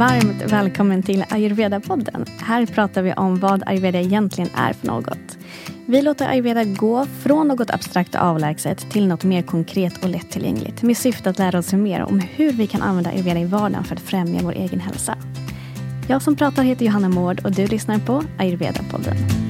varmt 0.00 0.52
välkommen 0.52 1.02
till 1.02 1.24
Ayurveda-podden. 1.30 2.26
Här 2.38 2.66
pratar 2.66 3.02
vi 3.02 3.12
om 3.12 3.40
vad 3.40 3.62
ayurveda 3.66 4.00
egentligen 4.00 4.50
är 4.54 4.72
för 4.72 4.86
något. 4.86 5.38
Vi 5.86 6.02
låter 6.02 6.28
ayurveda 6.28 6.64
gå 6.64 7.06
från 7.06 7.48
något 7.48 7.70
abstrakt 7.70 8.14
och 8.14 8.20
avlägset 8.20 8.90
till 8.90 9.06
något 9.06 9.24
mer 9.24 9.42
konkret 9.42 10.04
och 10.04 10.08
lättillgängligt 10.08 10.82
med 10.82 10.96
syfte 10.96 11.30
att 11.30 11.38
lära 11.38 11.58
oss 11.58 11.72
mer 11.72 12.02
om 12.02 12.18
hur 12.18 12.52
vi 12.52 12.66
kan 12.66 12.82
använda 12.82 13.10
ayurveda 13.10 13.40
i 13.40 13.44
vardagen 13.44 13.84
för 13.84 13.96
att 13.96 14.02
främja 14.02 14.40
vår 14.42 14.52
egen 14.52 14.80
hälsa. 14.80 15.16
Jag 16.08 16.22
som 16.22 16.36
pratar 16.36 16.62
heter 16.62 16.84
Johanna 16.84 17.08
Mård 17.08 17.40
och 17.44 17.52
du 17.52 17.66
lyssnar 17.66 17.98
på 17.98 18.22
Ayurveda-podden. 18.38 19.49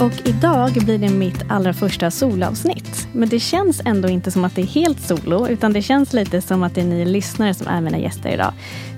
Och 0.00 0.28
idag 0.28 0.72
blir 0.72 0.98
det 0.98 1.08
mitt 1.08 1.44
allra 1.48 1.72
första 1.72 2.10
solavsnitt. 2.10 3.08
Men 3.12 3.28
det 3.28 3.40
känns 3.40 3.82
ändå 3.84 4.08
inte 4.08 4.30
som 4.30 4.44
att 4.44 4.54
det 4.54 4.62
är 4.62 4.66
helt 4.66 5.00
solo, 5.00 5.48
utan 5.48 5.72
det 5.72 5.82
känns 5.82 6.12
lite 6.12 6.40
som 6.40 6.62
att 6.62 6.74
det 6.74 6.80
är 6.80 6.84
ni 6.84 7.04
lyssnare 7.04 7.54
som 7.54 7.68
är 7.68 7.80
mina 7.80 7.98
gäster 7.98 8.30
idag. 8.30 8.52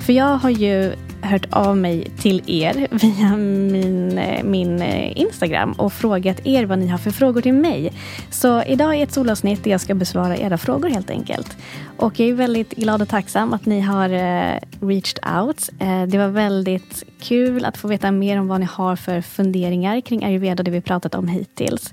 För 0.07 0.13
jag 0.13 0.37
har 0.39 0.51
ju 0.51 0.93
hört 1.22 1.47
av 1.50 1.77
mig 1.77 2.11
till 2.19 2.42
er 2.47 2.86
via 2.91 3.36
min, 3.36 4.19
eh, 4.19 4.44
min 4.44 4.83
eh, 4.83 5.20
Instagram 5.20 5.72
och 5.72 5.92
frågat 5.92 6.47
er 6.47 6.64
vad 6.64 6.78
ni 6.78 6.86
har 6.86 6.98
för 6.98 7.11
frågor 7.11 7.41
till 7.41 7.55
mig. 7.55 7.92
Så 8.30 8.62
idag 8.62 8.94
är 8.94 9.02
ett 9.02 9.12
solavsnitt 9.12 9.64
där 9.64 9.70
jag 9.70 9.80
ska 9.80 9.94
besvara 9.94 10.36
era 10.36 10.58
frågor 10.58 10.89
helt 10.89 11.11
enkelt. 11.11 11.56
Och 11.96 12.20
jag 12.20 12.28
är 12.28 12.34
väldigt 12.34 12.70
glad 12.70 13.02
och 13.02 13.08
tacksam 13.08 13.52
att 13.52 13.66
ni 13.66 13.80
har 13.80 14.08
eh, 14.08 14.58
reached 14.80 15.39
out. 15.39 15.70
Det 16.08 16.19
var 16.19 16.28
väldigt 16.28 17.05
kul 17.20 17.64
att 17.64 17.77
få 17.77 17.89
veta 17.89 18.11
mer 18.11 18.41
om 18.41 18.48
vad 18.48 18.61
ni 18.61 18.66
har 18.66 18.96
för 18.96 19.20
funderingar 19.20 20.00
kring 20.00 20.24
ayurveda 20.24 20.61
och 20.61 20.64
det 20.64 20.70
vi 20.70 20.80
pratat 20.80 21.14
om 21.14 21.28
hittills. 21.28 21.92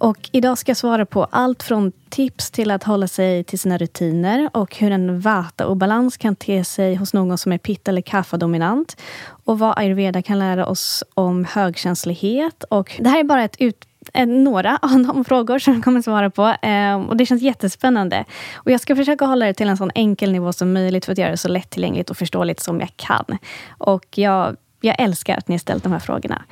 Och 0.00 0.30
idag 0.32 0.58
ska 0.58 0.70
jag 0.70 0.76
svara 0.76 1.06
på 1.06 1.24
allt 1.24 1.62
från 1.62 1.92
tips 2.08 2.50
till 2.50 2.70
att 2.70 2.84
hålla 2.84 3.08
sig 3.08 3.44
till 3.44 3.58
sina 3.58 3.78
rutiner 3.78 4.50
och 4.52 4.76
hur 4.76 4.90
en 4.90 5.20
vata-obalans 5.20 6.16
kan 6.16 6.36
te 6.36 6.64
sig 6.64 6.94
hos 6.94 7.12
någon 7.12 7.38
som 7.38 7.52
är 7.52 7.58
pitta 7.58 7.90
eller 7.90 8.02
kaffa-dominant. 8.02 8.96
Och 9.44 9.58
vad 9.58 9.78
ayurveda 9.78 10.22
kan 10.22 10.38
lära 10.38 10.66
oss 10.66 11.04
om 11.14 11.44
högkänslighet. 11.44 12.64
Och 12.64 12.96
det 12.98 13.08
här 13.08 13.20
är 13.20 13.24
bara 13.24 13.44
ett 13.44 13.56
ut 13.58 13.84
eh, 14.14 14.26
några 14.26 14.78
av 14.82 14.90
de 14.90 15.24
frågor 15.28 15.58
som 15.58 15.74
jag 15.74 15.84
kommer 15.84 16.02
svara 16.02 16.30
på. 16.30 16.54
Ehm, 16.62 17.08
och 17.08 17.16
Det 17.16 17.26
känns 17.26 17.42
jättespännande. 17.42 18.24
Och 18.54 18.70
Jag 18.70 18.80
ska 18.80 18.96
försöka 18.96 19.24
hålla 19.24 19.46
det 19.46 19.54
till 19.54 19.68
en 19.68 19.76
så 19.76 19.90
enkel 19.94 20.32
nivå 20.32 20.52
som 20.52 20.72
möjligt 20.72 21.04
för 21.04 21.12
att 21.12 21.18
göra 21.18 21.30
det 21.30 21.36
så 21.36 21.48
lättillgängligt 21.48 22.10
och 22.10 22.16
förståeligt 22.16 22.60
som 22.60 22.80
jag 22.80 22.96
kan. 22.96 23.38
Och 23.78 24.18
jag, 24.18 24.56
jag 24.80 25.00
älskar 25.00 25.36
att 25.36 25.48
ni 25.48 25.54
har 25.54 25.58
ställt 25.58 25.82
de 25.82 25.92
här 25.92 25.98
frågorna. 25.98 26.42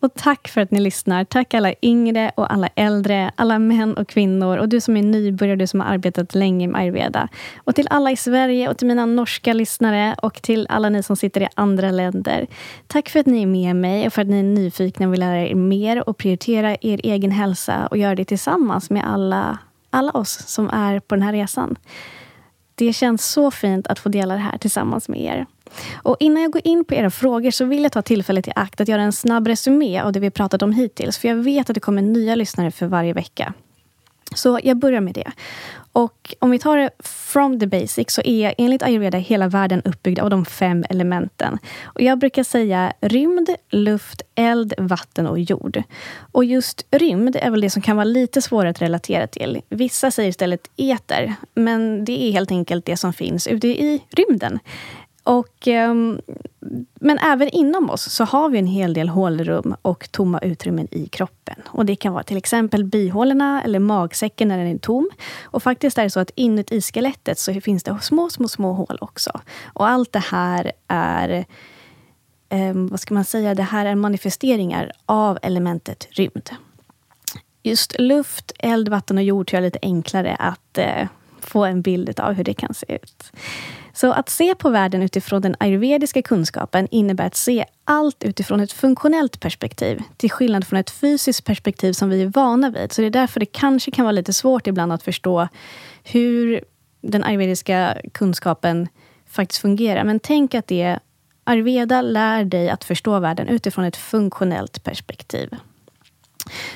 Och 0.00 0.14
tack 0.14 0.48
för 0.48 0.60
att 0.60 0.70
ni 0.70 0.80
lyssnar. 0.80 1.24
Tack 1.24 1.54
alla 1.54 1.74
yngre 1.82 2.32
och 2.34 2.52
alla 2.52 2.68
äldre, 2.74 3.30
alla 3.36 3.58
män 3.58 3.94
och 3.94 4.08
kvinnor 4.08 4.58
och 4.58 4.68
du 4.68 4.80
som 4.80 4.96
är 4.96 5.02
nybörjare, 5.02 5.56
du 5.56 5.66
som 5.66 5.80
har 5.80 5.86
arbetat 5.86 6.34
länge 6.34 6.68
med 6.68 6.80
ayurveda. 6.80 7.28
Och 7.56 7.74
till 7.74 7.86
alla 7.90 8.10
i 8.10 8.16
Sverige 8.16 8.68
och 8.68 8.78
till 8.78 8.86
mina 8.86 9.06
norska 9.06 9.52
lyssnare 9.52 10.16
och 10.22 10.42
till 10.42 10.66
alla 10.70 10.88
ni 10.88 11.02
som 11.02 11.16
sitter 11.16 11.42
i 11.42 11.48
andra 11.54 11.90
länder. 11.90 12.46
Tack 12.86 13.08
för 13.08 13.20
att 13.20 13.26
ni 13.26 13.42
är 13.42 13.46
med 13.46 13.76
mig 13.76 14.06
och 14.06 14.12
för 14.12 14.22
att 14.22 14.28
ni 14.28 14.38
är 14.38 14.42
nyfikna 14.42 15.06
och 15.06 15.12
vill 15.12 15.20
lära 15.20 15.46
er 15.46 15.54
mer 15.54 16.08
och 16.08 16.16
prioritera 16.16 16.76
er 16.80 17.00
egen 17.02 17.30
hälsa 17.30 17.86
och 17.86 17.96
göra 17.96 18.14
det 18.14 18.24
tillsammans 18.24 18.90
med 18.90 19.06
alla, 19.06 19.58
alla 19.90 20.12
oss 20.12 20.48
som 20.48 20.70
är 20.70 21.00
på 21.00 21.14
den 21.14 21.22
här 21.22 21.32
resan. 21.32 21.76
Det 22.74 22.92
känns 22.92 23.30
så 23.30 23.50
fint 23.50 23.86
att 23.86 23.98
få 23.98 24.08
dela 24.08 24.34
det 24.34 24.40
här 24.40 24.58
tillsammans 24.58 25.08
med 25.08 25.20
er. 25.20 25.46
Och 26.02 26.16
innan 26.20 26.42
jag 26.42 26.52
går 26.52 26.62
in 26.64 26.84
på 26.84 26.94
era 26.94 27.10
frågor 27.10 27.50
så 27.50 27.64
vill 27.64 27.82
jag 27.82 27.92
ta 27.92 28.02
tillfället 28.02 28.48
i 28.48 28.52
akt 28.56 28.80
att 28.80 28.88
göra 28.88 29.02
en 29.02 29.12
snabb 29.12 29.46
resumé 29.46 30.00
av 30.00 30.12
det 30.12 30.20
vi 30.20 30.30
pratat 30.30 30.62
om 30.62 30.72
hittills. 30.72 31.18
För 31.18 31.28
jag 31.28 31.36
vet 31.36 31.70
att 31.70 31.74
det 31.74 31.80
kommer 31.80 32.02
nya 32.02 32.34
lyssnare 32.34 32.70
för 32.70 32.86
varje 32.86 33.12
vecka. 33.12 33.54
Så 34.34 34.60
jag 34.62 34.76
börjar 34.76 35.00
med 35.00 35.14
det. 35.14 35.32
Och 35.92 36.34
om 36.38 36.50
vi 36.50 36.58
tar 36.58 36.76
det 36.76 36.90
from 37.00 37.60
the 37.60 37.66
basic 37.66 38.10
så 38.10 38.22
är 38.24 38.54
enligt 38.58 38.82
ayurveda 38.82 39.18
hela 39.18 39.48
världen 39.48 39.82
uppbyggd 39.84 40.18
av 40.18 40.30
de 40.30 40.44
fem 40.44 40.84
elementen. 40.90 41.58
Och 41.84 42.02
jag 42.02 42.18
brukar 42.18 42.42
säga 42.42 42.92
rymd, 43.00 43.48
luft, 43.70 44.22
eld, 44.34 44.74
vatten 44.78 45.26
och 45.26 45.38
jord. 45.38 45.82
Och 46.32 46.44
just 46.44 46.86
rymd 46.90 47.36
är 47.36 47.50
väl 47.50 47.60
det 47.60 47.70
som 47.70 47.82
kan 47.82 47.96
vara 47.96 48.04
lite 48.04 48.42
svårare 48.42 48.70
att 48.70 48.82
relatera 48.82 49.26
till. 49.26 49.60
Vissa 49.68 50.10
säger 50.10 50.28
istället 50.28 50.70
eter, 50.76 51.34
men 51.54 52.04
det 52.04 52.22
är 52.22 52.32
helt 52.32 52.50
enkelt 52.50 52.84
det 52.84 52.96
som 52.96 53.12
finns 53.12 53.46
ute 53.46 53.68
i 53.68 54.02
rymden. 54.10 54.58
Och, 55.28 55.66
um, 55.66 56.20
men 56.94 57.18
även 57.18 57.48
inom 57.48 57.90
oss 57.90 58.02
så 58.02 58.24
har 58.24 58.48
vi 58.48 58.58
en 58.58 58.66
hel 58.66 58.94
del 58.94 59.08
hålrum 59.08 59.74
och 59.82 60.08
tomma 60.12 60.38
utrymmen 60.38 60.88
i 60.90 61.06
kroppen. 61.06 61.54
Och 61.66 61.84
Det 61.84 61.96
kan 61.96 62.12
vara 62.12 62.22
till 62.22 62.36
exempel 62.36 62.84
bihålorna 62.84 63.62
eller 63.62 63.78
magsäcken 63.78 64.48
när 64.48 64.58
den 64.58 64.66
är 64.66 64.78
tom. 64.78 65.10
Och 65.42 65.62
faktiskt 65.62 65.98
är 65.98 66.02
det 66.02 66.10
så 66.10 66.20
att 66.20 66.30
inuti 66.34 66.80
skelettet 66.80 67.38
så 67.38 67.60
finns 67.60 67.82
det 67.82 67.98
små, 68.02 68.30
små, 68.30 68.48
små 68.48 68.72
hål 68.72 68.98
också. 69.00 69.40
Och 69.72 69.88
allt 69.88 70.12
det 70.12 70.24
här 70.30 70.72
är 70.88 71.44
um, 72.50 72.88
vad 72.88 73.00
ska 73.00 73.14
man 73.14 73.24
säga, 73.24 73.54
det 73.54 73.62
här 73.62 73.86
är 73.86 73.94
manifesteringar 73.94 74.92
av 75.06 75.38
elementet 75.42 76.08
rymd. 76.10 76.50
Just 77.62 77.98
luft, 77.98 78.52
eld, 78.58 78.88
vatten 78.88 79.18
och 79.18 79.24
jord 79.24 79.48
tror 79.48 79.56
jag 79.56 79.62
är 79.62 79.66
lite 79.66 79.78
enklare 79.82 80.36
att 80.38 80.78
uh, 80.78 81.08
få 81.40 81.64
en 81.64 81.82
bild 81.82 82.20
av 82.20 82.32
hur 82.32 82.44
det 82.44 82.54
kan 82.54 82.74
se 82.74 82.94
ut. 82.94 83.32
Så 84.00 84.12
att 84.12 84.28
se 84.28 84.54
på 84.54 84.70
världen 84.70 85.02
utifrån 85.02 85.42
den 85.42 85.56
ayurvediska 85.60 86.22
kunskapen 86.22 86.88
innebär 86.90 87.26
att 87.26 87.36
se 87.36 87.64
allt 87.84 88.24
utifrån 88.24 88.60
ett 88.60 88.72
funktionellt 88.72 89.40
perspektiv, 89.40 90.02
till 90.16 90.30
skillnad 90.30 90.66
från 90.66 90.78
ett 90.78 90.90
fysiskt 90.90 91.44
perspektiv 91.44 91.92
som 91.92 92.08
vi 92.08 92.22
är 92.22 92.26
vana 92.26 92.70
vid. 92.70 92.92
Så 92.92 93.00
det 93.00 93.06
är 93.06 93.10
därför 93.10 93.40
det 93.40 93.46
kanske 93.46 93.90
kan 93.90 94.04
vara 94.04 94.12
lite 94.12 94.32
svårt 94.32 94.66
ibland 94.66 94.92
att 94.92 95.02
förstå 95.02 95.48
hur 96.04 96.64
den 97.00 97.24
ayurvediska 97.24 97.96
kunskapen 98.12 98.88
faktiskt 99.26 99.62
fungerar. 99.62 100.04
Men 100.04 100.20
tänk 100.20 100.54
att 100.54 100.66
det 100.66 100.98
Ayurveda 101.44 102.02
lär 102.02 102.44
dig 102.44 102.70
att 102.70 102.84
förstå 102.84 103.18
världen 103.18 103.48
utifrån 103.48 103.84
ett 103.84 103.96
funktionellt 103.96 104.84
perspektiv. 104.84 105.54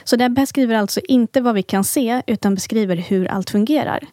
Så 0.05 0.16
det 0.16 0.28
beskriver 0.28 0.75
alltså 0.75 1.00
inte 1.09 1.41
vad 1.41 1.55
vi 1.55 1.62
kan 1.62 1.84
se, 1.84 2.22
utan 2.27 2.55
beskriver 2.55 2.97
hur 2.97 3.27
allt 3.27 3.50
fungerar. 3.50 4.05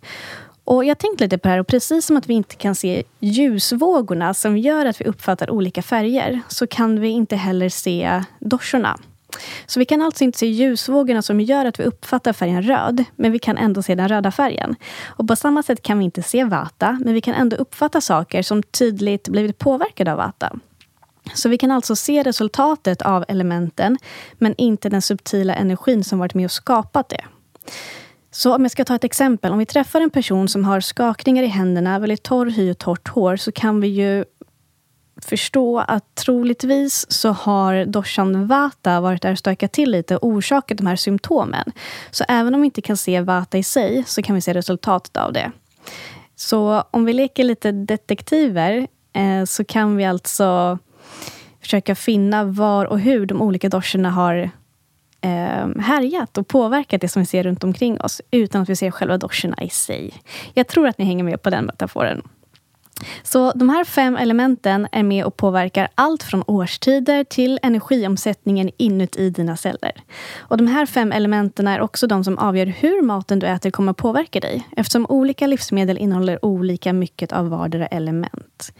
Och 0.70 0.86
Jag 0.86 0.90
har 0.90 0.96
tänkt 0.96 1.22
lite 1.22 1.38
på 1.38 1.48
det 1.48 1.52
här 1.52 1.60
och 1.60 1.68
precis 1.68 2.06
som 2.06 2.18
att 2.18 2.28
vi 2.28 2.34
inte 2.34 2.56
kan 2.56 2.76
se 2.76 3.04
ljusvågorna 3.20 4.34
som 4.34 4.58
gör 4.58 4.86
att 4.86 5.02
vi 5.02 5.06
uppfattar 5.06 5.50
olika 5.50 5.82
färger, 5.82 6.42
så 6.48 6.68
kan 6.68 7.00
vi 7.00 7.08
inte 7.08 7.36
heller 7.36 7.70
se 7.70 8.24
doshorna. 8.40 9.00
Så 9.66 9.80
vi 9.80 9.86
kan 9.86 10.02
alltså 10.02 10.24
inte 10.24 10.38
se 10.38 10.46
ljusvågorna 10.46 11.22
som 11.22 11.42
gör 11.42 11.66
att 11.66 11.80
vi 11.80 11.84
uppfattar 11.84 12.34
färgen 12.34 12.64
röd, 12.64 13.04
men 13.16 13.32
vi 13.32 13.40
kan 13.40 13.58
ändå 13.58 13.82
se 13.82 13.96
den 13.96 14.08
röda 14.08 14.32
färgen. 14.32 14.76
Och 15.08 15.28
på 15.28 15.36
samma 15.36 15.64
sätt 15.64 15.82
kan 15.82 16.00
vi 16.00 16.06
inte 16.06 16.24
se 16.24 16.44
vata, 16.44 16.98
men 17.02 17.14
vi 17.14 17.22
kan 17.22 17.34
ändå 17.34 17.56
uppfatta 17.56 18.02
saker 18.02 18.42
som 18.42 18.64
tydligt 18.64 19.30
blivit 19.30 19.58
påverkade 19.58 20.12
av 20.12 20.18
vata. 20.18 20.56
Så 21.34 21.50
vi 21.50 21.58
kan 21.58 21.72
alltså 21.72 21.96
se 21.96 22.24
resultatet 22.24 23.02
av 23.02 23.26
elementen, 23.28 23.98
men 24.34 24.56
inte 24.58 24.90
den 24.90 25.02
subtila 25.02 25.54
energin 25.54 26.04
som 26.04 26.20
varit 26.20 26.34
med 26.34 26.46
och 26.46 26.52
skapat 26.52 27.10
det. 27.10 27.24
Så 28.40 28.56
om 28.56 28.62
jag 28.62 28.72
ska 28.72 28.86
ta 28.86 28.96
ett 28.96 29.04
exempel. 29.04 29.52
Om 29.52 29.58
vi 29.58 29.66
träffar 29.66 30.02
en 30.02 30.10
person 30.10 30.48
som 30.48 30.66
har 30.66 30.80
skakningar 30.80 31.44
i 31.44 31.48
händerna, 31.48 32.00
väldigt 32.00 32.24
torr 32.24 32.46
hy 32.46 32.72
och 32.72 32.78
torrt 32.78 33.08
hår, 33.08 33.36
så 33.36 33.52
kan 33.52 33.82
vi 33.82 33.88
ju 33.88 34.26
förstå 35.22 35.80
att 35.80 36.16
troligtvis 36.16 37.12
så 37.12 37.30
har 37.30 37.86
doshan 37.86 38.48
vata 38.48 39.02
varit 39.02 39.22
där 39.22 39.32
och 39.32 39.38
stökat 39.38 39.72
till 39.72 39.92
lite 39.92 40.18
och 40.18 40.28
orsakat 40.28 40.78
de 40.78 40.88
här 40.88 40.96
symptomen. 40.96 41.72
Så 42.12 42.24
även 42.28 42.56
om 42.56 42.62
vi 42.62 42.66
inte 42.66 42.82
kan 42.82 42.98
se 42.98 43.22
vata 43.22 43.58
i 43.58 43.64
sig, 43.64 44.04
så 44.08 44.22
kan 44.22 44.36
vi 44.36 44.42
se 44.42 44.54
resultatet 44.54 45.18
av 45.18 45.34
det. 45.34 45.52
Så 46.36 46.84
om 46.92 47.06
vi 47.06 47.14
leker 47.14 47.44
lite 47.44 47.72
detektiver, 47.72 48.88
eh, 49.14 49.46
så 49.46 49.64
kan 49.64 49.96
vi 49.96 50.06
alltså 50.06 50.80
försöka 51.62 51.96
finna 51.96 52.44
var 52.44 52.86
och 52.86 53.00
hur 53.00 53.26
de 53.26 53.42
olika 53.42 53.70
doscherna 53.70 54.12
har 54.12 54.52
eh, 55.22 55.82
härjat 55.82 56.38
och 56.38 56.48
påverkat 56.48 57.02
det 57.02 57.08
som 57.08 57.22
vi 57.22 57.26
ser 57.26 57.44
runt 57.44 57.64
omkring 57.64 58.02
oss 58.02 58.22
utan 58.32 58.62
att 58.62 58.70
vi 58.70 58.76
ser 58.76 58.92
själva 58.92 59.18
doshorna 59.18 59.64
i 59.64 59.70
sig. 59.70 60.14
Jag 60.54 60.68
tror 60.68 60.88
att 60.88 60.98
ni 60.98 61.06
hänger 61.06 61.24
med 61.24 61.42
på 61.42 61.50
den 61.50 61.66
metaforen. 61.66 62.22
Så 63.24 63.52
de 63.52 63.70
här 63.70 63.84
fem 63.84 64.18
elementen 64.18 64.88
är 64.92 65.04
med 65.04 65.26
och 65.26 65.38
påverkar 65.38 65.90
allt 65.96 66.24
från 66.24 66.44
årstider 66.48 67.24
till 67.24 67.60
energiomsättningen 67.62 68.72
inuti 68.78 69.30
dina 69.30 69.58
celler. 69.58 69.92
Och 70.38 70.58
de 70.58 70.68
här 70.68 70.86
fem 70.86 71.12
elementen 71.12 71.68
är 71.68 71.82
också 71.82 72.08
de 72.08 72.24
som 72.24 72.38
avgör 72.38 72.66
hur 72.66 73.02
maten 73.02 73.40
du 73.40 73.48
äter 73.48 73.72
kommer 73.72 73.94
påverka 73.94 74.40
dig 74.40 74.68
eftersom 74.78 75.06
olika 75.10 75.48
livsmedel 75.48 75.98
innehåller 75.98 76.46
olika 76.46 76.94
mycket 76.94 77.32
av 77.32 77.50
vardera 77.50 77.88
element. 77.88 78.74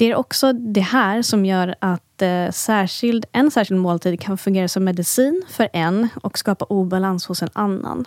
Det 0.00 0.10
är 0.10 0.14
också 0.14 0.52
det 0.52 0.80
här 0.80 1.22
som 1.22 1.44
gör 1.44 1.74
att 1.78 2.22
eh, 2.22 2.50
särskild, 2.50 3.24
en 3.32 3.50
särskild 3.50 3.80
måltid 3.80 4.20
kan 4.20 4.38
fungera 4.38 4.68
som 4.68 4.84
medicin 4.84 5.42
för 5.48 5.68
en 5.72 6.08
och 6.22 6.38
skapa 6.38 6.64
obalans 6.64 7.26
hos 7.26 7.42
en 7.42 7.48
annan. 7.52 8.04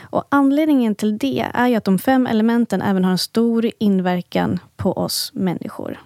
Och 0.00 0.24
anledningen 0.28 0.94
till 0.94 1.18
det 1.18 1.46
är 1.54 1.68
ju 1.68 1.74
att 1.74 1.84
de 1.84 1.98
fem 1.98 2.26
elementen 2.26 2.82
även 2.82 3.04
har 3.04 3.12
en 3.12 3.18
stor 3.18 3.70
inverkan 3.78 4.58
på 4.76 4.92
oss 4.92 5.30
människor. 5.34 6.00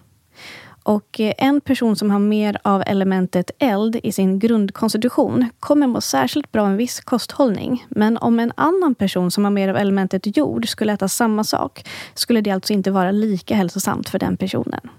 Och 0.83 1.21
eh, 1.21 1.35
en 1.39 1.61
person 1.61 1.97
som 1.97 2.11
har 2.11 2.19
mer 2.19 2.59
av 2.63 2.83
elementet 2.87 3.51
eld 3.59 3.97
i 4.03 4.13
sin 4.13 4.39
grundkonstitution 4.39 5.49
kommer 5.61 5.87
må 5.87 6.01
särskilt 6.01 6.53
bra 6.53 6.63
av 6.63 6.69
en 6.69 6.77
viss 6.77 7.01
kosthållning. 7.01 7.87
Men 7.89 8.19
om 8.19 8.41
en 8.41 8.53
annan 8.55 8.95
person 8.95 9.31
som 9.31 9.45
har 9.45 9.51
mer 9.51 9.69
av 9.69 9.77
elementet 9.77 10.37
jord 10.37 10.69
skulle 10.69 10.93
äta 10.93 11.09
samma 11.09 11.45
sak 11.45 11.89
skulle 12.15 12.41
det 12.41 12.51
alltså 12.51 12.73
inte 12.73 12.91
vara 12.91 13.11
lika 13.11 13.55
hälsosamt 13.55 14.09
för 14.09 14.19
den 14.19 14.37
personen. 14.37 14.91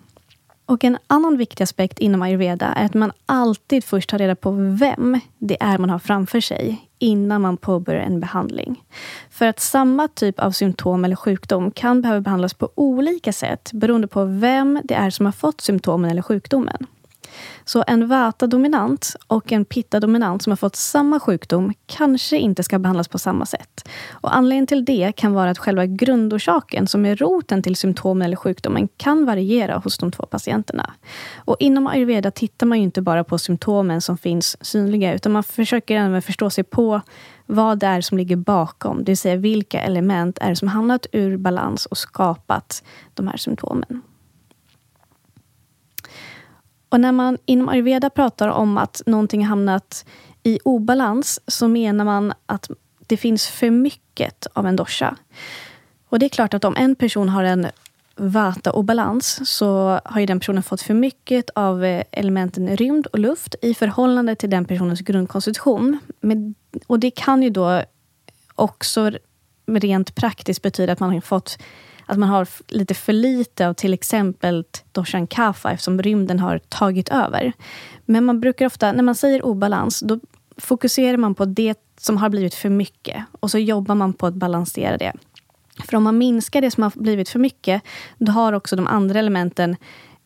Och 0.67 0.83
en 0.83 0.97
annan 1.07 1.37
viktig 1.37 1.63
aspekt 1.63 1.99
inom 1.99 2.21
ayurveda 2.21 2.65
är 2.65 2.85
att 2.85 2.93
man 2.93 3.11
alltid 3.25 3.83
först 3.83 4.09
tar 4.09 4.17
reda 4.17 4.35
på 4.35 4.51
vem 4.51 5.19
det 5.37 5.57
är 5.59 5.77
man 5.77 5.89
har 5.89 5.99
framför 5.99 6.39
sig 6.41 6.89
innan 6.99 7.41
man 7.41 7.57
påbörjar 7.57 8.01
en 8.01 8.19
behandling. 8.19 8.83
För 9.29 9.45
att 9.45 9.59
samma 9.59 10.07
typ 10.07 10.39
av 10.39 10.51
symptom 10.51 11.05
eller 11.05 11.15
sjukdom 11.15 11.71
kan 11.71 12.01
behöva 12.01 12.21
behandlas 12.21 12.53
på 12.53 12.69
olika 12.75 13.33
sätt 13.33 13.69
beroende 13.73 14.07
på 14.07 14.25
vem 14.25 14.81
det 14.83 14.93
är 14.93 15.09
som 15.09 15.25
har 15.25 15.33
fått 15.33 15.61
symptomen 15.61 16.11
eller 16.11 16.21
sjukdomen. 16.21 16.87
Så 17.65 17.83
en 17.87 18.07
Vata-dominant 18.07 19.15
och 19.27 19.51
en 19.51 19.65
Pitta-dominant 19.65 20.41
som 20.41 20.51
har 20.51 20.57
fått 20.57 20.75
samma 20.75 21.19
sjukdom 21.19 21.73
kanske 21.85 22.37
inte 22.37 22.63
ska 22.63 22.79
behandlas 22.79 23.07
på 23.07 23.19
samma 23.19 23.45
sätt. 23.45 23.89
Och 24.11 24.35
anledningen 24.35 24.67
till 24.67 24.85
det 24.85 25.11
kan 25.15 25.33
vara 25.33 25.49
att 25.49 25.57
själva 25.57 25.85
grundorsaken, 25.85 26.87
som 26.87 27.05
är 27.05 27.15
roten 27.15 27.63
till 27.63 27.75
symptomen 27.75 28.25
eller 28.25 28.35
sjukdomen, 28.35 28.87
kan 28.97 29.25
variera 29.25 29.77
hos 29.77 29.97
de 29.97 30.11
två 30.11 30.25
patienterna. 30.25 30.93
Och 31.35 31.55
inom 31.59 31.87
ayurveda 31.87 32.31
tittar 32.31 32.67
man 32.67 32.77
ju 32.77 32.83
inte 32.83 33.01
bara 33.01 33.23
på 33.23 33.37
symptomen 33.37 34.01
som 34.01 34.17
finns 34.17 34.65
synliga, 34.65 35.13
utan 35.13 35.31
man 35.31 35.43
försöker 35.43 35.95
även 35.95 36.21
förstå 36.21 36.49
sig 36.49 36.63
på 36.63 37.01
vad 37.45 37.79
det 37.79 37.87
är 37.87 38.01
som 38.01 38.17
ligger 38.17 38.35
bakom, 38.35 38.97
det 38.97 39.11
vill 39.11 39.17
säga 39.17 39.35
vilka 39.35 39.81
element 39.81 40.37
är 40.41 40.49
det 40.49 40.55
som 40.55 40.67
hamnat 40.67 41.05
ur 41.11 41.37
balans 41.37 41.85
och 41.85 41.97
skapat 41.97 42.83
de 43.13 43.27
här 43.27 43.37
symptomen. 43.37 44.01
Och 46.89 46.99
när 46.99 47.11
man 47.11 47.37
inom 47.45 47.69
ayurveda 47.69 48.09
pratar 48.09 48.47
om 48.47 48.77
att 48.77 49.01
någonting 49.05 49.45
hamnat 49.45 50.05
i 50.43 50.59
obalans 50.63 51.39
så 51.47 51.67
menar 51.67 52.05
man 52.05 52.33
att 52.45 52.69
det 53.07 53.17
finns 53.17 53.47
för 53.47 53.69
mycket 53.69 54.47
av 54.53 54.67
en 54.67 54.75
dosha. 54.75 55.15
Och 56.09 56.19
det 56.19 56.25
är 56.25 56.29
klart 56.29 56.53
att 56.53 56.65
om 56.65 56.75
en 56.75 56.95
person 56.95 57.29
har 57.29 57.43
en 57.43 57.67
vata-obalans 58.15 59.49
så 59.49 59.99
har 60.05 60.19
ju 60.19 60.25
den 60.25 60.39
personen 60.39 60.63
fått 60.63 60.81
för 60.81 60.93
mycket 60.93 61.49
av 61.55 61.85
eh, 61.85 62.03
elementen 62.11 62.77
rymd 62.77 63.07
och 63.07 63.19
luft 63.19 63.55
i 63.61 63.73
förhållande 63.73 64.35
till 64.35 64.49
den 64.49 64.65
personens 64.65 65.01
grundkonstitution. 65.01 65.99
Men, 66.19 66.55
och 66.87 66.99
det 66.99 67.11
kan 67.11 67.43
ju 67.43 67.49
då 67.49 67.83
också 68.55 69.11
rent 69.65 70.15
praktiskt 70.15 70.61
betyda 70.61 70.93
att 70.93 70.99
man 70.99 71.13
har 71.13 71.21
fått 71.21 71.57
att 72.07 72.17
man 72.17 72.29
har 72.29 72.47
lite 72.67 72.93
för 72.93 73.13
lite 73.13 73.67
av 73.67 73.73
till 73.73 73.93
exempel 73.93 74.63
doshan 74.91 75.27
kafa 75.27 75.71
eftersom 75.71 76.01
rymden 76.01 76.39
har 76.39 76.57
tagit 76.57 77.09
över. 77.09 77.53
Men 78.05 78.25
man 78.25 78.39
brukar 78.39 78.65
ofta, 78.65 78.91
när 78.91 79.03
man 79.03 79.15
säger 79.15 79.45
obalans, 79.45 79.99
då 79.99 80.19
fokuserar 80.57 81.17
man 81.17 81.35
på 81.35 81.45
det 81.45 81.79
som 81.97 82.17
har 82.17 82.29
blivit 82.29 82.55
för 82.55 82.69
mycket 82.69 83.23
och 83.39 83.51
så 83.51 83.57
jobbar 83.57 83.95
man 83.95 84.13
på 84.13 84.25
att 84.25 84.33
balansera 84.33 84.97
det. 84.97 85.13
För 85.85 85.97
om 85.97 86.03
man 86.03 86.17
minskar 86.17 86.61
det 86.61 86.71
som 86.71 86.83
har 86.83 86.91
blivit 86.95 87.29
för 87.29 87.39
mycket, 87.39 87.81
då 88.17 88.31
har 88.31 88.53
också 88.53 88.75
de 88.75 88.87
andra 88.87 89.19
elementen 89.19 89.75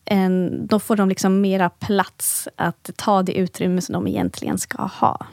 en, 0.04 0.66
då 0.66 0.78
får 0.78 0.96
de 0.96 1.08
liksom 1.08 1.40
mera 1.40 1.70
plats 1.70 2.48
att 2.56 2.90
ta 2.96 3.22
det 3.22 3.32
utrymme 3.32 3.80
som 3.80 3.92
de 3.92 4.06
egentligen 4.06 4.58
ska 4.58 4.82
ha. 4.82 5.26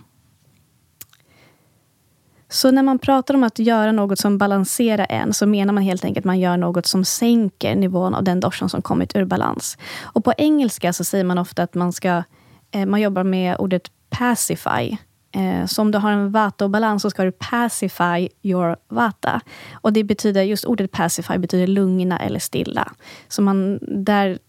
Så 2.50 2.72
när 2.72 2.84
man 2.84 3.00
pratar 3.00 3.34
om 3.34 3.44
att 3.44 3.60
göra 3.60 3.92
något 3.92 4.20
som 4.20 4.38
balanserar 4.38 5.08
en, 5.10 5.34
så 5.34 5.46
menar 5.46 5.74
man 5.74 5.84
helt 5.84 6.06
enkelt 6.06 6.22
att 6.22 6.26
man 6.26 6.40
gör 6.40 6.58
något 6.58 6.86
som 6.86 7.06
sänker 7.06 7.76
nivån 7.76 8.16
av 8.16 8.24
den 8.24 8.40
doshan 8.40 8.70
som 8.70 8.82
kommit 8.82 9.16
ur 9.16 9.26
balans. 9.26 9.78
Och 10.02 10.24
på 10.24 10.34
engelska 10.38 10.94
så 10.94 11.04
säger 11.04 11.24
man 11.24 11.38
ofta 11.38 11.64
att 11.64 11.76
man 11.76 11.94
ska 11.94 12.24
eh, 12.72 12.86
man 12.86 13.02
jobbar 13.02 13.24
med 13.24 13.56
ordet 13.60 13.92
pacify. 14.10 14.98
Eh, 15.32 15.66
så 15.66 15.82
om 15.82 15.92
du 15.92 15.98
har 15.98 16.12
en 16.12 16.32
vata-obalans 16.32 17.02
så 17.02 17.10
ska 17.10 17.24
du 17.24 17.32
pacify 17.32 18.30
your 18.44 18.76
vata. 18.88 19.42
Och 19.74 19.94
det 19.94 20.04
betyder, 20.04 20.44
just 20.44 20.66
ordet 20.66 20.92
pacify 20.92 21.38
betyder 21.38 21.68
lugna 21.68 22.20
eller 22.20 22.40
stilla. 22.40 22.92
Så 23.28 23.42
man, 23.42 23.80
där 23.82 24.40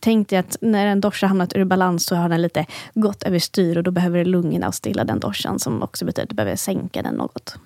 tänk 0.00 0.28
dig 0.28 0.38
att 0.38 0.56
när 0.60 0.86
en 0.86 1.00
dosha 1.00 1.26
hamnat 1.26 1.56
ur 1.56 1.64
balans 1.64 2.06
så 2.06 2.16
har 2.16 2.28
den 2.28 2.42
lite 2.42 2.66
gått 2.94 3.22
överstyr 3.22 3.76
och 3.76 3.82
då 3.82 3.90
behöver 3.90 4.18
du 4.18 4.24
lugna 4.24 4.68
och 4.68 4.74
stilla 4.74 5.04
den 5.04 5.20
doshan 5.20 5.58
som 5.58 5.82
också 5.82 6.04
betyder 6.04 6.22
att 6.22 6.28
du 6.28 6.34
behöver 6.34 6.56
sänka 6.56 7.02
den 7.02 7.14
något. 7.14 7.58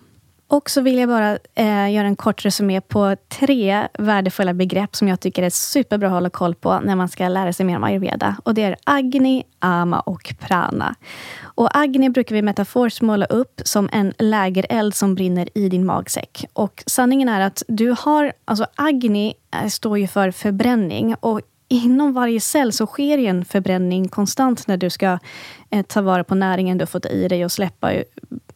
Och 0.50 0.70
så 0.70 0.80
vill 0.80 0.98
jag 0.98 1.08
bara 1.08 1.38
eh, 1.54 1.92
göra 1.92 2.06
en 2.06 2.16
kort 2.16 2.44
resumé 2.44 2.80
på 2.80 3.16
tre 3.28 3.88
värdefulla 3.98 4.54
begrepp 4.54 4.96
som 4.96 5.08
jag 5.08 5.20
tycker 5.20 5.42
är 5.42 5.50
superbra 5.50 6.08
att 6.08 6.14
hålla 6.14 6.30
koll 6.30 6.54
på 6.54 6.80
när 6.80 6.96
man 6.96 7.08
ska 7.08 7.28
lära 7.28 7.52
sig 7.52 7.66
mer 7.66 7.76
om 7.76 7.84
ayurveda. 7.84 8.36
Och 8.44 8.54
det 8.54 8.62
är 8.62 8.76
agni, 8.84 9.44
ama 9.58 10.00
och 10.00 10.34
prana. 10.38 10.94
Och 11.42 11.76
agni 11.76 12.10
brukar 12.10 12.34
vi 12.34 12.42
metaforiskt 12.42 13.00
måla 13.00 13.26
upp 13.26 13.60
som 13.64 13.88
en 13.92 14.12
lägereld 14.18 14.94
som 14.94 15.14
brinner 15.14 15.48
i 15.54 15.68
din 15.68 15.86
magsäck. 15.86 16.44
Och 16.52 16.82
sanningen 16.86 17.28
är 17.28 17.40
att 17.40 17.62
du 17.68 17.94
har, 17.98 18.32
alltså 18.44 18.66
agni 18.74 19.34
eh, 19.54 19.68
står 19.68 19.98
ju 19.98 20.06
för 20.06 20.30
förbränning 20.30 21.14
och 21.20 21.40
inom 21.70 22.12
varje 22.12 22.40
cell 22.40 22.72
så 22.72 22.86
sker 22.86 23.18
en 23.18 23.44
förbränning 23.44 24.08
konstant 24.08 24.66
när 24.66 24.76
du 24.76 24.90
ska 24.90 25.18
eh, 25.70 25.82
ta 25.82 26.02
vara 26.02 26.24
på 26.24 26.34
näringen 26.34 26.78
du 26.78 26.82
har 26.82 26.86
fått 26.86 27.06
i 27.06 27.28
dig 27.28 27.44
och 27.44 27.52
släppa, 27.52 27.92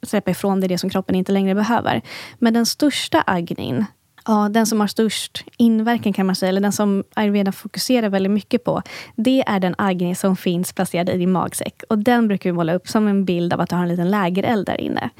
släppa 0.03 0.31
ifrån 0.31 0.61
dig 0.61 0.69
det 0.69 0.79
som 0.79 0.91
kroppen 0.91 1.15
inte 1.15 1.33
längre 1.33 1.55
behöver. 1.55 2.03
Men 2.39 2.55
den 2.55 2.67
största 2.67 3.23
agnin, 3.27 3.85
ja, 4.27 4.49
den 4.49 4.67
som 4.67 4.81
har 4.81 4.87
störst 4.87 5.45
inverkan 5.57 6.13
kan 6.13 6.27
man 6.27 6.37
säga, 6.37 6.49
eller 6.49 6.61
den 6.61 6.73
som 6.73 7.05
ayurveda 7.15 7.53
fokuserar 7.53 8.09
väldigt 8.09 8.33
mycket 8.33 8.65
på, 8.65 8.83
det 9.17 9.43
är 9.47 9.61
den 9.61 9.75
agni 9.79 10.15
som 10.15 10.37
finns 10.37 10.73
placerad 10.73 11.09
i 11.09 11.19
din 11.19 11.33
magsäck. 11.33 11.83
Och 11.89 11.99
den 11.99 12.29
brukar 12.29 12.51
vi 12.51 12.55
måla 12.55 12.75
upp 12.75 12.89
som 12.89 13.09
en 13.09 13.25
bild 13.25 13.53
av 13.53 13.61
att 13.61 13.69
du 13.69 13.77
har 13.77 13.83
en 13.83 13.89
liten 13.89 14.11
lägereld 14.11 14.67
där 14.67 14.81
inne. 14.81 15.11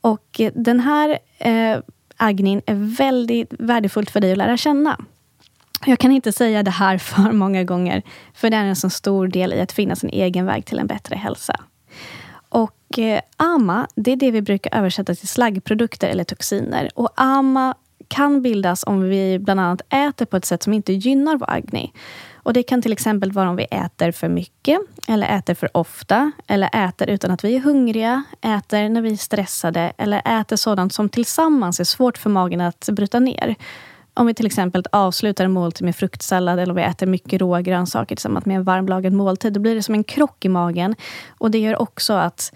Och 0.00 0.40
eh, 0.40 0.52
den 0.54 0.80
här 0.80 1.18
eh, 1.38 1.78
agnin 2.16 2.62
är 2.66 2.96
väldigt 2.96 3.54
värdefullt 3.58 4.10
för 4.10 4.20
dig 4.20 4.32
att 4.32 4.38
lära 4.38 4.56
känna. 4.56 4.98
Jag 5.86 5.98
kan 5.98 6.12
inte 6.12 6.32
säga 6.32 6.62
det 6.62 6.70
här 6.70 6.98
för 6.98 7.32
många 7.32 7.64
gånger, 7.64 8.02
för 8.34 8.50
det 8.50 8.56
är 8.56 8.64
en 8.64 8.76
så 8.76 8.90
stor 8.90 9.28
del 9.28 9.52
i 9.52 9.60
att 9.60 9.72
finna 9.72 9.96
sin 9.96 10.10
egen 10.10 10.46
väg 10.46 10.64
till 10.66 10.78
en 10.78 10.86
bättre 10.86 11.16
hälsa. 11.16 11.60
Och 12.48 12.98
eh, 12.98 13.20
AMA, 13.36 13.86
det 13.94 14.12
är 14.12 14.16
det 14.16 14.30
vi 14.30 14.42
brukar 14.42 14.78
översätta 14.78 15.14
till 15.14 15.28
slaggprodukter 15.28 16.08
eller 16.08 16.24
toxiner. 16.24 16.90
Och 16.94 17.10
AMA 17.16 17.74
kan 18.08 18.42
bildas 18.42 18.84
om 18.86 19.02
vi 19.02 19.38
bland 19.38 19.60
annat 19.60 19.82
äter 19.92 20.24
på 20.24 20.36
ett 20.36 20.44
sätt 20.44 20.62
som 20.62 20.72
inte 20.72 20.92
gynnar 20.92 21.36
vår 21.36 21.50
agni. 21.50 21.92
Och 22.34 22.52
Det 22.52 22.62
kan 22.62 22.82
till 22.82 22.92
exempel 22.92 23.32
vara 23.32 23.50
om 23.50 23.56
vi 23.56 23.64
äter 23.64 24.12
för 24.12 24.28
mycket, 24.28 24.78
eller 25.08 25.38
äter 25.38 25.54
för 25.54 25.76
ofta, 25.76 26.32
eller 26.46 26.88
äter 26.88 27.10
utan 27.10 27.30
att 27.30 27.44
vi 27.44 27.56
är 27.56 27.60
hungriga, 27.60 28.24
äter 28.40 28.88
när 28.88 29.02
vi 29.02 29.12
är 29.12 29.16
stressade, 29.16 29.92
eller 29.98 30.40
äter 30.40 30.56
sådant 30.56 30.92
som 30.92 31.08
tillsammans 31.08 31.80
är 31.80 31.84
svårt 31.84 32.18
för 32.18 32.30
magen 32.30 32.60
att 32.60 32.88
bryta 32.92 33.20
ner. 33.20 33.56
Om 34.14 34.26
vi 34.26 34.34
till 34.34 34.46
exempel 34.46 34.84
avslutar 34.92 35.44
en 35.44 35.52
måltid 35.52 35.84
med 35.84 35.96
fruktsallad 35.96 36.58
eller 36.58 36.72
om 36.72 36.76
vi 36.76 36.82
äter 36.82 37.06
mycket 37.06 37.40
råa 37.40 37.62
grönsaker 37.62 38.16
tillsammans 38.16 38.46
med 38.46 38.56
en 38.56 38.64
varmlagad 38.64 39.12
måltid, 39.12 39.52
då 39.52 39.60
blir 39.60 39.74
det 39.74 39.82
som 39.82 39.94
en 39.94 40.04
krock 40.04 40.44
i 40.44 40.48
magen. 40.48 40.94
Och 41.38 41.50
det 41.50 41.58
gör 41.58 41.82
också 41.82 42.12
att 42.12 42.52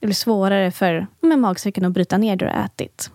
det 0.00 0.06
blir 0.06 0.14
svårare 0.14 0.70
för 0.70 1.06
med 1.20 1.38
magsäcken 1.38 1.84
att 1.84 1.92
bryta 1.92 2.18
ner 2.18 2.36
det 2.36 2.44
du 2.44 2.50
har 2.50 2.64
ätit. 2.64 3.10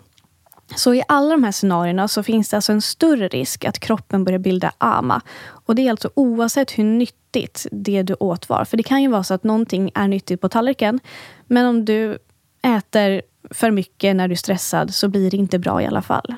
Så 0.76 0.94
i 0.94 1.02
alla 1.08 1.30
de 1.30 1.44
här 1.44 1.52
scenarierna 1.52 2.08
så 2.08 2.22
finns 2.22 2.48
det 2.48 2.56
alltså 2.56 2.72
en 2.72 2.82
större 2.82 3.28
risk 3.28 3.64
att 3.64 3.78
kroppen 3.78 4.24
börjar 4.24 4.38
bilda 4.38 4.72
AMA. 4.78 5.20
Och 5.48 5.74
det 5.74 5.86
är 5.86 5.90
alltså 5.90 6.10
oavsett 6.14 6.78
hur 6.78 6.84
nyttigt 6.84 7.66
det 7.72 8.02
du 8.02 8.14
åt 8.20 8.48
var. 8.48 8.64
För 8.64 8.76
det 8.76 8.82
kan 8.82 9.02
ju 9.02 9.08
vara 9.08 9.24
så 9.24 9.34
att 9.34 9.44
någonting 9.44 9.90
är 9.94 10.08
nyttigt 10.08 10.40
på 10.40 10.48
tallriken, 10.48 11.00
men 11.46 11.66
om 11.66 11.84
du 11.84 12.18
äter 12.62 13.22
för 13.50 13.70
mycket 13.70 14.16
när 14.16 14.28
du 14.28 14.32
är 14.32 14.36
stressad 14.36 14.94
så 14.94 15.08
blir 15.08 15.30
det 15.30 15.36
inte 15.36 15.58
bra 15.58 15.82
i 15.82 15.86
alla 15.86 16.02
fall. 16.02 16.34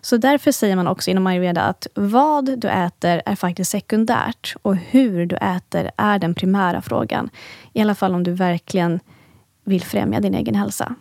Så 0.00 0.16
därför 0.16 0.52
säger 0.52 0.76
man 0.76 0.86
också 0.86 1.10
inom 1.10 1.26
ayurveda 1.26 1.62
att 1.62 1.86
vad 1.94 2.60
du 2.60 2.68
äter 2.68 3.22
är 3.26 3.34
faktiskt 3.34 3.70
sekundärt 3.70 4.54
och 4.62 4.76
hur 4.76 5.26
du 5.26 5.36
äter 5.36 5.90
är 5.96 6.18
den 6.18 6.34
primära 6.34 6.82
frågan. 6.82 7.30
I 7.72 7.80
alla 7.80 7.94
fall 7.94 8.14
om 8.14 8.22
du 8.22 8.32
verkligen 8.32 9.00
vill 9.64 9.82
främja 9.82 10.20
din 10.20 10.34
egen 10.34 10.54
hälsa. 10.54 10.94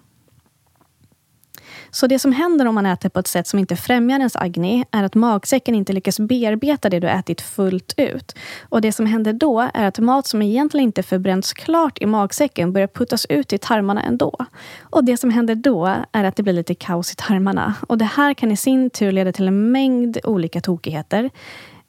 Så 1.92 2.08
det 2.08 2.20
som 2.20 2.32
händer 2.32 2.66
om 2.66 2.76
man 2.76 2.86
äter 2.86 3.10
på 3.10 3.20
ett 3.20 3.28
sätt 3.28 3.48
som 3.48 3.60
inte 3.60 3.76
främjar 3.76 4.18
ens 4.18 4.36
agni 4.36 4.86
är 4.92 5.04
att 5.04 5.16
magsäcken 5.16 5.76
inte 5.76 5.94
lyckas 5.94 6.20
bearbeta 6.20 6.90
det 6.90 7.00
du 7.00 7.08
ätit 7.08 7.42
fullt 7.42 7.94
ut. 7.98 8.36
Och 8.70 8.82
det 8.82 8.92
som 8.92 9.06
händer 9.06 9.34
då 9.34 9.70
är 9.74 9.88
att 9.88 10.00
mat 10.00 10.28
som 10.28 10.42
egentligen 10.42 10.84
inte 10.84 11.04
förbränns 11.04 11.54
klart 11.54 11.98
i 12.02 12.06
magsäcken 12.06 12.74
börjar 12.74 12.88
puttas 12.88 13.26
ut 13.26 13.54
i 13.54 13.58
tarmarna 13.58 14.04
ändå. 14.04 14.46
Och 14.82 15.04
det 15.04 15.18
som 15.18 15.30
händer 15.30 15.56
då 15.56 15.96
är 16.12 16.24
att 16.24 16.36
det 16.36 16.44
blir 16.44 16.54
lite 16.54 16.76
kaos 16.76 17.12
i 17.12 17.16
tarmarna. 17.16 17.76
Och 17.88 17.98
det 17.98 18.06
här 18.06 18.34
kan 18.34 18.52
i 18.52 18.58
sin 18.58 18.90
tur 18.90 19.12
leda 19.12 19.32
till 19.32 19.48
en 19.48 19.72
mängd 19.72 20.18
olika 20.24 20.62
tokigheter. 20.62 21.30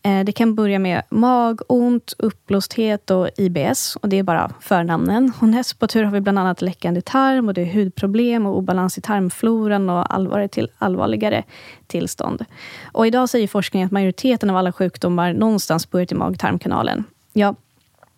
Eh, 0.03 0.25
det 0.25 0.33
kan 0.33 0.55
börja 0.55 0.79
med 0.79 1.03
magont, 1.09 2.15
uppblåsthet 2.19 3.11
och 3.11 3.29
IBS. 3.37 3.97
Och 3.97 4.09
Det 4.09 4.19
är 4.19 4.23
bara 4.23 4.51
förnamnen. 4.61 5.33
Och 5.41 5.49
näst 5.49 5.79
på 5.79 5.87
tur 5.87 6.05
har 6.05 6.13
vi 6.13 6.21
bland 6.21 6.39
annat 6.39 6.63
läckande 6.63 7.01
tarm, 7.01 7.49
och 7.49 7.55
det 7.55 7.63
är 7.63 7.73
hudproblem 7.75 8.47
och 8.47 8.59
obalans 8.59 8.99
i 8.99 9.01
tarmfloran 9.01 9.91
och 9.91 10.15
allvarligare, 10.15 10.49
till, 10.49 10.69
allvarligare 10.79 11.45
tillstånd. 11.87 12.45
Och 12.93 13.07
idag 13.07 13.29
säger 13.29 13.49
forskningen 13.49 13.87
att 13.87 13.93
majoriteten 13.93 14.51
av 14.51 14.57
alla 14.57 14.73
sjukdomar 14.73 15.33
någonstans 15.33 15.91
börjar 15.91 16.13
i 16.13 16.15
mag-tarmkanalen. 16.15 17.05
Ja, 17.33 17.55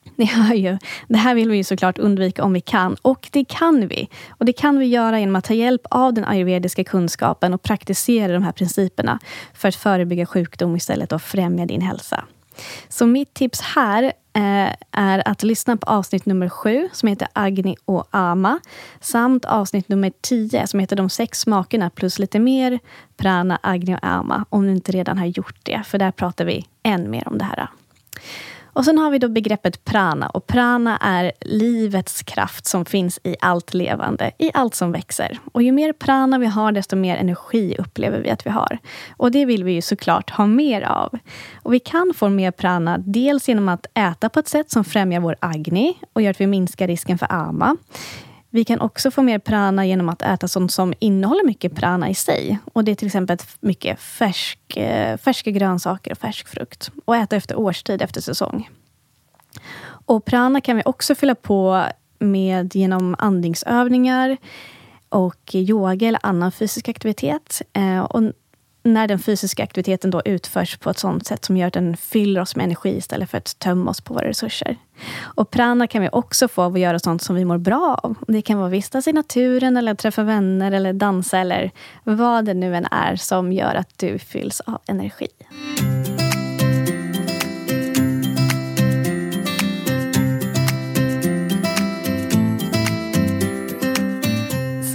ni 0.16 0.24
hör 0.24 0.54
ju. 0.54 0.78
Det 1.08 1.18
här 1.18 1.34
vill 1.34 1.50
vi 1.50 1.56
ju 1.56 1.64
såklart 1.64 1.98
undvika 1.98 2.44
om 2.44 2.52
vi 2.52 2.60
kan. 2.60 2.96
Och 3.02 3.28
det 3.32 3.44
kan 3.44 3.88
vi. 3.88 4.08
Och 4.28 4.44
det 4.44 4.52
kan 4.52 4.78
vi 4.78 4.86
göra 4.86 5.20
genom 5.20 5.36
att 5.36 5.44
ta 5.44 5.54
hjälp 5.54 5.82
av 5.90 6.14
den 6.14 6.24
ayurvediska 6.24 6.84
kunskapen 6.84 7.54
och 7.54 7.62
praktisera 7.62 8.32
de 8.32 8.42
här 8.42 8.52
principerna 8.52 9.18
för 9.54 9.68
att 9.68 9.76
förebygga 9.76 10.26
sjukdom 10.26 10.76
istället 10.76 11.12
och 11.12 11.22
främja 11.22 11.66
din 11.66 11.80
hälsa. 11.80 12.24
Så 12.88 13.06
mitt 13.06 13.34
tips 13.34 13.60
här 13.60 14.02
eh, 14.32 14.72
är 14.90 15.28
att 15.28 15.42
lyssna 15.42 15.76
på 15.76 15.86
avsnitt 15.86 16.26
nummer 16.26 16.48
sju 16.48 16.88
som 16.92 17.08
heter 17.08 17.28
Agni 17.32 17.76
och 17.84 18.08
Ama 18.10 18.60
samt 19.00 19.44
avsnitt 19.44 19.88
nummer 19.88 20.12
tio 20.20 20.66
som 20.66 20.80
heter 20.80 20.96
De 20.96 21.10
sex 21.10 21.40
smakerna 21.40 21.90
plus 21.90 22.18
lite 22.18 22.38
mer 22.38 22.78
Prana, 23.16 23.58
Agni 23.62 23.94
och 23.94 24.04
Ama 24.04 24.44
om 24.48 24.66
du 24.66 24.72
inte 24.72 24.92
redan 24.92 25.18
har 25.18 25.26
gjort 25.26 25.56
det. 25.62 25.82
För 25.86 25.98
där 25.98 26.10
pratar 26.10 26.44
vi 26.44 26.66
än 26.82 27.10
mer 27.10 27.28
om 27.28 27.38
det 27.38 27.44
här. 27.44 27.68
Och 28.72 28.84
sen 28.84 28.98
har 28.98 29.10
vi 29.10 29.18
då 29.18 29.28
begreppet 29.28 29.84
prana. 29.84 30.28
Och 30.28 30.46
prana 30.46 30.96
är 30.96 31.32
livets 31.40 32.22
kraft 32.22 32.66
som 32.66 32.84
finns 32.84 33.20
i 33.22 33.36
allt 33.40 33.74
levande, 33.74 34.30
i 34.38 34.50
allt 34.54 34.74
som 34.74 34.92
växer. 34.92 35.38
Och 35.52 35.62
ju 35.62 35.72
mer 35.72 35.92
prana 35.92 36.38
vi 36.38 36.46
har, 36.46 36.72
desto 36.72 36.96
mer 36.96 37.16
energi 37.16 37.76
upplever 37.78 38.20
vi 38.20 38.30
att 38.30 38.46
vi 38.46 38.50
har. 38.50 38.78
Och 39.16 39.30
det 39.30 39.44
vill 39.44 39.64
vi 39.64 39.72
ju 39.72 39.82
såklart 39.82 40.30
ha 40.30 40.46
mer 40.46 40.82
av. 40.82 41.18
Och 41.62 41.74
vi 41.74 41.80
kan 41.80 42.12
få 42.16 42.28
mer 42.28 42.50
prana 42.50 42.98
dels 42.98 43.48
genom 43.48 43.68
att 43.68 43.86
äta 43.94 44.28
på 44.28 44.40
ett 44.40 44.48
sätt 44.48 44.70
som 44.70 44.84
främjar 44.84 45.20
vår 45.20 45.36
agni 45.40 45.98
och 46.12 46.22
gör 46.22 46.30
att 46.30 46.40
vi 46.40 46.46
minskar 46.46 46.86
risken 46.86 47.18
för 47.18 47.32
ama. 47.32 47.76
Vi 48.54 48.64
kan 48.64 48.80
också 48.80 49.10
få 49.10 49.22
mer 49.22 49.38
prana 49.38 49.86
genom 49.86 50.08
att 50.08 50.22
äta 50.22 50.48
sånt 50.48 50.72
som 50.72 50.94
innehåller 50.98 51.46
mycket 51.46 51.74
prana 51.74 52.10
i 52.10 52.14
sig. 52.14 52.58
Och 52.72 52.84
Det 52.84 52.90
är 52.90 52.94
till 52.94 53.06
exempel 53.06 53.38
mycket 53.60 54.00
färsk, 54.00 54.76
eh, 54.76 55.16
färska 55.16 55.50
grönsaker 55.50 56.12
och 56.12 56.18
färsk 56.18 56.48
frukt. 56.48 56.90
Och 57.04 57.16
äta 57.16 57.36
efter 57.36 57.58
årstid, 57.58 58.02
efter 58.02 58.20
säsong. 58.20 58.70
Och 59.84 60.24
prana 60.24 60.60
kan 60.60 60.76
vi 60.76 60.82
också 60.84 61.14
fylla 61.14 61.34
på 61.34 61.84
med 62.18 62.76
genom 62.76 63.16
andningsövningar 63.18 64.36
och 65.08 65.54
yoga 65.54 66.08
eller 66.08 66.20
annan 66.22 66.52
fysisk 66.52 66.88
aktivitet. 66.88 67.62
Eh, 67.72 68.00
och 68.00 68.32
när 68.82 69.08
den 69.08 69.18
fysiska 69.18 69.62
aktiviteten 69.62 70.10
då 70.10 70.22
utförs 70.24 70.76
på 70.76 70.90
ett 70.90 70.98
sånt 70.98 71.26
sätt 71.26 71.44
som 71.44 71.56
gör 71.56 71.66
att 71.66 71.72
den 71.72 71.96
fyller 71.96 72.40
oss 72.40 72.56
med 72.56 72.64
energi 72.64 72.96
istället 72.96 73.30
för 73.30 73.38
att 73.38 73.58
tömma 73.58 73.90
oss 73.90 74.00
på 74.00 74.14
våra 74.14 74.28
resurser. 74.28 74.76
Och 75.20 75.50
prana 75.50 75.86
kan 75.86 76.02
vi 76.02 76.08
också 76.12 76.48
få 76.48 76.62
av 76.62 76.74
att 76.74 76.80
göra 76.80 76.98
sånt 76.98 77.22
som 77.22 77.36
vi 77.36 77.44
mår 77.44 77.58
bra 77.58 78.00
av. 78.02 78.14
Det 78.28 78.42
kan 78.42 78.58
vara 78.58 78.66
att 78.66 78.72
vistas 78.72 79.08
i 79.08 79.12
naturen, 79.12 79.76
eller 79.76 79.94
träffa 79.94 80.22
vänner, 80.22 80.72
eller 80.72 80.92
dansa 80.92 81.38
eller 81.38 81.70
vad 82.04 82.44
det 82.44 82.54
nu 82.54 82.76
än 82.76 82.86
är 82.90 83.16
som 83.16 83.52
gör 83.52 83.74
att 83.74 83.98
du 83.98 84.18
fylls 84.18 84.60
av 84.60 84.78
energi. 84.86 85.28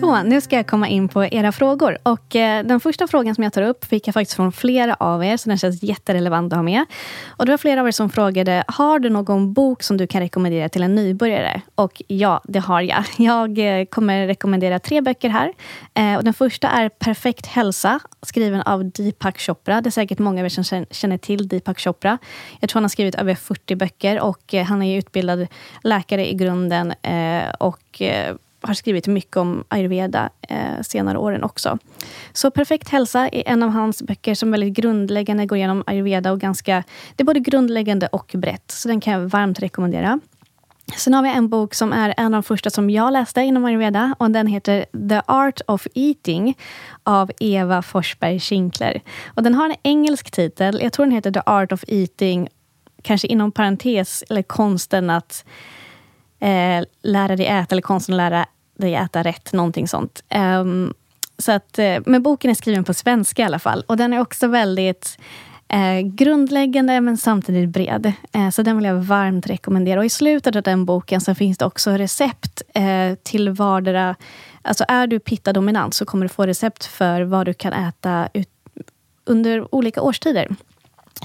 Så, 0.08 0.24
nu 0.24 0.42
ska 0.42 0.56
jag 0.56 0.68
komma 0.68 0.88
in 0.88 1.08
på 1.08 1.26
era 1.26 1.52
frågor. 1.52 1.98
Och 2.04 2.36
eh, 2.36 2.66
Den 2.66 2.80
första 2.80 3.08
frågan 3.08 3.36
som 3.36 3.44
jag 3.44 3.54
tar 3.54 3.62
upp 3.62 3.86
fick 3.86 4.08
jag 4.08 4.14
faktiskt 4.14 4.36
från 4.36 4.52
flera 4.52 4.94
av 4.94 5.24
er, 5.24 5.38
så 5.38 5.50
den 5.50 5.58
känns 5.58 5.84
jätterelevant 5.84 6.54
att 6.54 6.58
ha 6.58 6.64
med. 6.64 6.86
Och 7.28 7.46
Det 7.46 7.52
var 7.52 7.58
flera 7.58 7.82
av 7.82 7.88
er 7.88 7.92
som 7.92 8.10
frågade, 8.10 8.64
har 8.68 9.00
du 9.00 9.10
någon 9.10 9.54
bok 9.54 9.84
som 9.84 9.98
du 9.98 10.08
kan 10.08 10.22
rekommendera 10.22 10.70
till 10.70 10.84
en 10.84 10.96
nybörjare? 10.96 11.62
Och 11.76 12.02
ja, 12.08 12.42
det 12.44 12.60
har 12.60 12.82
jag. 12.82 13.04
Jag 13.18 13.80
eh, 13.80 13.86
kommer 13.86 14.28
rekommendera 14.28 14.80
tre 14.80 15.02
böcker 15.02 15.30
här. 15.30 15.54
Eh, 15.94 16.18
och 16.18 16.24
den 16.24 16.34
första 16.34 16.68
är 16.68 16.90
Perfekt 16.90 17.46
hälsa, 17.46 18.00
skriven 18.22 18.62
av 18.62 18.92
Deepak 18.92 19.40
Chopra. 19.40 19.82
Det 19.82 19.90
är 19.90 19.92
säkert 19.92 20.20
många 20.20 20.42
av 20.42 20.46
er 20.46 20.50
som 20.50 20.86
känner 20.92 21.18
till 21.18 21.48
Deepak 21.48 21.80
Chopra. 21.80 22.18
Jag 22.60 22.70
tror 22.70 22.80
han 22.80 22.84
har 22.84 22.90
skrivit 22.90 23.16
över 23.16 23.36
40 23.36 23.76
böcker 23.76 24.20
och 24.20 24.54
eh, 24.54 24.66
han 24.66 24.84
är 24.84 24.98
utbildad 24.98 25.48
läkare 25.84 26.30
i 26.30 26.34
grunden. 26.34 26.94
Eh, 27.02 27.50
och 27.60 28.02
eh, 28.02 28.36
har 28.62 28.74
skrivit 28.74 29.08
mycket 29.08 29.38
om 29.38 29.64
ayurveda 29.68 30.30
eh, 30.42 30.82
senare 30.82 31.18
åren 31.18 31.44
också. 31.44 31.78
Så 32.34 32.52
Perfekt 32.52 32.90
hälsa 32.90 33.28
är 33.28 33.44
en 33.46 33.64
av 33.64 33.70
hans 33.70 34.04
böcker 34.04 34.36
som 34.36 34.52
väldigt 34.52 34.74
grundläggande 34.74 35.46
går 35.46 35.58
igenom 35.58 35.84
ayurveda 35.88 36.32
och 36.32 36.40
ganska... 36.40 36.84
Det 37.16 37.24
är 37.24 37.26
både 37.26 37.40
grundläggande 37.40 38.08
och 38.08 38.32
brett, 38.38 38.72
så 38.72 38.88
den 38.88 39.02
kan 39.02 39.14
jag 39.14 39.20
varmt 39.20 39.60
rekommendera. 39.60 40.20
Sen 40.96 41.14
har 41.14 41.24
vi 41.24 41.30
en 41.30 41.50
bok 41.50 41.74
som 41.74 41.94
är 41.94 42.14
en 42.18 42.26
av 42.26 42.32
de 42.32 42.44
första 42.44 42.70
som 42.70 42.90
jag 42.90 43.14
läste 43.14 43.42
inom 43.42 43.66
ayurveda 43.66 44.16
och 44.18 44.32
den 44.32 44.48
heter 44.48 44.86
The 45.10 45.22
Art 45.26 45.62
of 45.68 45.88
Eating 45.96 46.58
av 47.04 47.32
Eva 47.40 47.82
Forsberg 47.82 48.40
Schinkler. 48.40 49.02
Och 49.26 49.44
den 49.44 49.54
har 49.54 49.70
en 49.70 49.76
engelsk 49.84 50.32
titel. 50.32 50.80
Jag 50.84 50.94
tror 50.94 51.06
den 51.06 51.16
heter 51.16 51.32
The 51.32 51.42
Art 51.46 51.72
of 51.72 51.84
Eating, 51.88 52.48
kanske 53.02 53.28
inom 53.28 53.52
parentes, 53.52 54.24
eller 54.30 54.42
konsten 54.42 55.10
att 55.10 55.46
eh, 56.40 56.86
lära 57.02 57.36
dig 57.36 57.46
äta, 57.48 57.76
eller 57.76 57.82
konsten 57.82 58.16
att 58.16 58.18
lära 58.18 58.46
dig 58.78 58.96
äta 58.96 59.24
rätt, 59.24 59.54
någonting 59.54 59.88
sånt. 59.88 60.24
Um, 60.36 60.94
så 61.38 61.52
att, 61.52 61.80
eh, 61.80 61.98
men 62.06 62.24
boken 62.24 62.52
är 62.52 62.56
skriven 62.56 62.84
på 62.84 62.94
svenska 62.94 63.42
i 63.42 63.46
alla 63.46 63.60
fall. 63.60 63.84
Och 63.88 63.98
den 63.98 64.14
är 64.14 64.20
också 64.20 64.48
väldigt 64.48 65.18
eh, 65.68 66.00
grundläggande 66.00 67.02
men 67.02 67.18
samtidigt 67.18 67.70
bred. 67.70 68.14
Eh, 68.32 68.50
så 68.50 68.62
den 68.62 68.76
vill 68.76 68.86
jag 68.86 68.96
varmt 68.96 69.48
rekommendera. 69.48 70.00
Och 70.00 70.06
I 70.06 70.10
slutet 70.10 70.56
av 70.56 70.62
den 70.62 70.86
boken 70.86 71.22
så 71.22 71.36
finns 71.36 71.58
det 71.58 71.66
också 71.66 71.92
recept 71.92 72.62
eh, 72.74 73.16
till 73.24 73.50
vardera... 73.50 74.16
Alltså 74.62 74.86
är 74.88 75.08
du 75.08 75.20
pitta-dominant 75.20 75.94
så 75.94 76.06
kommer 76.06 76.26
du 76.26 76.30
få 76.30 76.46
recept 76.46 76.86
för 76.86 77.22
vad 77.22 77.46
du 77.46 77.54
kan 77.54 77.74
äta 77.74 78.30
ut, 78.34 78.50
under 79.26 79.76
olika 79.76 80.02
årstider. 80.02 80.56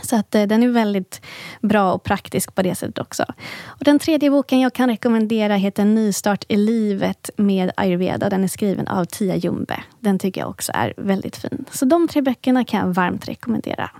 Så 0.03 0.17
att, 0.17 0.35
eh, 0.35 0.43
den 0.43 0.63
är 0.63 0.69
väldigt 0.69 1.21
bra 1.61 1.93
och 1.93 2.03
praktisk 2.03 2.55
på 2.55 2.63
det 2.63 2.75
sättet 2.75 2.99
också. 2.99 3.25
Och 3.65 3.85
den 3.85 3.99
tredje 3.99 4.31
boken 4.31 4.61
jag 4.61 4.73
kan 4.73 4.89
rekommendera 4.89 5.57
heter 5.57 5.85
Nystart 5.85 6.45
i 6.49 6.57
livet 6.57 7.31
med 7.37 7.73
ayurveda. 7.77 8.29
Den 8.29 8.45
är 8.45 8.49
skriven 8.49 8.89
av 8.89 9.05
Tia 9.05 9.37
Jumbe. 9.37 9.83
Den 10.01 10.19
tycker 10.19 10.41
jag 10.41 10.51
också 10.51 10.73
är 10.75 10.95
väldigt 10.97 11.37
fin. 11.37 11.65
Så 11.71 11.85
de 11.85 12.09
tre 12.09 12.23
böckerna 12.23 12.65
kan 12.65 12.81
jag 12.81 12.95
varmt 12.95 13.29
rekommendera. 13.29 13.91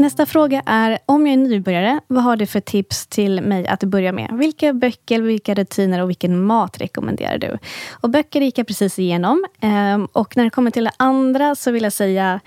Nästa 0.00 0.26
fråga 0.26 0.62
är, 0.66 0.98
om 1.06 1.26
jag 1.26 1.32
är 1.32 1.36
nybörjare, 1.36 2.00
vad 2.06 2.22
har 2.22 2.36
du 2.36 2.46
för 2.46 2.60
tips 2.60 3.06
till 3.06 3.40
mig 3.40 3.66
att 3.66 3.84
börja 3.84 4.12
med? 4.12 4.30
Vilka 4.32 4.72
böcker, 4.72 5.20
vilka 5.20 5.54
rutiner 5.54 6.02
och 6.02 6.08
vilken 6.08 6.44
mat 6.44 6.80
rekommenderar 6.80 7.38
du? 7.38 7.58
Och 7.90 8.10
böcker 8.10 8.40
gick 8.40 8.58
jag 8.58 8.66
precis 8.66 8.98
igenom. 8.98 9.44
Ehm, 9.60 10.08
och 10.12 10.36
när 10.36 10.44
det 10.44 10.50
kommer 10.50 10.70
till 10.70 10.84
det 10.84 10.92
andra 10.96 11.54
så 11.54 11.70
vill 11.70 11.82
jag 11.82 11.92
säga 11.92 12.40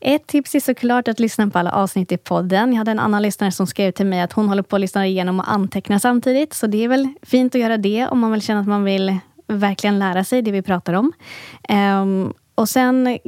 ett 0.00 0.26
tips 0.26 0.54
är 0.54 0.60
såklart 0.60 1.08
att 1.08 1.20
lyssna 1.20 1.50
på 1.50 1.58
alla 1.58 1.72
avsnitt 1.72 2.12
i 2.12 2.16
podden. 2.16 2.72
Jag 2.72 2.78
hade 2.78 2.90
en 2.90 2.98
annan 2.98 3.22
lyssnare 3.22 3.52
som 3.52 3.66
skrev 3.66 3.92
till 3.92 4.06
mig 4.06 4.20
att 4.20 4.32
hon 4.32 4.48
håller 4.48 4.62
på 4.62 4.76
att 4.76 4.80
lyssna 4.80 5.06
igenom 5.06 5.40
och 5.40 5.52
anteckna 5.52 6.00
samtidigt. 6.00 6.54
Så 6.54 6.66
det 6.66 6.84
är 6.84 6.88
väl 6.88 7.08
fint 7.22 7.54
att 7.54 7.60
göra 7.60 7.76
det 7.76 8.06
om 8.06 8.18
man 8.18 8.32
vill 8.32 8.42
känna 8.42 8.60
att 8.60 8.68
man 8.68 8.84
vill 8.84 9.18
verkligen 9.46 9.98
lära 9.98 10.24
sig 10.24 10.42
det 10.42 10.50
vi 10.50 10.62
pratar 10.62 10.92
om. 10.92 11.12
Um, 11.68 12.32
och 12.54 12.68
sen 12.68 13.18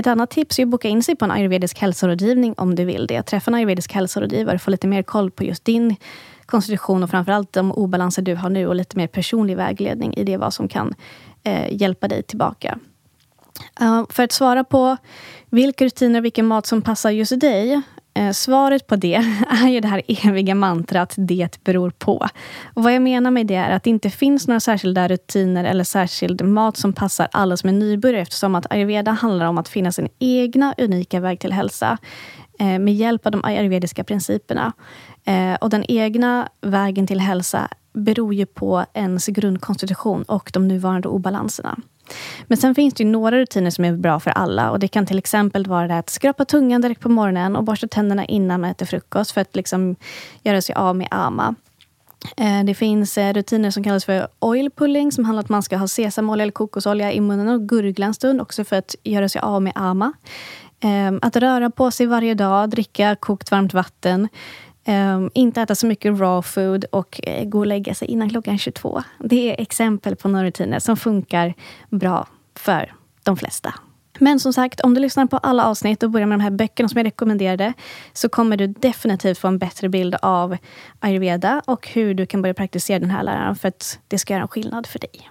ett 0.00 0.06
annat 0.06 0.30
tips 0.30 0.58
är 0.58 0.62
att 0.62 0.68
boka 0.68 0.88
in 0.88 1.02
sig 1.02 1.16
på 1.16 1.24
en 1.24 1.30
ayurvedisk 1.30 1.78
hälsorådgivning 1.78 2.54
om 2.56 2.74
du 2.74 2.84
vill 2.84 3.06
det. 3.06 3.22
Träffa 3.22 3.50
en 3.50 3.54
ayurvedisk 3.54 3.92
hälsorådgivare 3.92 4.54
och 4.54 4.62
få 4.62 4.70
lite 4.70 4.86
mer 4.86 5.02
koll 5.02 5.30
på 5.30 5.44
just 5.44 5.64
din 5.64 5.96
konstitution 6.46 7.02
och 7.02 7.10
framförallt 7.10 7.52
de 7.52 7.72
obalanser 7.72 8.22
du 8.22 8.34
har 8.34 8.50
nu 8.50 8.66
och 8.66 8.74
lite 8.74 8.96
mer 8.96 9.06
personlig 9.06 9.56
vägledning 9.56 10.14
i 10.14 10.24
det 10.24 10.36
vad 10.36 10.54
som 10.54 10.68
kan 10.68 10.94
eh, 11.42 11.82
hjälpa 11.82 12.08
dig 12.08 12.22
tillbaka. 12.22 12.78
Uh, 13.80 14.04
för 14.10 14.22
att 14.22 14.32
svara 14.32 14.64
på 14.64 14.96
vilka 15.50 15.84
rutiner 15.84 16.20
och 16.20 16.24
vilken 16.24 16.46
mat 16.46 16.66
som 16.66 16.82
passar 16.82 17.10
just 17.10 17.40
dig 17.40 17.82
Eh, 18.14 18.32
svaret 18.32 18.86
på 18.86 18.96
det 18.96 19.14
är 19.64 19.68
ju 19.68 19.80
det 19.80 19.88
här 19.88 20.02
eviga 20.06 20.54
mantrat 20.54 21.14
det 21.16 21.64
beror 21.64 21.90
på. 21.90 22.26
Och 22.74 22.82
vad 22.82 22.94
jag 22.94 23.02
menar 23.02 23.30
med 23.30 23.46
det 23.46 23.54
är 23.54 23.70
att 23.70 23.82
det 23.82 23.90
inte 23.90 24.10
finns 24.10 24.48
några 24.48 24.60
särskilda 24.60 25.08
rutiner 25.08 25.64
eller 25.64 25.84
särskild 25.84 26.44
mat 26.44 26.76
som 26.76 26.92
passar 26.92 27.28
alla 27.32 27.56
som 27.56 27.68
är 27.68 27.72
nybörjare 27.74 28.22
eftersom 28.22 28.54
att 28.54 28.72
ayurveda 28.72 29.10
handlar 29.10 29.46
om 29.46 29.58
att 29.58 29.68
finna 29.68 29.92
sin 29.92 30.08
egna 30.18 30.74
unika 30.78 31.20
väg 31.20 31.40
till 31.40 31.52
hälsa 31.52 31.98
eh, 32.58 32.78
med 32.78 32.94
hjälp 32.94 33.26
av 33.26 33.32
de 33.32 33.44
ayurvediska 33.44 34.04
principerna. 34.04 34.72
Eh, 35.24 35.54
och 35.54 35.70
den 35.70 35.84
egna 35.88 36.48
vägen 36.60 37.06
till 37.06 37.20
hälsa 37.20 37.68
beror 37.92 38.34
ju 38.34 38.46
på 38.46 38.84
ens 38.94 39.26
grundkonstitution 39.26 40.22
och 40.22 40.50
de 40.52 40.68
nuvarande 40.68 41.08
obalanserna. 41.08 41.76
Men 42.46 42.58
sen 42.58 42.74
finns 42.74 42.94
det 42.94 43.02
ju 43.02 43.10
några 43.10 43.38
rutiner 43.38 43.70
som 43.70 43.84
är 43.84 43.92
bra 43.92 44.20
för 44.20 44.30
alla. 44.30 44.70
Och 44.70 44.78
Det 44.78 44.88
kan 44.88 45.06
till 45.06 45.18
exempel 45.18 45.66
vara 45.66 45.88
det 45.88 45.98
att 45.98 46.10
skrapa 46.10 46.44
tungan 46.44 46.80
direkt 46.80 47.00
på 47.00 47.08
morgonen 47.08 47.56
och 47.56 47.64
borsta 47.64 47.88
tänderna 47.88 48.24
innan 48.24 48.60
man 48.60 48.70
äter 48.70 48.86
frukost 48.86 49.30
för 49.30 49.40
att 49.40 49.56
liksom 49.56 49.96
göra 50.42 50.62
sig 50.62 50.74
av 50.74 50.96
med 50.96 51.08
ama. 51.10 51.54
Eh, 52.36 52.64
det 52.64 52.74
finns 52.74 53.18
eh, 53.18 53.32
rutiner 53.32 53.70
som 53.70 53.84
kallas 53.84 54.04
för 54.04 54.28
oil 54.38 54.70
pulling 54.70 55.12
som 55.12 55.24
handlar 55.24 55.40
om 55.40 55.44
att 55.44 55.48
man 55.48 55.62
ska 55.62 55.76
ha 55.76 55.88
sesamolja 55.88 56.42
eller 56.42 56.52
kokosolja 56.52 57.12
i 57.12 57.20
munnen 57.20 57.48
och 57.48 57.68
gurgla 57.68 58.06
en 58.06 58.14
stund 58.14 58.40
också 58.40 58.64
för 58.64 58.76
att 58.76 58.94
göra 59.02 59.28
sig 59.28 59.40
av 59.40 59.62
med 59.62 59.72
ama. 59.74 60.12
Eh, 60.80 61.12
att 61.22 61.36
röra 61.36 61.70
på 61.70 61.90
sig 61.90 62.06
varje 62.06 62.34
dag, 62.34 62.70
dricka 62.70 63.16
kokt 63.20 63.50
varmt 63.50 63.74
vatten. 63.74 64.28
Ehm, 64.90 65.30
inte 65.34 65.62
äta 65.62 65.74
så 65.74 65.86
mycket 65.86 66.20
raw 66.20 66.42
food 66.42 66.84
och 66.84 67.20
eh, 67.22 67.44
gå 67.44 67.58
och 67.58 67.66
lägga 67.66 67.94
sig 67.94 68.08
innan 68.08 68.30
klockan 68.30 68.58
22. 68.58 69.02
Det 69.18 69.50
är 69.50 69.62
exempel 69.62 70.16
på 70.16 70.28
några 70.28 70.44
rutiner 70.44 70.78
som 70.78 70.96
funkar 70.96 71.54
bra 71.88 72.26
för 72.54 72.92
de 73.22 73.36
flesta. 73.36 73.74
Men 74.18 74.40
som 74.40 74.52
sagt, 74.52 74.80
om 74.80 74.94
du 74.94 75.00
lyssnar 75.00 75.26
på 75.26 75.36
alla 75.36 75.66
avsnitt 75.66 76.02
och 76.02 76.10
börjar 76.10 76.26
med 76.26 76.38
de 76.38 76.42
här 76.42 76.50
böckerna 76.50 76.88
som 76.88 76.98
jag 76.98 77.06
rekommenderade 77.06 77.72
så 78.12 78.28
kommer 78.28 78.56
du 78.56 78.66
definitivt 78.66 79.38
få 79.38 79.48
en 79.48 79.58
bättre 79.58 79.88
bild 79.88 80.16
av 80.22 80.56
ayurveda 81.00 81.62
och 81.66 81.88
hur 81.88 82.14
du 82.14 82.26
kan 82.26 82.42
börja 82.42 82.54
praktisera 82.54 82.98
den 82.98 83.10
här 83.10 83.22
läran 83.22 83.56
för 83.56 83.68
att 83.68 83.98
det 84.08 84.18
ska 84.18 84.32
göra 84.32 84.42
en 84.42 84.48
skillnad 84.48 84.86
för 84.86 84.98
dig. 84.98 85.30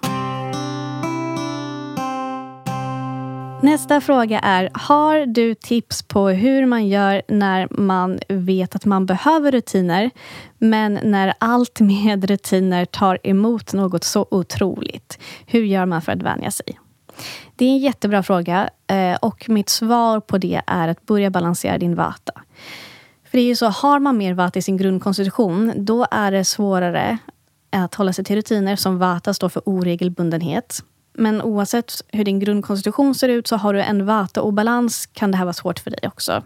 Nästa 3.62 4.01
fråga 4.01 4.39
är, 4.39 4.70
har 4.74 5.25
du 5.25 5.56
tips 5.56 6.04
på 6.04 6.28
hur 6.28 6.66
man 6.66 6.88
gör 6.88 7.22
när 7.28 7.68
man 7.72 8.20
vet 8.28 8.75
att 8.75 8.86
man 8.86 9.06
behöver 9.06 9.51
rutiner, 9.51 10.10
men 10.58 11.00
när 11.04 11.34
allt 11.38 11.80
med 11.80 12.30
rutiner 12.30 12.86
tar 12.86 13.20
emot 13.24 13.74
något 13.74 14.04
så 14.04 14.28
otroligt? 14.32 15.20
Hur 15.46 15.63
gör 15.63 15.86
man 15.86 16.01
för 16.01 16.12
att 16.12 16.22
vänja 16.22 16.51
sig? 16.51 16.80
Det 17.56 17.66
är 17.66 17.70
en 17.70 17.78
jättebra 17.78 18.24
fråga 18.24 18.70
eh, 18.88 19.16
och 19.16 19.50
mitt 19.50 19.70
svar 19.70 20.20
på 20.20 20.38
det 20.38 20.62
är 20.68 20.88
att 20.88 21.06
börja 21.06 21.30
balansera 21.30 21.78
din 21.78 21.96
vata. 21.96 22.34
För 23.24 23.38
det 23.38 23.39
är 23.44 23.48
ju 23.48 23.56
så, 23.56 23.68
har 23.68 24.00
man 24.00 24.18
mer 24.18 24.34
vata 24.34 24.60
i 24.60 24.62
sin 24.62 24.78
grundkonstitution, 24.78 25.74
då 25.78 26.06
är 26.12 26.32
det 26.32 26.46
svårare 26.46 27.18
att 27.72 27.96
hålla 27.96 28.13
sig 28.13 28.25
till 28.25 28.36
rutiner 28.36 28.75
som 28.75 28.98
vata 28.98 29.34
står 29.34 29.50
för 29.50 29.62
oregelbundenhet. 29.66 30.84
Men 31.13 31.42
oavsett 31.42 31.94
hur 32.08 32.24
din 32.24 32.39
grundkonstitution 32.39 33.16
ser 33.16 33.30
ut 33.30 33.48
så 33.48 33.56
har 33.56 33.74
du 33.74 33.82
en 33.82 34.06
vata-obalans 34.06 35.06
kan 35.06 35.32
det 35.32 35.38
här 35.38 35.46
vara 35.46 35.54
svårt 35.54 35.80
för 35.80 35.92
dig 35.92 36.00
också. 36.04 36.44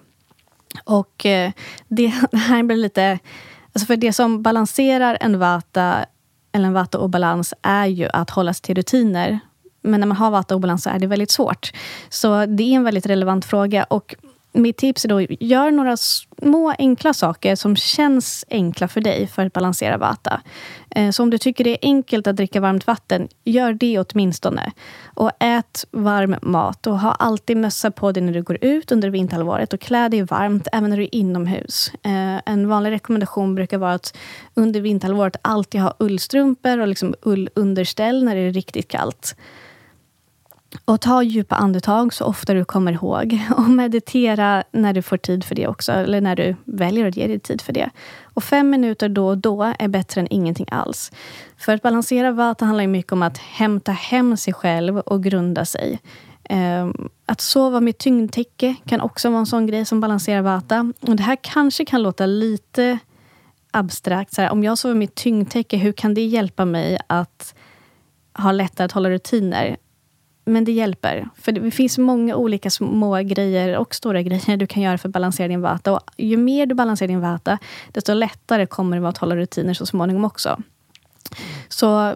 Och 0.83 1.25
eh, 1.25 1.51
det 1.87 2.07
här 2.33 2.63
blir 2.63 2.77
lite... 2.77 3.19
Alltså 3.73 3.85
för 3.85 3.97
det 3.97 4.13
som 4.13 4.43
balanserar 4.43 5.17
en 5.21 5.39
vata 5.39 6.05
eller 6.51 6.67
en 6.67 6.73
vata-obalans 6.73 7.53
är 7.61 7.85
ju 7.85 8.07
att 8.13 8.29
hålla 8.29 8.53
sig 8.53 8.61
till 8.61 8.75
rutiner 8.75 9.39
men 9.83 9.99
när 9.99 10.07
man 10.07 10.17
har 10.17 10.31
vataobalans 10.31 10.83
så 10.83 10.89
är 10.89 10.99
det 10.99 11.07
väldigt 11.07 11.31
svårt. 11.31 11.71
Så 12.09 12.45
det 12.45 12.63
är 12.63 12.75
en 12.75 12.83
väldigt 12.83 13.05
relevant 13.05 13.45
fråga. 13.45 13.83
Och 13.83 14.15
mitt 14.53 14.77
tips 14.77 15.05
är 15.05 15.09
då, 15.09 15.21
gör 15.21 15.71
några 15.71 15.97
små 15.97 16.73
enkla 16.77 17.13
saker 17.13 17.55
som 17.55 17.75
känns 17.75 18.45
enkla 18.49 18.87
för 18.87 19.01
dig 19.01 19.27
för 19.27 19.45
att 19.45 19.53
balansera 19.53 19.97
vata. 19.97 20.41
Eh, 20.95 21.09
så 21.09 21.23
om 21.23 21.29
du 21.29 21.37
tycker 21.37 21.63
det 21.63 21.69
är 21.69 21.77
enkelt 21.81 22.27
att 22.27 22.35
dricka 22.35 22.61
varmt 22.61 22.87
vatten, 22.87 23.27
gör 23.43 23.73
det 23.73 23.99
åtminstone. 23.99 24.71
Och 25.05 25.31
ät 25.39 25.85
varm 25.91 26.35
mat 26.41 26.87
och 26.87 26.99
ha 26.99 27.11
alltid 27.11 27.57
mössa 27.57 27.91
på 27.91 28.11
dig 28.11 28.23
när 28.23 28.33
du 28.33 28.41
går 28.41 28.57
ut 28.61 28.91
under 28.91 29.09
vinterhalvåret 29.09 29.73
och 29.73 29.79
klä 29.79 30.09
dig 30.09 30.21
varmt 30.21 30.67
även 30.71 30.89
när 30.89 30.97
du 30.97 31.03
är 31.03 31.15
inomhus. 31.15 31.91
Eh, 32.03 32.41
en 32.45 32.67
vanlig 32.67 32.91
rekommendation 32.91 33.55
brukar 33.55 33.77
vara 33.77 33.93
att 33.93 34.17
under 34.53 34.81
vinterhalvåret 34.81 35.35
alltid 35.41 35.81
ha 35.81 35.93
ullstrumpor 35.99 36.79
och 36.79 36.87
liksom 36.87 37.15
ullunderställ 37.21 38.23
när 38.23 38.35
det 38.35 38.41
är 38.41 38.51
riktigt 38.51 38.87
kallt. 38.87 39.35
Och 40.85 41.01
ta 41.01 41.23
djupa 41.23 41.55
andetag 41.55 42.13
så 42.13 42.25
ofta 42.25 42.53
du 42.53 42.65
kommer 42.65 42.91
ihåg. 42.91 43.39
Och 43.57 43.69
meditera 43.69 44.63
när 44.71 44.93
du 44.93 45.01
får 45.01 45.17
tid 45.17 45.43
för 45.43 45.55
det 45.55 45.67
också. 45.67 45.91
Eller 45.91 46.21
när 46.21 46.35
du 46.35 46.55
väljer 46.65 47.07
att 47.07 47.17
ge 47.17 47.27
dig 47.27 47.39
tid 47.39 47.61
för 47.61 47.73
det. 47.73 47.89
Och 48.23 48.43
fem 48.43 48.69
minuter 48.69 49.09
då 49.09 49.27
och 49.27 49.37
då 49.37 49.73
är 49.79 49.87
bättre 49.87 50.21
än 50.21 50.27
ingenting 50.29 50.67
alls. 50.71 51.11
För 51.57 51.73
att 51.73 51.81
balansera 51.81 52.31
vata 52.31 52.65
handlar 52.65 52.87
mycket 52.87 53.11
om 53.11 53.23
att 53.23 53.37
hämta 53.37 53.91
hem 53.91 54.37
sig 54.37 54.53
själv 54.53 54.97
och 54.97 55.23
grunda 55.23 55.65
sig. 55.65 55.99
Ehm, 56.49 57.09
att 57.25 57.41
sova 57.41 57.79
med 57.79 57.97
tyngdtäcke 57.97 58.75
kan 58.85 59.01
också 59.01 59.29
vara 59.29 59.39
en 59.39 59.45
sån 59.45 59.67
grej 59.67 59.85
som 59.85 59.99
balanserar 59.99 60.41
vata. 60.41 60.93
Och 61.01 61.15
det 61.15 61.23
här 61.23 61.37
kanske 61.41 61.85
kan 61.85 62.01
låta 62.01 62.25
lite 62.25 62.99
abstrakt. 63.71 64.33
Så 64.33 64.41
här, 64.41 64.49
om 64.49 64.63
jag 64.63 64.77
sover 64.77 64.95
med 64.95 65.15
tyngdtäcke, 65.15 65.77
hur 65.77 65.91
kan 65.91 66.13
det 66.13 66.21
hjälpa 66.21 66.65
mig 66.65 66.97
att 67.07 67.55
ha 68.33 68.51
lättare 68.51 68.85
att 68.85 68.91
hålla 68.91 69.09
rutiner? 69.09 69.77
Men 70.45 70.65
det 70.65 70.71
hjälper. 70.71 71.29
För 71.35 71.51
det 71.51 71.71
finns 71.71 71.97
många 71.97 72.35
olika 72.35 72.69
små 72.69 73.15
grejer 73.15 73.77
och 73.77 73.95
stora 73.95 74.21
grejer 74.21 74.57
du 74.57 74.67
kan 74.67 74.83
göra 74.83 74.97
för 74.97 75.09
att 75.09 75.13
balansera 75.13 75.47
din 75.47 75.61
vata. 75.61 75.91
Och 75.91 75.99
ju 76.17 76.37
mer 76.37 76.65
du 76.65 76.75
balanserar 76.75 77.07
din 77.07 77.21
vata, 77.21 77.57
desto 77.91 78.13
lättare 78.13 78.65
kommer 78.65 78.97
det 78.97 79.01
vara 79.01 79.09
att 79.09 79.17
hålla 79.17 79.35
rutiner 79.35 79.73
så 79.73 79.85
småningom 79.85 80.25
också. 80.25 80.61
Så 81.69 82.15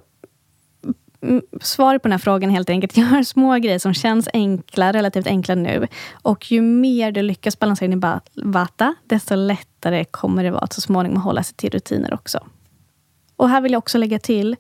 mm, 1.22 1.42
svaret 1.62 2.02
på 2.02 2.08
den 2.08 2.12
här 2.12 2.20
frågan 2.20 2.50
är 2.50 2.54
helt 2.54 2.70
enkelt, 2.70 2.98
gör 2.98 3.24
små 3.24 3.56
grejer 3.56 3.80
som 3.80 3.94
känns 3.94 4.30
enkla, 4.34 4.94
relativt 4.94 5.28
enkla 5.28 5.56
nu. 5.56 5.88
Och 6.12 6.52
ju 6.52 6.62
mer 6.62 7.12
du 7.12 7.22
lyckas 7.22 7.60
balansera 7.60 7.90
din 7.90 8.04
vata, 8.36 8.96
desto 9.04 9.36
lättare 9.36 10.06
kommer 10.06 10.44
det 10.44 10.52
vara 10.52 10.62
att 10.62 10.74
så 10.74 10.82
småningom 10.82 11.22
hålla 11.22 11.44
sig 11.44 11.56
till 11.56 11.70
rutiner 11.70 12.13
också. 12.13 12.40
Och 13.36 13.50
här 13.50 13.62
vill 13.62 13.72
jag 13.72 13.80
också 13.80 13.98
lägga 13.98 14.20
till, 14.20 14.56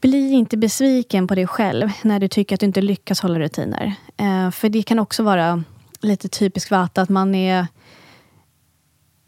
bli 0.00 0.30
inte 0.30 0.56
besviken 0.56 1.26
på 1.26 1.34
dig 1.34 1.46
själv 1.46 1.90
när 2.02 2.20
du 2.20 2.28
tycker 2.28 2.54
att 2.54 2.60
du 2.60 2.66
inte 2.66 2.80
lyckas 2.80 3.20
hålla 3.20 3.38
rutiner. 3.38 3.94
Eh, 4.16 4.50
för 4.50 4.68
det 4.68 4.82
kan 4.82 4.98
också 4.98 5.22
vara 5.22 5.64
lite 6.00 6.28
typiskt 6.28 6.70
vata 6.70 7.02
att 7.02 7.08
man 7.08 7.34
är... 7.34 7.66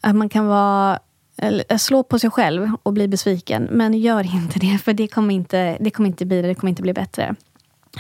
Att 0.01 0.17
man 0.17 0.29
kan 0.29 0.47
vara, 0.47 0.99
eh, 1.37 1.77
slå 1.77 2.03
på 2.03 2.19
sig 2.19 2.31
själv 2.31 2.71
och 2.83 2.93
bli 2.93 3.09
besviken. 3.09 3.69
Men 3.71 3.95
gör 3.95 4.35
inte 4.35 4.59
det, 4.59 4.79
för 4.79 4.93
det 4.93 5.09
kommer 5.09 5.35
inte, 5.35 5.77
det 5.81 5.91
kommer 5.91 6.09
inte 6.09 6.27
bli 6.27 6.43
det. 6.43 6.49
Det 6.49 6.55
kommer 6.55 6.69
inte 6.69 6.83
bli 6.83 6.93
bättre. 6.93 7.37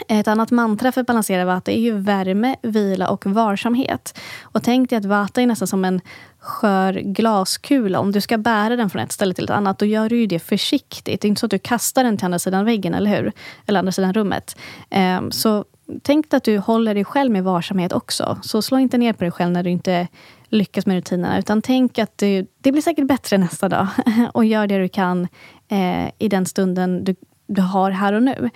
Ett 0.08 0.28
annat 0.28 0.50
mantra 0.50 0.92
för 0.92 1.00
att 1.00 1.06
balansera 1.06 1.44
vata 1.44 1.72
är 1.72 1.78
ju 1.78 1.98
värme, 1.98 2.56
vila 2.62 3.08
och 3.08 3.26
varsamhet. 3.26 4.18
Och 4.42 4.62
tänk 4.62 4.90
dig 4.90 4.96
att 4.96 5.04
vata 5.04 5.42
är 5.42 5.46
nästan 5.46 5.68
som 5.68 5.84
en 5.84 6.00
skör 6.38 6.92
glaskula. 6.92 8.00
Om 8.00 8.12
du 8.12 8.20
ska 8.20 8.38
bära 8.38 8.76
den 8.76 8.90
från 8.90 9.02
ett 9.02 9.12
ställe 9.12 9.34
till 9.34 9.44
ett 9.44 9.50
annat, 9.50 9.78
då 9.78 9.86
gör 9.86 10.08
du 10.08 10.16
ju 10.16 10.26
det 10.26 10.38
försiktigt. 10.38 11.20
Det 11.20 11.26
är 11.26 11.28
inte 11.28 11.40
så 11.40 11.46
att 11.46 11.50
du 11.50 11.58
kastar 11.58 12.04
den 12.04 12.16
till 12.16 12.24
andra 12.24 12.38
sidan 12.38 12.64
väggen, 12.64 12.94
eller 12.94 13.10
hur? 13.10 13.32
Eller 13.66 13.78
andra 13.78 13.92
sidan 13.92 14.12
rummet. 14.12 14.56
Ehm, 14.90 15.30
så 15.30 15.64
tänk 16.02 16.30
dig 16.30 16.36
att 16.36 16.44
du 16.44 16.58
håller 16.58 16.94
dig 16.94 17.04
själv 17.04 17.32
med 17.32 17.44
varsamhet 17.44 17.92
också. 17.92 18.38
Så 18.42 18.62
slå 18.62 18.78
inte 18.78 18.98
ner 18.98 19.12
på 19.12 19.24
dig 19.24 19.30
själv 19.30 19.52
när 19.52 19.62
du 19.62 19.70
inte 19.70 20.08
lyckas 20.48 20.86
med 20.86 20.96
rutinerna. 20.96 21.38
Utan 21.38 21.62
tänk 21.62 21.98
att 21.98 22.18
du, 22.18 22.46
det 22.58 22.72
blir 22.72 22.82
säkert 22.82 23.06
bättre 23.06 23.38
nästa 23.38 23.68
dag. 23.68 23.86
Och 24.34 24.44
gör 24.44 24.66
det 24.66 24.78
du 24.78 24.88
kan 24.88 25.28
eh, 25.68 26.10
i 26.18 26.28
den 26.28 26.46
stunden 26.46 27.04
du, 27.04 27.14
du 27.46 27.62
har 27.62 27.90
här 27.90 28.12
och 28.12 28.22
nu. 28.22 28.50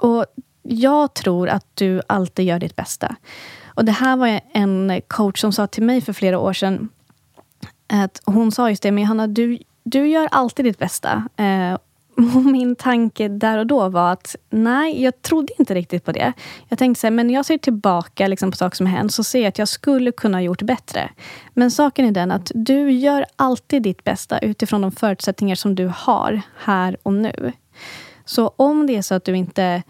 Och 0.00 0.26
jag 0.62 1.14
tror 1.14 1.48
att 1.48 1.66
du 1.74 2.02
alltid 2.06 2.44
gör 2.46 2.58
ditt 2.58 2.76
bästa. 2.76 3.16
Och 3.66 3.84
Det 3.84 3.92
här 3.92 4.16
var 4.16 4.40
en 4.52 5.00
coach 5.08 5.40
som 5.40 5.52
sa 5.52 5.66
till 5.66 5.82
mig 5.82 6.00
för 6.00 6.12
flera 6.12 6.38
år 6.38 6.52
sedan. 6.52 6.88
Att 7.86 8.20
hon 8.24 8.52
sa 8.52 8.70
just 8.70 8.82
det, 8.82 8.90
men 8.90 9.02
Johanna, 9.02 9.26
du, 9.26 9.58
du 9.82 10.08
gör 10.08 10.28
alltid 10.30 10.64
ditt 10.64 10.78
bästa. 10.78 11.28
Eh, 11.36 11.78
och 12.36 12.44
min 12.44 12.76
tanke 12.76 13.28
där 13.28 13.58
och 13.58 13.66
då 13.66 13.88
var 13.88 14.12
att 14.12 14.36
nej, 14.50 15.02
jag 15.02 15.22
trodde 15.22 15.52
inte 15.58 15.74
riktigt 15.74 16.04
på 16.04 16.12
det. 16.12 16.32
Jag 16.68 16.78
tänkte 16.78 17.00
så 17.00 17.06
här, 17.06 17.12
men 17.12 17.26
när 17.26 17.34
jag 17.34 17.46
ser 17.46 17.58
tillbaka 17.58 18.26
liksom, 18.26 18.50
på 18.50 18.56
saker 18.56 18.76
som 18.76 18.86
hänt 18.86 19.12
så 19.12 19.24
ser 19.24 19.40
jag 19.40 19.48
att 19.48 19.58
jag 19.58 19.68
skulle 19.68 20.12
kunna 20.12 20.36
ha 20.36 20.42
gjort 20.42 20.62
bättre. 20.62 21.10
Men 21.54 21.70
saken 21.70 22.06
är 22.06 22.12
den 22.12 22.30
att 22.30 22.52
du 22.54 22.90
gör 22.90 23.26
alltid 23.36 23.82
ditt 23.82 24.04
bästa 24.04 24.38
utifrån 24.38 24.80
de 24.80 24.92
förutsättningar 24.92 25.54
som 25.54 25.74
du 25.74 25.92
har 25.96 26.40
här 26.56 26.96
och 27.02 27.12
nu. 27.12 27.52
Så 28.30 28.52
om 28.56 28.86
det 28.86 28.96
är 28.96 29.02
så 29.02 29.14
att 29.14 29.24
du 29.24 29.36
inte 29.36 29.82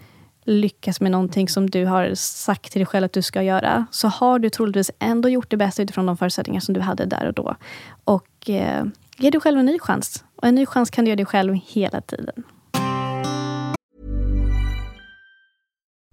lyckas 0.45 1.01
med 1.01 1.11
någonting 1.11 1.49
som 1.49 1.71
du 1.71 1.85
har 1.85 2.15
sagt 2.15 2.73
till 2.73 2.79
dig 2.79 2.87
själv 2.87 3.05
att 3.05 3.13
du 3.13 3.23
ska 3.23 3.43
göra, 3.43 3.87
så 3.91 4.09
har 4.09 4.39
du 4.39 4.51
troligtvis 4.51 4.91
ändå 4.99 5.29
gjort 5.29 5.51
det 5.51 5.57
bästa 5.57 5.83
utifrån 5.83 6.07
de 6.07 6.17
förutsättningar 6.17 6.61
som 6.61 6.75
du 6.75 6.81
hade 6.81 7.05
där 7.05 7.27
och 7.27 7.35
då. 7.35 7.57
Och 8.05 8.51
eh, 8.51 8.85
ge 9.17 9.31
dig 9.31 9.41
själv 9.41 9.59
en 9.59 9.67
ny 9.67 9.79
chans. 9.79 10.25
Och 10.37 10.49
en 10.49 10.55
ny 10.55 10.67
chans 10.67 10.91
kan 10.91 11.05
du 11.05 11.11
ge 11.11 11.17
dig 11.17 11.27
själv 11.27 11.55
hela 11.67 12.01
tiden. 12.01 12.43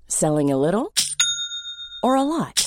Selling 0.07 0.51
a 0.51 0.57
little 0.57 0.87
or 2.03 2.17
a 2.17 2.23
lot? 2.23 2.66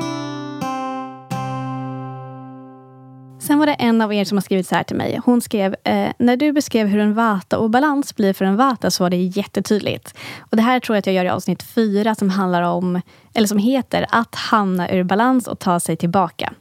var 3.61 3.65
det 3.65 3.73
en 3.73 4.01
av 4.01 4.13
er 4.13 4.25
som 4.25 4.37
har 4.37 4.41
skrivit 4.41 4.67
så 4.67 4.75
här 4.75 4.83
till 4.83 4.95
mig. 4.95 5.19
Hon 5.25 5.41
skrev, 5.41 5.75
eh, 5.83 6.11
när 6.17 6.37
du 6.37 6.51
beskrev 6.51 6.87
hur 6.87 6.99
en 6.99 7.13
vata-obalans 7.13 8.15
blir 8.15 8.33
för 8.33 8.45
en 8.45 8.55
vata 8.55 8.91
så 8.91 9.03
var 9.03 9.09
det 9.09 9.17
jättetydligt. 9.17 10.17
Och 10.39 10.57
det 10.57 10.63
här 10.63 10.79
tror 10.79 10.95
jag 10.95 10.99
att 10.99 11.05
jag 11.05 11.15
gör 11.15 11.25
i 11.25 11.29
avsnitt 11.29 11.63
fyra 11.63 12.15
som 12.15 12.29
handlar 12.29 12.61
om, 12.61 13.01
eller 13.33 13.47
som 13.47 13.57
heter 13.57 14.05
Att 14.09 14.35
hamna 14.35 14.91
ur 14.91 15.03
balans 15.03 15.47
och 15.47 15.59
ta 15.59 15.79
sig 15.79 15.95
tillbaka. 15.95 16.53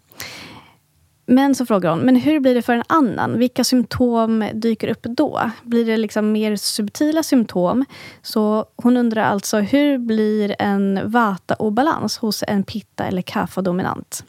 Men 1.26 1.54
så 1.54 1.66
frågar 1.66 1.90
hon, 1.90 1.98
men 1.98 2.16
hur 2.16 2.40
blir 2.40 2.54
det 2.54 2.62
för 2.62 2.72
en 2.72 2.84
annan? 2.86 3.38
Vilka 3.38 3.64
symptom 3.64 4.44
dyker 4.54 4.88
upp 4.88 5.02
då? 5.02 5.50
Blir 5.62 5.86
det 5.86 5.96
liksom 5.96 6.32
mer 6.32 6.56
subtila 6.56 7.22
symptom? 7.22 7.84
Så 8.22 8.64
hon 8.76 8.96
undrar 8.96 9.22
alltså, 9.22 9.58
hur 9.58 9.98
blir 9.98 10.56
en 10.58 11.10
vata-obalans 11.10 12.18
hos 12.18 12.44
en 12.48 12.62
pitta 12.62 13.04
eller 13.04 13.22
kaffa-dominant? 13.22 14.24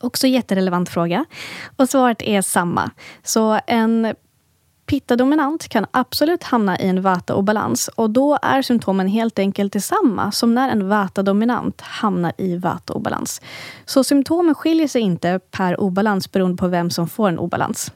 Också 0.00 0.26
jätterelevant 0.26 0.88
fråga. 0.88 1.24
Och 1.76 1.88
svaret 1.88 2.22
är 2.22 2.42
samma. 2.42 2.90
Så 3.22 3.60
en 3.66 4.14
Pitta-dominant 4.90 5.68
kan 5.68 5.86
absolut 5.90 6.42
hamna 6.42 6.78
i 6.78 6.88
en 6.88 7.02
vata-obalans 7.02 7.88
och 7.88 8.10
då 8.10 8.38
är 8.42 8.62
symptomen 8.62 9.08
helt 9.08 9.38
enkelt 9.38 9.72
detsamma 9.72 10.32
som 10.32 10.54
när 10.54 10.68
en 10.68 10.88
vata-dominant 10.88 11.80
hamnar 11.80 12.32
i 12.38 12.56
vata-obalans. 12.56 13.40
Så 13.84 14.04
symptomen 14.04 14.54
skiljer 14.54 14.88
sig 14.88 15.02
inte 15.02 15.40
per 15.50 15.80
obalans 15.80 16.32
beroende 16.32 16.56
på 16.56 16.68
vem 16.68 16.90
som 16.90 17.08
får 17.08 17.28
en 17.28 17.38
obalans. 17.38 17.92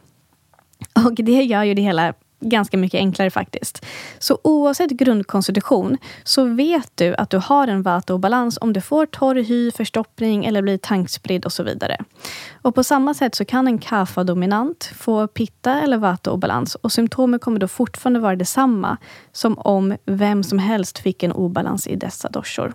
Och 1.07 1.15
det 1.15 1.43
gör 1.43 1.63
ju 1.63 1.75
det 1.75 1.83
hela 1.83 2.15
ganska 2.45 2.77
mycket 2.77 2.99
enklare 2.99 3.31
faktiskt. 3.31 3.87
Så 4.19 4.39
oavsett 4.45 4.91
grundkonstitution 4.91 5.99
så 6.25 6.45
vet 6.45 6.91
du 6.95 7.15
att 7.15 7.31
du 7.31 7.39
har 7.39 7.69
en 7.69 7.83
vata-obalans 7.83 8.59
om 8.61 8.73
du 8.73 8.81
får 8.81 9.07
torr 9.07 9.35
hy, 9.35 9.71
förstoppning 9.71 10.45
eller 10.45 10.63
blir 10.63 10.79
tankspridd 10.79 11.45
och 11.45 11.53
så 11.53 11.63
vidare. 11.63 11.97
Och 12.63 12.75
på 12.75 12.85
samma 12.85 13.15
sätt 13.15 13.35
så 13.35 13.45
kan 13.45 13.67
en 13.67 13.79
kapha-dominant 13.79 14.91
få 14.97 15.27
pitta 15.27 15.81
eller 15.81 15.97
vata-obalans 15.97 16.75
och 16.75 16.93
symptomen 16.93 17.41
kommer 17.41 17.59
då 17.59 17.69
fortfarande 17.69 18.21
vara 18.21 18.37
detsamma 18.37 18.97
som 19.33 19.59
om 19.59 19.97
vem 20.07 20.43
som 20.43 20.59
helst 20.59 20.99
fick 20.99 21.23
en 21.23 21.33
obalans 21.33 21.87
i 21.87 21.97
dessa 21.97 22.29
doshor. 22.29 22.75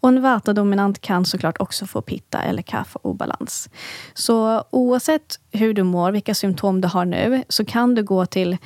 Och 0.00 0.08
en 0.08 0.22
vata-dominant 0.22 1.00
kan 1.00 1.24
såklart 1.24 1.60
också 1.60 1.86
få 1.86 2.02
pitta 2.02 2.42
eller 2.42 2.62
kaffeobalans. 2.62 3.68
Så 4.14 4.64
oavsett 4.70 5.40
hur 5.52 5.74
du 5.74 5.82
mår, 5.82 6.12
vilka 6.12 6.34
symptom 6.34 6.80
du 6.80 6.88
har 6.88 7.04
nu, 7.04 7.44
så 7.48 7.64
kan 7.64 7.94
du 7.94 8.02
gå 8.02 8.26
till 8.26 8.56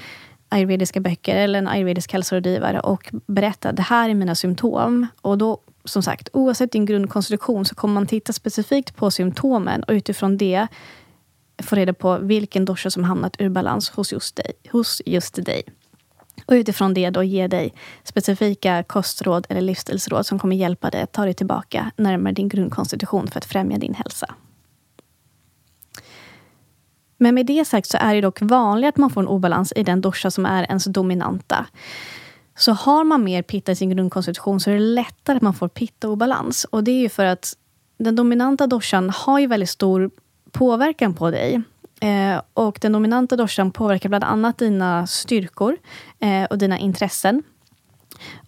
ayurvediska 0.48 1.00
böcker 1.00 1.37
eller 1.37 1.59
en 1.59 1.68
ayurvedisk 1.68 2.12
hälsorådgivare 2.12 2.81
och 2.81 3.11
berätta 3.26 3.72
det 3.72 3.83
här 3.83 4.11
är 4.11 4.14
mina 4.14 4.35
symptom. 4.35 5.07
Och 5.22 5.38
då, 5.38 5.61
som 5.85 6.03
sagt, 6.03 6.29
oavsett 6.33 6.72
din 6.72 6.87
grundkonstitution 6.87 7.64
så 7.64 7.74
kommer 7.74 7.94
man 7.94 8.07
titta 8.07 8.33
specifikt 8.33 8.96
på 8.96 9.11
symptomen 9.11 9.83
och 9.83 9.92
utifrån 9.92 10.37
det 10.37 10.66
få 11.62 11.76
reda 11.76 11.92
på 11.92 12.18
vilken 12.18 12.64
dosha 12.64 12.90
som 12.90 13.05
hamnat 13.05 13.37
ur 13.38 13.48
balans 13.48 13.90
hos 13.90 14.12
just 14.12 14.37
dig. 14.37 14.53
Hos 14.72 15.03
just 15.07 15.44
dig. 15.44 15.62
Och 16.50 16.54
utifrån 16.54 16.94
det 16.94 17.10
då 17.10 17.22
ge 17.22 17.46
dig 17.46 17.74
specifika 18.04 18.82
kostråd 18.82 19.46
eller 19.48 19.60
livsstilsråd 19.60 20.26
som 20.26 20.38
kommer 20.38 20.56
hjälpa 20.56 20.90
dig 20.90 21.02
att 21.02 21.12
ta 21.12 21.24
dig 21.24 21.34
tillbaka 21.34 21.90
närmare 21.96 22.32
din 22.32 22.48
grundkonstitution 22.48 23.26
för 23.26 23.38
att 23.38 23.44
främja 23.44 23.78
din 23.78 23.94
hälsa. 23.94 24.34
Men 27.16 27.34
med 27.34 27.46
det 27.46 27.64
sagt 27.64 27.88
så 27.88 27.98
är 28.00 28.14
det 28.14 28.20
dock 28.20 28.42
vanligt 28.42 28.88
att 28.88 28.96
man 28.96 29.10
får 29.10 29.20
en 29.20 29.28
obalans 29.28 29.72
i 29.76 29.82
den 29.82 30.00
dosha 30.00 30.30
som 30.30 30.46
är 30.46 30.62
ens 30.62 30.84
dominanta. 30.84 31.66
Så 32.56 32.72
har 32.72 33.04
man 33.04 33.24
mer 33.24 33.42
pitta 33.42 33.72
i 33.72 33.76
sin 33.76 33.90
grundkonstitution 33.90 34.60
så 34.60 34.70
är 34.70 34.74
det 34.74 34.80
lättare 34.80 35.36
att 35.36 35.42
man 35.42 35.54
får 35.54 35.68
pitta-obalans. 35.68 36.64
Och 36.64 36.84
det 36.84 36.90
är 36.90 37.00
ju 37.00 37.08
för 37.08 37.24
att 37.24 37.52
den 37.98 38.16
dominanta 38.16 38.66
doshan 38.66 39.10
har 39.10 39.38
ju 39.38 39.46
väldigt 39.46 39.70
stor 39.70 40.10
påverkan 40.52 41.14
på 41.14 41.30
dig. 41.30 41.62
Eh, 42.00 42.42
och 42.54 42.78
den 42.80 42.92
dominanta 42.92 43.36
doshan 43.36 43.70
påverkar 43.70 44.08
bland 44.08 44.24
annat 44.24 44.58
dina 44.58 45.06
styrkor 45.06 45.76
eh, 46.20 46.44
och 46.44 46.58
dina 46.58 46.78
intressen. 46.78 47.42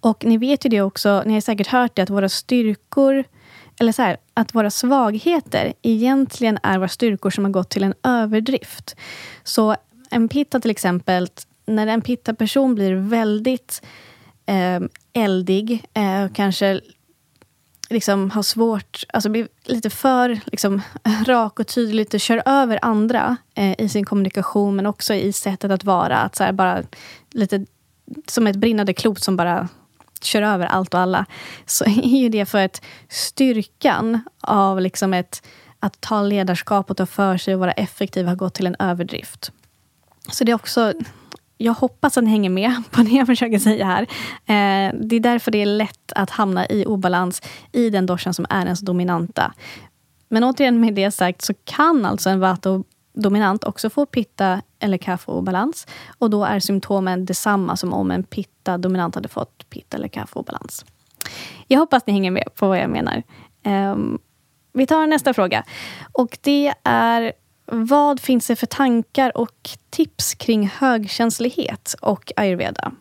Och 0.01 0.25
ni 0.25 0.39
vet 0.39 0.65
ju 0.65 0.69
det 0.69 0.81
också, 0.81 1.23
ni 1.27 1.35
har 1.35 1.41
säkert 1.41 1.67
hört 1.67 1.97
det, 1.97 2.03
att 2.03 2.11
våra 2.11 2.29
styrkor 2.29 3.25
eller 3.81 3.93
så 3.93 4.03
här, 4.03 4.17
att 4.35 4.55
våra 4.55 4.71
svagheter 4.71 5.73
egentligen 5.83 6.59
är 6.63 6.79
våra 6.79 6.89
styrkor 6.89 7.31
som 7.31 7.45
har 7.45 7.51
gått 7.51 7.71
till 7.71 7.83
en 7.83 7.95
överdrift. 8.03 8.97
Så 9.45 9.77
en 10.11 10.29
pitta 10.29 10.61
till 10.61 10.71
exempel, 10.71 11.29
när 11.67 11.87
en 11.87 12.01
pitta-person 12.01 12.75
blir 12.75 12.95
väldigt 12.95 13.83
eh, 14.47 14.81
eldig, 15.13 15.85
eh, 15.95 16.29
kanske 16.35 16.81
liksom 17.93 18.31
har 18.31 18.43
svårt, 18.43 19.05
alltså 19.09 19.29
blir 19.29 19.49
lite 19.65 19.91
för 19.91 20.41
liksom, 20.45 20.83
rak 21.27 21.61
och 21.61 21.67
tydlig 21.67 22.15
och 22.15 22.21
kör 22.21 22.43
över 22.47 22.79
andra 22.83 23.37
eh, 23.55 23.81
i 23.81 23.89
sin 23.89 24.05
kommunikation 24.05 24.77
men 24.77 24.87
också 24.87 25.15
i 25.15 25.33
sättet 25.33 25.71
att 25.71 25.85
vara. 25.85 26.19
Att 26.19 26.37
så 26.37 26.45
här, 26.45 26.53
bara 26.53 26.83
lite 27.31 27.67
som 28.27 28.47
ett 28.47 28.57
brinnande 28.57 28.95
klot 28.95 29.23
som 29.23 29.37
bara 29.37 29.69
kör 30.23 30.43
över 30.43 30.67
allt 30.67 30.95
och 30.95 31.01
alla. 31.01 31.27
Så 31.67 31.85
är 31.87 32.19
ju 32.19 32.29
det 32.29 32.47
för 32.47 32.65
att 32.65 32.83
styrkan 33.09 34.21
av 34.41 34.81
liksom 34.81 35.15
ett, 35.15 35.43
att 35.81 36.01
ta 36.01 36.23
ledarskap 36.23 36.91
och 36.91 36.97
ta 36.97 37.07
för 37.07 37.37
sig 37.37 37.55
och 37.55 37.61
vara 37.61 37.73
effektiv 37.73 38.27
har 38.27 38.37
gått 38.37 38.55
till 38.55 38.67
en 38.67 38.77
överdrift. 38.79 39.53
Så 40.33 40.45
det 40.45 40.53
är 40.53 40.57
också 40.57 40.93
jag 41.63 41.73
hoppas 41.75 42.19
att 42.19 42.25
ni 42.25 42.31
hänger 42.31 42.51
med 42.51 42.83
på 42.91 43.03
det 43.03 43.11
jag 43.11 43.27
försöker 43.27 43.59
säga 43.59 43.87
här. 43.87 44.03
Eh, 44.47 44.95
det 45.01 45.17
är 45.17 45.21
därför 45.21 45.51
det 45.51 45.63
är 45.63 45.67
lätt 45.67 46.13
att 46.15 46.31
hamna 46.31 46.67
i 46.67 46.85
obalans 46.87 47.43
i 47.73 47.91
den 47.91 48.07
doshan 48.07 48.35
som 48.35 48.47
är 48.51 48.65
ens 48.65 48.81
dominanta. 48.81 49.53
Men 50.29 50.45
återigen 50.45 50.81
med 50.81 50.95
det 50.95 51.11
sagt 51.11 51.43
så 51.43 51.55
kan 51.65 52.05
alltså 52.05 52.31
en 52.31 52.41
vata 52.41 52.83
dominant 53.15 53.65
också 53.65 53.91
få 53.91 54.07
pitta 54.07 54.63
eller 54.79 54.99
kapha-obalans. 54.99 55.87
Och 56.19 56.31
då 56.31 56.45
är 56.45 56.61
symptomen 56.61 57.25
detsamma 57.25 57.77
som 57.77 57.93
om 57.93 58.11
en 58.11 58.23
pitta 58.23 58.79
dominant 58.79 59.15
hade 59.15 59.29
fått 59.29 59.71
pitta 59.71 59.97
eller 59.97 60.09
kapha-obalans. 60.09 60.85
Jag 61.67 61.81
hoppas 61.81 62.07
ni 62.07 62.13
hänger 62.13 62.31
med 62.31 62.49
på 62.55 62.69
vad 62.69 62.79
jag 62.79 62.91
menar. 62.91 63.23
Eh, 63.63 63.97
vi 64.73 64.87
tar 64.87 65.07
nästa 65.07 65.35
fråga. 65.35 65.65
Och 66.13 66.39
det 66.41 66.75
är 66.85 67.33
vad 67.67 68.21
finns 68.21 68.47
det 68.47 68.57
för 68.57 68.67
tankar 68.67 69.37
och 69.37 69.71
tips 69.91 70.35
kring 70.35 70.69
högkänslighet 70.69 71.95
och 72.01 72.33
ayurveda? 72.37 72.93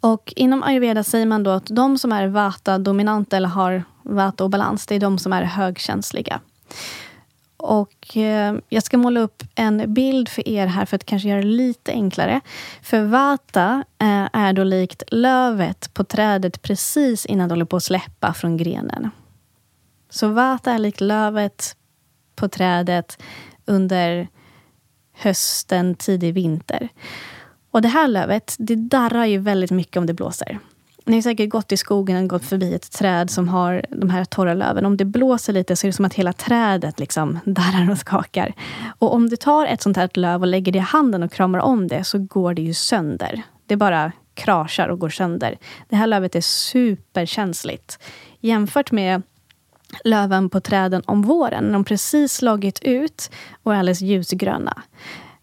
Och 0.00 0.32
inom 0.36 0.62
ayurveda 0.62 1.04
säger 1.04 1.26
man 1.26 1.42
då 1.42 1.50
att 1.50 1.66
de 1.66 1.98
som 1.98 2.12
är 2.12 2.26
vata-dominanta 2.26 3.36
eller 3.36 3.48
har 3.48 3.84
vata-obalans, 4.02 4.86
det 4.86 4.94
är 4.94 5.00
de 5.00 5.18
som 5.18 5.32
är 5.32 5.42
högkänsliga. 5.42 6.40
Och 7.56 8.16
eh, 8.16 8.54
jag 8.68 8.82
ska 8.82 8.98
måla 8.98 9.20
upp 9.20 9.42
en 9.54 9.94
bild 9.94 10.28
för 10.28 10.48
er 10.48 10.66
här 10.66 10.84
för 10.84 10.96
att 10.96 11.04
kanske 11.04 11.28
göra 11.28 11.40
det 11.40 11.46
lite 11.46 11.92
enklare. 11.92 12.40
För 12.82 13.02
vata 13.02 13.84
eh, 13.98 14.28
är 14.32 14.52
då 14.52 14.64
likt 14.64 15.02
lövet 15.08 15.94
på 15.94 16.04
trädet 16.04 16.62
precis 16.62 17.26
innan 17.26 17.48
det 17.48 17.52
håller 17.52 17.64
på 17.64 17.76
att 17.76 17.84
släppa 17.84 18.34
från 18.34 18.56
grenen. 18.56 19.10
Så 20.10 20.28
vata 20.28 20.72
är 20.72 20.78
likt 20.78 21.00
lövet 21.00 21.76
på 22.38 22.48
trädet 22.48 23.22
under 23.66 24.28
hösten, 25.12 25.94
tidig 25.94 26.34
vinter. 26.34 26.88
Och 27.70 27.82
det 27.82 27.88
här 27.88 28.08
lövet, 28.08 28.56
det 28.58 28.74
darrar 28.74 29.24
ju 29.24 29.38
väldigt 29.38 29.70
mycket 29.70 29.96
om 29.96 30.06
det 30.06 30.14
blåser. 30.14 30.58
ni 31.04 31.16
har 31.16 31.22
säkert 31.22 31.50
gått 31.50 31.72
i 31.72 31.76
skogen 31.76 32.22
och 32.22 32.28
gått 32.28 32.44
förbi 32.44 32.74
ett 32.74 32.92
träd 32.92 33.30
som 33.30 33.48
har 33.48 33.84
de 33.88 34.10
här 34.10 34.24
torra 34.24 34.54
löven. 34.54 34.86
Om 34.86 34.96
det 34.96 35.04
blåser 35.04 35.52
lite 35.52 35.76
så 35.76 35.86
är 35.86 35.88
det 35.88 35.92
som 35.92 36.04
att 36.04 36.14
hela 36.14 36.32
trädet 36.32 36.98
liksom 36.98 37.38
darrar 37.44 37.90
och 37.90 37.98
skakar. 37.98 38.54
Och 38.98 39.14
om 39.14 39.28
du 39.28 39.36
tar 39.36 39.66
ett 39.66 39.82
sånt 39.82 39.96
här 39.96 40.10
löv 40.14 40.40
och 40.40 40.46
lägger 40.46 40.72
det 40.72 40.78
i 40.78 40.80
handen 40.80 41.22
och 41.22 41.32
kramar 41.32 41.58
om 41.58 41.88
det 41.88 42.04
så 42.04 42.18
går 42.18 42.54
det 42.54 42.62
ju 42.62 42.74
sönder. 42.74 43.42
Det 43.66 43.76
bara 43.76 44.12
kraschar 44.34 44.88
och 44.88 44.98
går 44.98 45.08
sönder. 45.08 45.58
Det 45.88 45.96
här 45.96 46.06
lövet 46.06 46.34
är 46.34 46.40
superkänsligt. 46.40 47.98
Jämfört 48.40 48.92
med 48.92 49.22
löven 50.04 50.50
på 50.50 50.60
träden 50.60 51.02
om 51.06 51.22
våren, 51.22 51.64
när 51.64 51.72
de 51.72 51.84
precis 51.84 52.32
slagit 52.32 52.78
ut 52.82 53.30
och 53.62 53.74
är 53.74 53.78
alldeles 53.78 54.00
ljusgröna 54.00 54.82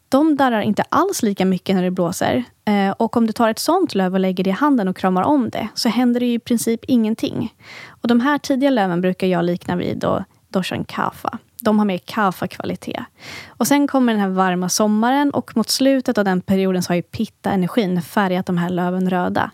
de 0.09 0.35
darrar 0.35 0.61
inte 0.61 0.83
alls 0.89 1.23
lika 1.23 1.45
mycket 1.45 1.75
när 1.75 1.83
det 1.83 1.91
blåser. 1.91 2.43
Eh, 2.65 2.91
och 2.91 3.17
om 3.17 3.27
du 3.27 3.33
tar 3.33 3.49
ett 3.49 3.59
sånt 3.59 3.95
löv 3.95 4.13
och 4.13 4.19
lägger 4.19 4.43
det 4.43 4.49
i 4.49 4.53
handen 4.53 4.87
och 4.87 4.97
kramar 4.97 5.23
om 5.23 5.49
det, 5.49 5.67
så 5.73 5.89
händer 5.89 6.19
det 6.19 6.33
i 6.33 6.39
princip 6.39 6.85
ingenting. 6.87 7.53
Och 7.87 8.07
de 8.07 8.19
här 8.19 8.37
tidiga 8.37 8.69
löven 8.69 9.01
brukar 9.01 9.27
jag 9.27 9.45
likna 9.45 9.75
vid 9.75 9.97
då 9.97 10.23
Doshan 10.49 10.83
Kafa. 10.85 11.37
De 11.61 11.79
har 11.79 11.85
mer 11.85 11.97
kafa-kvalitet. 11.97 13.05
Och 13.47 13.67
sen 13.67 13.87
kommer 13.87 14.13
den 14.13 14.21
här 14.21 14.29
varma 14.29 14.69
sommaren 14.69 15.31
och 15.31 15.57
mot 15.57 15.69
slutet 15.69 16.17
av 16.17 16.25
den 16.25 16.41
perioden 16.41 16.83
så 16.83 16.89
har 16.89 16.95
ju 16.95 17.01
pitta-energin 17.01 18.01
färgat 18.01 18.45
de 18.45 18.57
här 18.57 18.69
löven 18.69 19.09
röda. 19.09 19.51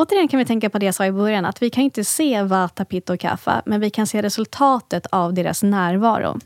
Återigen 0.00 0.28
kan 0.28 0.38
vi 0.38 0.44
tänka 0.44 0.70
på 0.70 0.78
det 0.78 0.86
jag 0.86 0.94
sa 0.94 1.06
i 1.06 1.12
början, 1.12 1.44
att 1.44 1.62
vi 1.62 1.70
kan 1.70 1.84
inte 1.84 2.04
se 2.04 2.42
Vata, 2.42 2.84
Pitta 2.84 3.12
och 3.12 3.20
Kaffa, 3.20 3.62
men 3.66 3.80
vi 3.80 3.90
kan 3.90 4.06
se 4.06 4.22
resultatet 4.22 5.06
av 5.06 5.34
deras 5.34 5.62
närvaro 5.62 6.38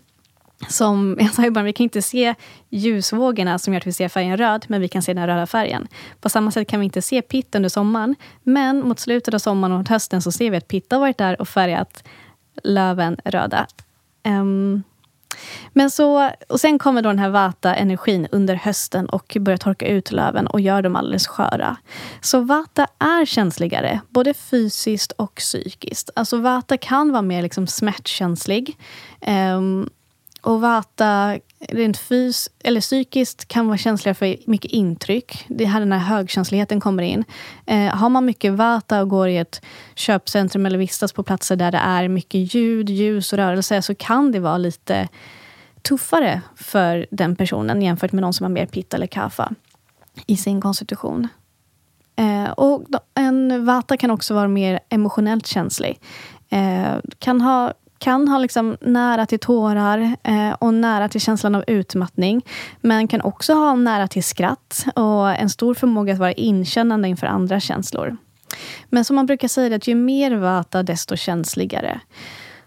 som 0.69 1.17
jag 1.21 1.35
sa 1.35 1.45
i 1.45 1.51
början, 1.51 1.65
vi 1.65 1.73
kan 1.73 1.85
inte 1.85 2.03
se 2.03 2.35
ljusvågorna 2.71 3.59
som 3.59 3.73
gör 3.73 3.81
att 3.81 3.87
vi 3.87 3.93
ser 3.93 4.09
färgen 4.09 4.37
röd, 4.37 4.65
men 4.69 4.81
vi 4.81 4.89
kan 4.89 5.03
se 5.03 5.15
den 5.15 5.27
röda 5.27 5.47
färgen. 5.47 5.89
På 6.21 6.29
samma 6.29 6.51
sätt 6.51 6.69
kan 6.69 6.81
vi 6.81 6.85
inte 6.87 7.03
se 7.03 7.23
pitt 7.23 7.55
under 7.55 7.69
sommaren, 7.69 8.17
men 8.43 8.89
mot 8.89 9.01
slutet 9.01 9.35
av 9.35 9.39
sommaren 9.39 9.77
och 9.77 9.89
hösten 9.89 10.23
så 10.23 10.33
ser 10.33 10.51
vi 10.51 10.57
att 10.57 10.69
pitt 10.69 10.93
har 10.93 10.99
varit 10.99 11.19
där 11.19 11.41
och 11.41 11.49
färgat 11.49 12.05
löven 12.63 13.17
röda. 13.25 13.67
Um, 14.25 14.83
men 15.73 15.91
så, 15.91 16.31
och 16.49 16.61
sen 16.61 16.79
kommer 16.79 17.03
då 17.03 17.09
den 17.09 17.19
här 17.19 17.31
vata-energin 17.31 18.29
under 18.33 18.55
hösten 18.55 19.07
och 19.07 19.37
börjar 19.41 19.57
torka 19.57 19.87
ut 19.87 20.13
löven 20.13 20.47
och 20.47 20.61
gör 20.61 20.83
dem 20.83 20.97
alldeles 20.97 21.27
sköra. 21.27 21.77
Så 22.21 22.41
vata 22.41 22.87
är 22.99 23.25
känsligare, 23.25 24.01
både 24.09 24.35
fysiskt 24.35 25.13
och 25.13 25.35
psykiskt. 25.35 26.11
Alltså 26.17 26.37
vata 26.37 26.77
kan 26.77 27.13
vara 27.13 27.23
mer 27.23 27.43
liksom 27.43 27.67
smärtkänslig. 27.67 28.79
Um, 29.57 29.91
och 30.45 30.61
Vata 30.61 31.39
rent 31.69 31.97
fys 31.97 32.51
eller 32.65 32.81
psykiskt 32.81 33.49
kan 33.49 33.67
vara 33.67 33.79
känsliga 33.79 34.15
för 34.15 34.37
mycket 34.47 34.71
intryck. 34.71 35.45
Det 35.49 35.65
är 35.65 35.69
här 35.69 35.81
den 35.81 35.93
här 35.93 36.17
högkänsligheten 36.17 36.81
kommer 36.81 37.03
in. 37.03 37.25
Eh, 37.67 37.97
har 37.97 38.09
man 38.09 38.25
mycket 38.25 38.53
Vata 38.53 39.01
och 39.01 39.09
går 39.09 39.29
i 39.29 39.37
ett 39.37 39.65
köpcentrum 39.95 40.67
eller 40.67 40.79
vistas 40.79 41.13
på 41.13 41.23
platser 41.23 41.57
där 41.57 41.73
det 41.73 41.79
är 41.79 42.09
mycket 42.09 42.55
ljud, 42.55 42.91
ljus 42.91 43.33
och 43.33 43.37
rörelse 43.37 43.83
så 43.83 43.95
kan 43.95 44.33
det 44.33 44.41
vara 44.41 44.59
lite 44.59 45.09
tuffare 45.83 46.41
för 46.57 47.07
den 47.11 47.37
personen 47.37 47.83
jämfört 47.83 48.13
med 48.13 48.23
någon 48.23 48.35
som 48.35 48.45
har 48.45 48.51
mer 48.51 48.67
Pitta 48.67 48.97
eller 48.97 49.07
kaffa 49.07 49.55
i 50.27 50.37
sin 50.37 50.61
konstitution. 50.61 51.29
Eh, 52.17 52.51
och 52.51 52.85
en 53.15 53.65
Vata 53.65 53.97
kan 53.97 54.11
också 54.11 54.35
vara 54.35 54.49
mer 54.49 54.81
emotionellt 54.89 55.47
känslig. 55.47 56.01
Eh, 56.51 56.95
kan 57.19 57.41
ha 57.41 57.73
kan 58.05 58.29
ha 58.29 58.39
liksom 58.39 58.77
nära 58.81 59.27
till 59.27 59.39
tårar 59.39 60.17
eh, 60.23 60.53
och 60.53 60.75
nära 60.75 61.09
till 61.09 61.21
känslan 61.21 61.55
av 61.55 61.65
utmattning. 61.67 62.47
Men 62.81 63.09
kan 63.09 63.21
också 63.21 63.55
ha 63.55 63.75
nära 63.75 64.09
till 64.09 64.25
skratt 64.25 64.87
och 64.95 65.31
en 65.31 65.51
stor 65.51 65.75
förmåga 65.75 66.13
att 66.13 66.19
vara 66.19 66.33
inkännande 66.33 67.09
inför 67.09 67.27
andra 67.27 67.61
känslor. 67.61 68.17
Men 68.89 69.05
som 69.05 69.17
man 69.17 69.27
brukar 69.27 69.49
säga, 69.49 69.77
att 69.77 69.87
ju 69.87 69.95
mer 69.95 70.37
vata, 70.37 70.83
desto 70.83 71.17
känsligare. 71.17 72.01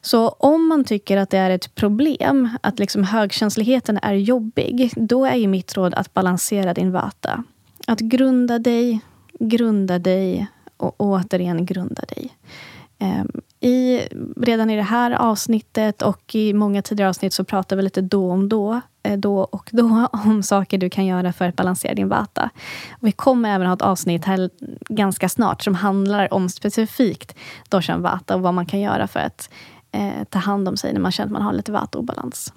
Så 0.02 0.30
om 0.30 0.68
man 0.68 0.84
tycker 0.84 1.18
att 1.18 1.30
det 1.30 1.38
är 1.38 1.50
ett 1.50 1.76
problem, 1.76 2.50
att 2.62 2.80
liksom 2.80 3.04
högkänsligheten 3.04 4.00
är 4.02 4.14
jobbig, 4.14 4.94
då 4.96 5.26
är 5.26 5.36
ju 5.36 5.48
mitt 5.48 5.78
råd 5.78 5.94
att 5.94 6.14
balansera 6.14 6.74
din 6.74 6.92
vata. 6.92 7.44
Att 7.88 8.00
grunda 8.00 8.60
dig, 8.60 9.00
grunda 9.40 10.00
dig 10.00 10.48
och 10.78 10.96
återigen 10.98 11.66
grunda 11.66 12.02
dig. 12.16 12.32
Ehm, 13.00 13.32
I, 13.60 14.02
redan 14.36 14.70
i 14.70 14.76
det 14.76 14.82
här 14.82 15.12
avsnittet 15.12 16.02
och 16.02 16.36
i 16.36 16.54
många 16.54 16.82
tidigare 16.82 17.10
avsnitt 17.10 17.34
så 17.34 17.44
pratar 17.44 17.76
vi 17.76 17.82
lite 17.82 18.02
då 18.02 18.32
om 18.32 18.50
då, 18.50 18.82
eh, 19.04 19.18
då 19.18 19.40
och 19.40 19.70
då 19.72 20.08
om 20.26 20.44
saker 20.44 20.78
du 20.78 20.90
kan 20.90 21.06
göra 21.06 21.34
för 21.34 21.50
att 21.50 21.56
balansera 21.56 21.94
din 21.94 22.10
vata. 22.10 22.50
Och 22.92 23.08
vi 23.08 23.12
kommer 23.12 23.56
även 23.56 23.68
ha 23.68 23.74
ett 23.74 23.82
avsnitt 23.82 24.26
här 24.26 24.50
ganska 24.90 25.30
snart 25.30 25.64
som 25.64 25.76
handlar 25.76 26.34
om 26.34 26.50
specifikt 26.50 27.36
doshan 27.70 28.02
vata 28.02 28.36
och 28.36 28.42
vad 28.42 28.54
man 28.54 28.66
kan 28.66 28.80
göra 28.80 29.08
för 29.08 29.20
att 29.20 29.50
eh, 29.92 30.24
ta 30.30 30.40
hand 30.40 30.68
om 30.68 30.78
sig 30.78 30.94
när 30.94 31.02
man 31.02 31.12
känner 31.12 31.28
att 31.28 31.34
man 31.34 31.42
har 31.42 31.54
lite 31.54 31.72
vata-obalans. 31.72 32.54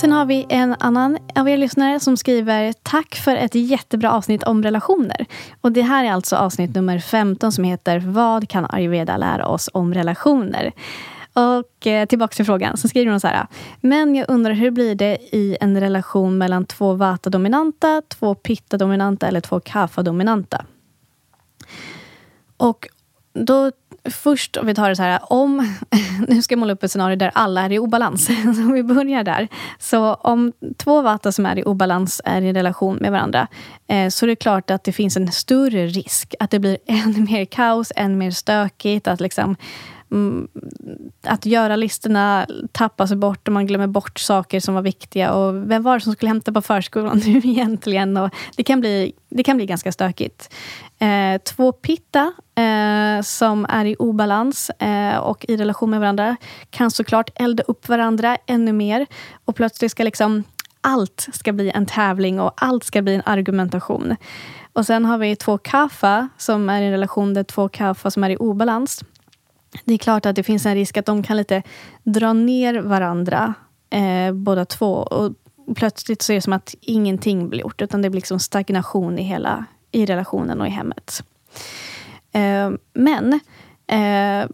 Sen 0.00 0.12
har 0.12 0.24
vi 0.24 0.46
en 0.48 0.76
annan 0.78 1.18
av 1.34 1.48
er 1.48 1.56
lyssnare 1.56 2.00
som 2.00 2.16
skriver 2.16 2.72
Tack 2.82 3.14
för 3.14 3.36
ett 3.36 3.54
jättebra 3.54 4.12
avsnitt 4.12 4.42
om 4.42 4.62
relationer. 4.62 5.26
Och 5.60 5.72
Det 5.72 5.82
här 5.82 6.04
är 6.04 6.12
alltså 6.12 6.36
avsnitt 6.36 6.74
nummer 6.74 6.98
15 6.98 7.52
som 7.52 7.64
heter 7.64 7.98
Vad 7.98 8.48
kan 8.48 8.66
ayurveda 8.70 9.16
lära 9.16 9.46
oss 9.46 9.70
om 9.72 9.94
relationer? 9.94 10.72
Och 11.32 11.86
eh, 11.86 12.06
tillbaka 12.06 12.34
till 12.34 12.44
frågan. 12.44 12.76
Så 12.76 12.88
skriver 12.88 13.10
hon 13.10 13.20
så 13.20 13.28
här. 13.28 13.46
Men 13.80 14.14
jag 14.14 14.30
undrar 14.30 14.52
hur 14.52 14.70
blir 14.70 14.94
det 14.94 15.18
i 15.32 15.56
en 15.60 15.80
relation 15.80 16.38
mellan 16.38 16.64
två 16.64 16.94
vata-dominanta, 16.94 18.02
två 18.08 18.34
pitta-dominanta 18.34 19.28
eller 19.28 19.40
två 19.40 19.60
kapha-dominanta? 19.60 20.64
Och 22.56 22.88
då 23.32 23.72
först, 24.04 24.56
om 24.56 24.66
vi 24.66 24.74
tar 24.74 24.88
det 24.88 24.96
så 24.96 25.02
här, 25.02 25.20
om... 25.32 25.76
Nu 26.28 26.42
ska 26.42 26.52
jag 26.52 26.58
måla 26.58 26.72
upp 26.72 26.82
ett 26.82 26.90
scenario 26.90 27.16
där 27.16 27.30
alla 27.34 27.62
är 27.62 27.72
i 27.72 27.78
obalans. 27.78 28.26
Så 28.56 28.72
vi 28.72 28.82
börjar 28.82 29.24
där. 29.24 29.48
Så 29.78 30.14
om 30.14 30.52
två 30.76 31.02
vata 31.02 31.32
som 31.32 31.46
är 31.46 31.58
i 31.58 31.62
obalans 31.64 32.20
är 32.24 32.42
i 32.42 32.52
relation 32.52 32.96
med 32.96 33.12
varandra 33.12 33.48
eh, 33.88 34.08
så 34.08 34.26
är 34.26 34.28
det 34.28 34.36
klart 34.36 34.70
att 34.70 34.84
det 34.84 34.92
finns 34.92 35.16
en 35.16 35.32
större 35.32 35.86
risk 35.86 36.34
att 36.40 36.50
det 36.50 36.58
blir 36.58 36.78
ännu 36.86 37.20
mer 37.20 37.44
kaos, 37.44 37.92
ännu 37.96 38.16
mer 38.16 38.30
stökigt. 38.30 39.08
Att 39.08 39.20
liksom 39.20 39.56
Mm, 40.12 40.48
att 41.22 41.46
göra 41.46 41.76
listorna 41.76 42.46
tappas 42.72 43.14
bort 43.14 43.48
och 43.48 43.54
man 43.54 43.66
glömmer 43.66 43.86
bort 43.86 44.18
saker 44.18 44.60
som 44.60 44.74
var 44.74 44.82
viktiga. 44.82 45.32
Och 45.32 45.70
vem 45.70 45.82
var 45.82 45.94
det 45.94 46.00
som 46.00 46.12
skulle 46.12 46.28
hämta 46.28 46.52
på 46.52 46.62
förskolan 46.62 47.22
nu 47.26 47.36
egentligen? 47.36 48.16
Och 48.16 48.30
det, 48.56 48.64
kan 48.64 48.80
bli, 48.80 49.12
det 49.28 49.42
kan 49.42 49.56
bli 49.56 49.66
ganska 49.66 49.92
stökigt. 49.92 50.54
Eh, 50.98 51.40
två 51.42 51.72
pitta 51.72 52.32
eh, 52.54 53.22
som 53.22 53.66
är 53.68 53.84
i 53.84 53.96
obalans 53.98 54.70
eh, 54.70 55.16
och 55.16 55.44
i 55.48 55.56
relation 55.56 55.90
med 55.90 56.00
varandra 56.00 56.36
kan 56.70 56.90
såklart 56.90 57.30
elda 57.34 57.62
upp 57.62 57.88
varandra 57.88 58.36
ännu 58.46 58.72
mer. 58.72 59.06
Och 59.44 59.56
plötsligt 59.56 59.90
ska 59.90 60.04
liksom 60.04 60.44
allt 60.80 61.28
ska 61.32 61.52
bli 61.52 61.70
en 61.70 61.86
tävling 61.86 62.40
och 62.40 62.52
allt 62.56 62.84
ska 62.84 63.02
bli 63.02 63.14
en 63.14 63.22
argumentation. 63.26 64.16
Och 64.72 64.86
sen 64.86 65.04
har 65.04 65.18
vi 65.18 65.36
två 65.36 65.58
kaffa 65.58 66.28
som 66.38 66.68
är 66.68 66.82
i 66.82 66.84
en 66.84 66.90
relation 66.90 67.34
där 67.34 67.42
två 67.42 67.68
kaffa 67.68 68.10
som 68.10 68.24
är 68.24 68.30
i 68.30 68.36
obalans 68.36 69.04
det 69.84 69.94
är 69.94 69.98
klart 69.98 70.26
att 70.26 70.36
det 70.36 70.42
finns 70.42 70.66
en 70.66 70.74
risk 70.74 70.96
att 70.96 71.06
de 71.06 71.22
kan 71.22 71.36
lite 71.36 71.62
dra 72.02 72.32
ner 72.32 72.74
varandra, 72.74 73.54
eh, 73.90 74.32
båda 74.32 74.64
två. 74.64 74.92
Och 74.92 75.34
plötsligt 75.76 76.22
så 76.22 76.32
är 76.32 76.34
det 76.34 76.42
som 76.42 76.52
att 76.52 76.74
ingenting 76.80 77.48
blir 77.48 77.60
gjort, 77.60 77.82
utan 77.82 78.02
det 78.02 78.10
blir 78.10 78.20
liksom 78.20 78.38
stagnation 78.38 79.18
i 79.18 79.22
hela 79.22 79.64
i 79.92 80.06
relationen 80.06 80.60
och 80.60 80.66
i 80.66 80.70
hemmet. 80.70 81.24
Eh, 82.32 82.70
men 82.92 83.32
eh, 83.86 84.48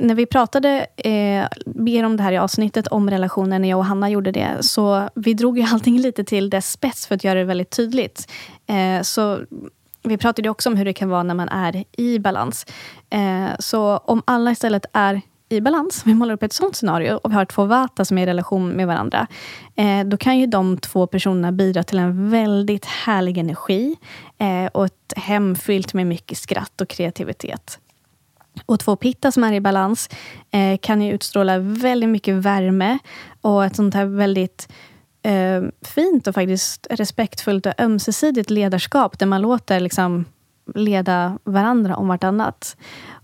när 0.00 0.14
vi 0.14 0.26
pratade 0.26 0.86
eh, 0.96 1.46
mer 1.66 2.04
om 2.04 2.16
det 2.16 2.22
här 2.22 2.32
i 2.32 2.38
avsnittet 2.38 2.86
om 2.86 3.10
relationen, 3.10 3.62
när 3.62 3.68
jag 3.68 3.78
och 3.78 3.84
Hanna 3.84 4.10
gjorde 4.10 4.32
det, 4.32 4.56
så 4.60 5.08
vi 5.14 5.34
drog 5.34 5.58
ju 5.58 5.64
allting 5.72 5.98
lite 5.98 6.24
till 6.24 6.50
dess 6.50 6.72
spets 6.72 7.06
för 7.06 7.14
att 7.14 7.24
göra 7.24 7.38
det 7.38 7.44
väldigt 7.44 7.70
tydligt. 7.70 8.32
Eh, 8.66 9.02
så 9.02 9.40
vi 10.02 10.16
pratade 10.16 10.48
också 10.48 10.68
om 10.68 10.76
hur 10.76 10.84
det 10.84 10.92
kan 10.92 11.08
vara 11.08 11.22
när 11.22 11.34
man 11.34 11.48
är 11.48 11.84
i 11.96 12.18
balans. 12.18 12.66
Eh, 13.10 13.48
så 13.58 13.96
om 13.96 14.22
alla 14.24 14.50
istället 14.50 14.86
är 14.92 15.20
i 15.52 15.60
balans, 15.60 16.02
vi 16.06 16.14
målar 16.14 16.34
upp 16.34 16.42
ett 16.42 16.52
sånt 16.52 16.76
scenario 16.76 17.14
och 17.14 17.30
vi 17.30 17.34
har 17.34 17.44
två 17.44 17.64
vata 17.64 18.04
som 18.04 18.18
är 18.18 18.22
i 18.22 18.26
relation 18.26 18.68
med 18.68 18.86
varandra. 18.86 19.26
Eh, 19.76 20.04
då 20.04 20.16
kan 20.16 20.38
ju 20.38 20.46
de 20.46 20.78
två 20.78 21.06
personerna 21.06 21.52
bidra 21.52 21.82
till 21.82 21.98
en 21.98 22.30
väldigt 22.30 22.84
härlig 22.84 23.38
energi 23.38 23.96
eh, 24.38 24.66
och 24.66 24.86
ett 24.86 25.12
hem 25.16 25.56
fyllt 25.56 25.94
med 25.94 26.06
mycket 26.06 26.38
skratt 26.38 26.80
och 26.80 26.88
kreativitet. 26.88 27.78
Och 28.66 28.80
två 28.80 28.96
pitta 28.96 29.32
som 29.32 29.44
är 29.44 29.52
i 29.52 29.60
balans 29.60 30.08
eh, 30.50 30.78
kan 30.78 31.02
ju 31.02 31.12
utstråla 31.12 31.58
väldigt 31.58 32.08
mycket 32.08 32.34
värme 32.34 32.98
och 33.40 33.64
ett 33.64 33.76
sånt 33.76 33.94
här 33.94 34.04
väldigt 34.04 34.68
eh, 35.22 35.62
fint 35.82 36.26
och 36.26 36.34
faktiskt 36.34 36.86
respektfullt 36.90 37.66
och 37.66 37.80
ömsesidigt 37.80 38.50
ledarskap 38.50 39.18
där 39.18 39.26
man 39.26 39.42
låter 39.42 39.80
liksom 39.80 40.24
leda 40.74 41.38
varandra 41.44 41.96
om 41.96 42.08
vartannat. 42.08 42.76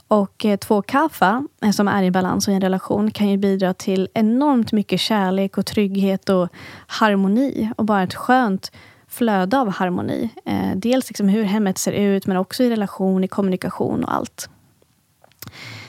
Och 0.09 0.45
eh, 0.45 0.57
två 0.57 0.83
kaffa 0.83 1.47
eh, 1.63 1.71
som 1.71 1.89
är 1.89 2.03
i 2.03 2.11
balans 2.11 2.49
och 2.49 2.53
i 2.53 2.55
en 2.55 2.61
relation 2.61 3.11
kan 3.11 3.29
ju 3.29 3.37
bidra 3.37 3.75
till 3.75 4.09
enormt 4.15 4.73
mycket 4.73 5.01
kärlek 5.01 5.59
och 5.59 5.67
trygghet 5.67 6.29
och 6.29 6.49
harmoni 6.87 7.71
och 7.77 7.85
bara 7.85 8.03
ett 8.03 8.15
skönt 8.15 8.73
flöde 9.09 9.59
av 9.59 9.71
harmoni. 9.71 10.31
Eh, 10.45 10.77
dels 10.77 11.09
liksom 11.09 11.29
hur 11.29 11.45
hemmet 11.45 11.79
ser 11.79 11.93
ut, 11.93 12.27
men 12.27 12.37
också 12.37 12.63
i 12.63 12.71
relation, 12.71 13.25
i 13.25 13.29
kommunikation 13.29 14.05
och 14.05 14.15
allt. 14.15 14.49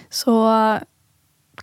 Så 0.10 0.54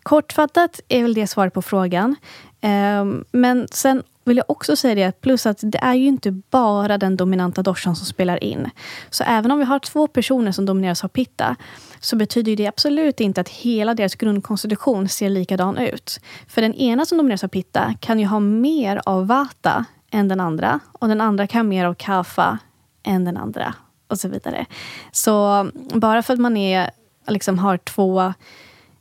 kortfattat 0.03 0.81
är 0.89 1.03
väl 1.03 1.15
det 1.15 1.27
svaret 1.27 1.55
på 1.55 1.63
frågan. 1.63 2.17
Eh, 2.61 3.05
men 3.33 3.69
sen 3.71 4.03
vill 4.25 4.37
jag 4.37 4.51
också 4.51 4.77
säga 4.77 4.95
det, 4.95 5.21
plus 5.21 5.47
att 5.47 5.59
det 5.63 5.79
är 5.79 5.95
ju 5.95 6.07
inte 6.07 6.31
bara 6.31 6.99
den 6.99 7.17
dominanta 7.17 7.63
doshan 7.63 7.97
som 7.97 8.07
spelar 8.07 8.45
in. 8.45 8.71
Så 9.11 9.25
även 9.25 9.51
om 9.51 9.59
vi 9.59 9.65
har 9.65 9.79
två 9.79 10.07
personer 10.07 10.53
som 10.53 10.67
domineras 10.67 11.05
av 11.05 11.09
pitta, 11.09 11.57
så 12.01 12.17
betyder 12.17 12.57
det 12.57 12.67
absolut 12.67 13.21
inte 13.21 13.41
att 13.41 13.49
hela 13.49 13.95
deras 13.95 14.15
grundkonstitution 14.15 15.09
ser 15.09 15.29
likadan 15.29 15.79
ut. 15.79 16.21
För 16.49 16.63
den 16.63 16.75
ena 16.75 17.07
som 17.07 17.19
domineras 17.19 17.45
av 17.45 17.49
pitta 17.49 17.95
kan 18.01 18.19
ju 18.19 18.27
ha 18.27 18.41
mer 18.41 19.01
av 19.07 19.27
vata 19.27 19.85
än 20.11 20.29
den 20.29 20.41
andra. 20.41 20.81
Och 20.93 21.09
den 21.09 21.21
andra 21.21 21.47
kan 21.47 21.59
ha 21.59 21.65
mer 21.65 21.85
av 21.85 21.95
kaffa 21.95 22.59
än 23.03 23.25
den 23.25 23.37
andra. 23.37 23.75
Och 24.09 24.19
så 24.19 24.29
vidare. 24.29 24.67
Så 25.13 25.67
bara 25.95 26.23
för 26.23 26.33
att 26.35 26.41
man 26.41 26.57
är, 26.57 26.91
liksom 27.27 27.59
har 27.59 27.77
två 27.77 28.35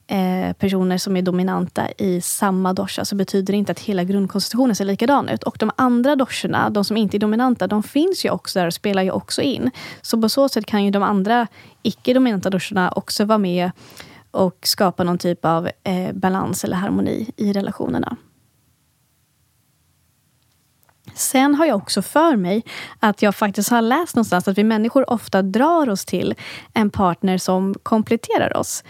eh, 0.07 0.53
personer 0.53 0.97
som 0.97 1.17
är 1.17 1.21
dominanta 1.21 1.91
i 1.97 2.21
samma 2.21 2.73
dosha 2.73 3.05
så 3.05 3.15
betyder 3.15 3.53
det 3.53 3.57
inte 3.57 3.71
att 3.71 3.79
hela 3.79 4.03
grundkonstitutionen 4.03 4.75
ser 4.75 4.85
likadan 4.85 5.29
ut. 5.29 5.43
Och 5.43 5.55
de 5.59 5.71
andra 5.75 6.15
doshorna, 6.15 6.69
de 6.69 6.85
som 6.85 6.97
inte 6.97 7.17
är 7.17 7.19
dominanta, 7.19 7.67
de 7.67 7.83
finns 7.83 8.25
ju 8.25 8.29
också 8.29 8.59
där 8.59 8.67
och 8.67 8.73
spelar 8.73 9.03
ju 9.03 9.11
också 9.11 9.41
in. 9.41 9.71
Så 10.01 10.21
på 10.21 10.29
så 10.29 10.49
sätt 10.49 10.65
kan 10.65 10.85
ju 10.85 10.91
de 10.91 11.03
andra 11.03 11.47
icke-dominanta 11.83 12.49
doshorna 12.49 12.91
också 12.91 13.25
vara 13.25 13.37
med 13.37 13.71
och 14.31 14.57
skapa 14.63 15.03
någon 15.03 15.17
typ 15.17 15.45
av 15.45 15.69
eh, 15.83 16.13
balans 16.13 16.63
eller 16.63 16.77
harmoni 16.77 17.29
i 17.37 17.53
relationerna. 17.53 18.17
Sen 21.15 21.55
har 21.55 21.65
jag 21.65 21.77
också 21.77 22.01
för 22.01 22.35
mig 22.35 22.63
att 22.99 23.21
jag 23.21 23.35
faktiskt 23.35 23.69
har 23.69 23.81
läst 23.81 24.15
någonstans 24.15 24.47
att 24.47 24.57
vi 24.57 24.63
människor 24.63 25.09
ofta 25.09 25.41
drar 25.41 25.89
oss 25.89 26.05
till 26.05 26.35
en 26.73 26.89
partner 26.89 27.37
som 27.37 27.75
kompletterar 27.83 28.57
oss. 28.57 28.83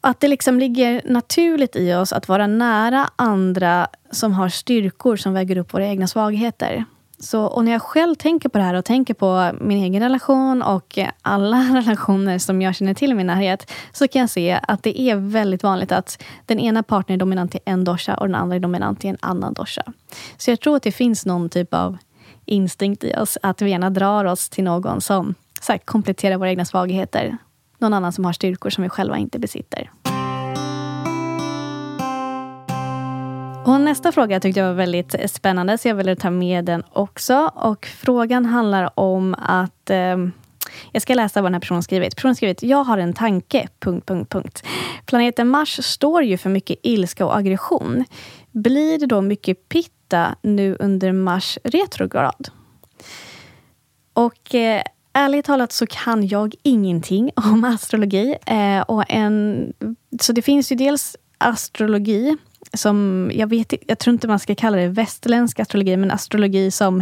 Att 0.00 0.20
det 0.20 0.28
liksom 0.28 0.58
ligger 0.58 1.02
naturligt 1.04 1.76
i 1.76 1.94
oss 1.94 2.12
att 2.12 2.28
vara 2.28 2.46
nära 2.46 3.10
andra 3.16 3.88
som 4.10 4.32
har 4.32 4.48
styrkor 4.48 5.16
som 5.16 5.32
väger 5.32 5.56
upp 5.56 5.74
våra 5.74 5.86
egna 5.86 6.06
svagheter. 6.06 6.84
Så, 7.18 7.44
och 7.44 7.64
när 7.64 7.72
jag 7.72 7.82
själv 7.82 8.14
tänker 8.14 8.48
på 8.48 8.58
det 8.58 8.64
här 8.64 8.74
och 8.74 8.84
tänker 8.84 9.14
på 9.14 9.50
min 9.60 9.84
egen 9.84 10.02
relation 10.02 10.62
och 10.62 10.98
alla 11.22 11.56
relationer 11.74 12.38
som 12.38 12.62
jag 12.62 12.74
känner 12.74 12.94
till 12.94 13.10
i 13.10 13.14
min 13.14 13.26
närhet, 13.26 13.72
så 13.92 14.08
kan 14.08 14.20
jag 14.20 14.30
se 14.30 14.60
att 14.62 14.82
det 14.82 15.00
är 15.00 15.16
väldigt 15.16 15.62
vanligt 15.62 15.92
att 15.92 16.22
den 16.46 16.60
ena 16.60 16.82
partnern 16.82 17.14
är 17.14 17.18
dominant 17.18 17.54
i 17.54 17.58
en 17.64 17.84
dosha 17.84 18.14
och 18.14 18.26
den 18.26 18.34
andra 18.34 18.56
är 18.56 18.60
dominant 18.60 19.04
i 19.04 19.08
en 19.08 19.18
annan 19.20 19.52
dosha. 19.52 19.82
Så 20.36 20.50
jag 20.50 20.60
tror 20.60 20.76
att 20.76 20.82
det 20.82 20.92
finns 20.92 21.26
någon 21.26 21.48
typ 21.48 21.74
av 21.74 21.98
instinkt 22.44 23.04
i 23.04 23.14
oss 23.14 23.38
att 23.42 23.62
vi 23.62 23.70
gärna 23.70 23.90
drar 23.90 24.24
oss 24.24 24.48
till 24.48 24.64
någon 24.64 25.00
som 25.00 25.34
sagt, 25.60 25.86
kompletterar 25.86 26.36
våra 26.36 26.50
egna 26.50 26.64
svagheter 26.64 27.36
någon 27.80 27.94
annan 27.94 28.12
som 28.12 28.24
har 28.24 28.32
styrkor 28.32 28.70
som 28.70 28.82
vi 28.82 28.88
själva 28.88 29.18
inte 29.18 29.38
besitter. 29.38 29.90
Och 33.64 33.80
nästa 33.80 34.12
fråga 34.12 34.40
tyckte 34.40 34.60
jag 34.60 34.66
var 34.66 34.74
väldigt 34.74 35.30
spännande, 35.30 35.78
så 35.78 35.88
jag 35.88 35.94
ville 35.94 36.16
ta 36.16 36.30
med 36.30 36.64
den 36.64 36.82
också. 36.92 37.50
Och 37.54 37.86
Frågan 37.86 38.46
handlar 38.46 39.00
om 39.00 39.34
att 39.38 39.90
eh, 39.90 40.16
jag 40.92 41.02
ska 41.02 41.14
läsa 41.14 41.42
vad 41.42 41.46
den 41.46 41.54
här 41.54 41.60
personen 41.60 41.82
skrivit. 41.82 42.16
Personen 42.16 42.36
skrivit, 42.36 42.62
jag 42.62 42.84
har 42.84 42.98
en 42.98 43.12
tanke... 43.12 43.68
Punkt, 43.78 44.06
punkt, 44.06 44.32
punkt. 44.32 44.62
Planeten 45.06 45.48
Mars 45.48 45.84
står 45.84 46.22
ju 46.22 46.38
för 46.38 46.50
mycket 46.50 46.78
ilska 46.82 47.26
och 47.26 47.36
aggression. 47.36 48.04
Blir 48.50 48.98
det 48.98 49.06
då 49.06 49.20
mycket 49.20 49.68
pitta 49.68 50.36
nu 50.42 50.76
under 50.80 51.12
Mars 51.12 51.58
retrograd? 51.64 52.48
Och 54.12 54.54
eh, 54.54 54.82
ärligt 55.20 55.44
talat 55.44 55.72
så 55.72 55.86
kan 55.86 56.26
jag 56.26 56.54
ingenting 56.62 57.30
om 57.36 57.64
astrologi. 57.64 58.36
Eh, 58.46 58.80
och 58.80 59.04
en, 59.08 59.72
så 60.20 60.32
det 60.32 60.42
finns 60.42 60.72
ju 60.72 60.76
dels 60.76 61.16
astrologi 61.38 62.36
som, 62.72 63.30
jag, 63.34 63.46
vet, 63.46 63.74
jag 63.86 63.98
tror 63.98 64.14
inte 64.14 64.28
man 64.28 64.38
ska 64.38 64.54
kalla 64.54 64.76
det 64.76 64.88
västerländsk 64.88 65.60
astrologi, 65.60 65.96
men 65.96 66.10
astrologi 66.10 66.70
som 66.70 67.00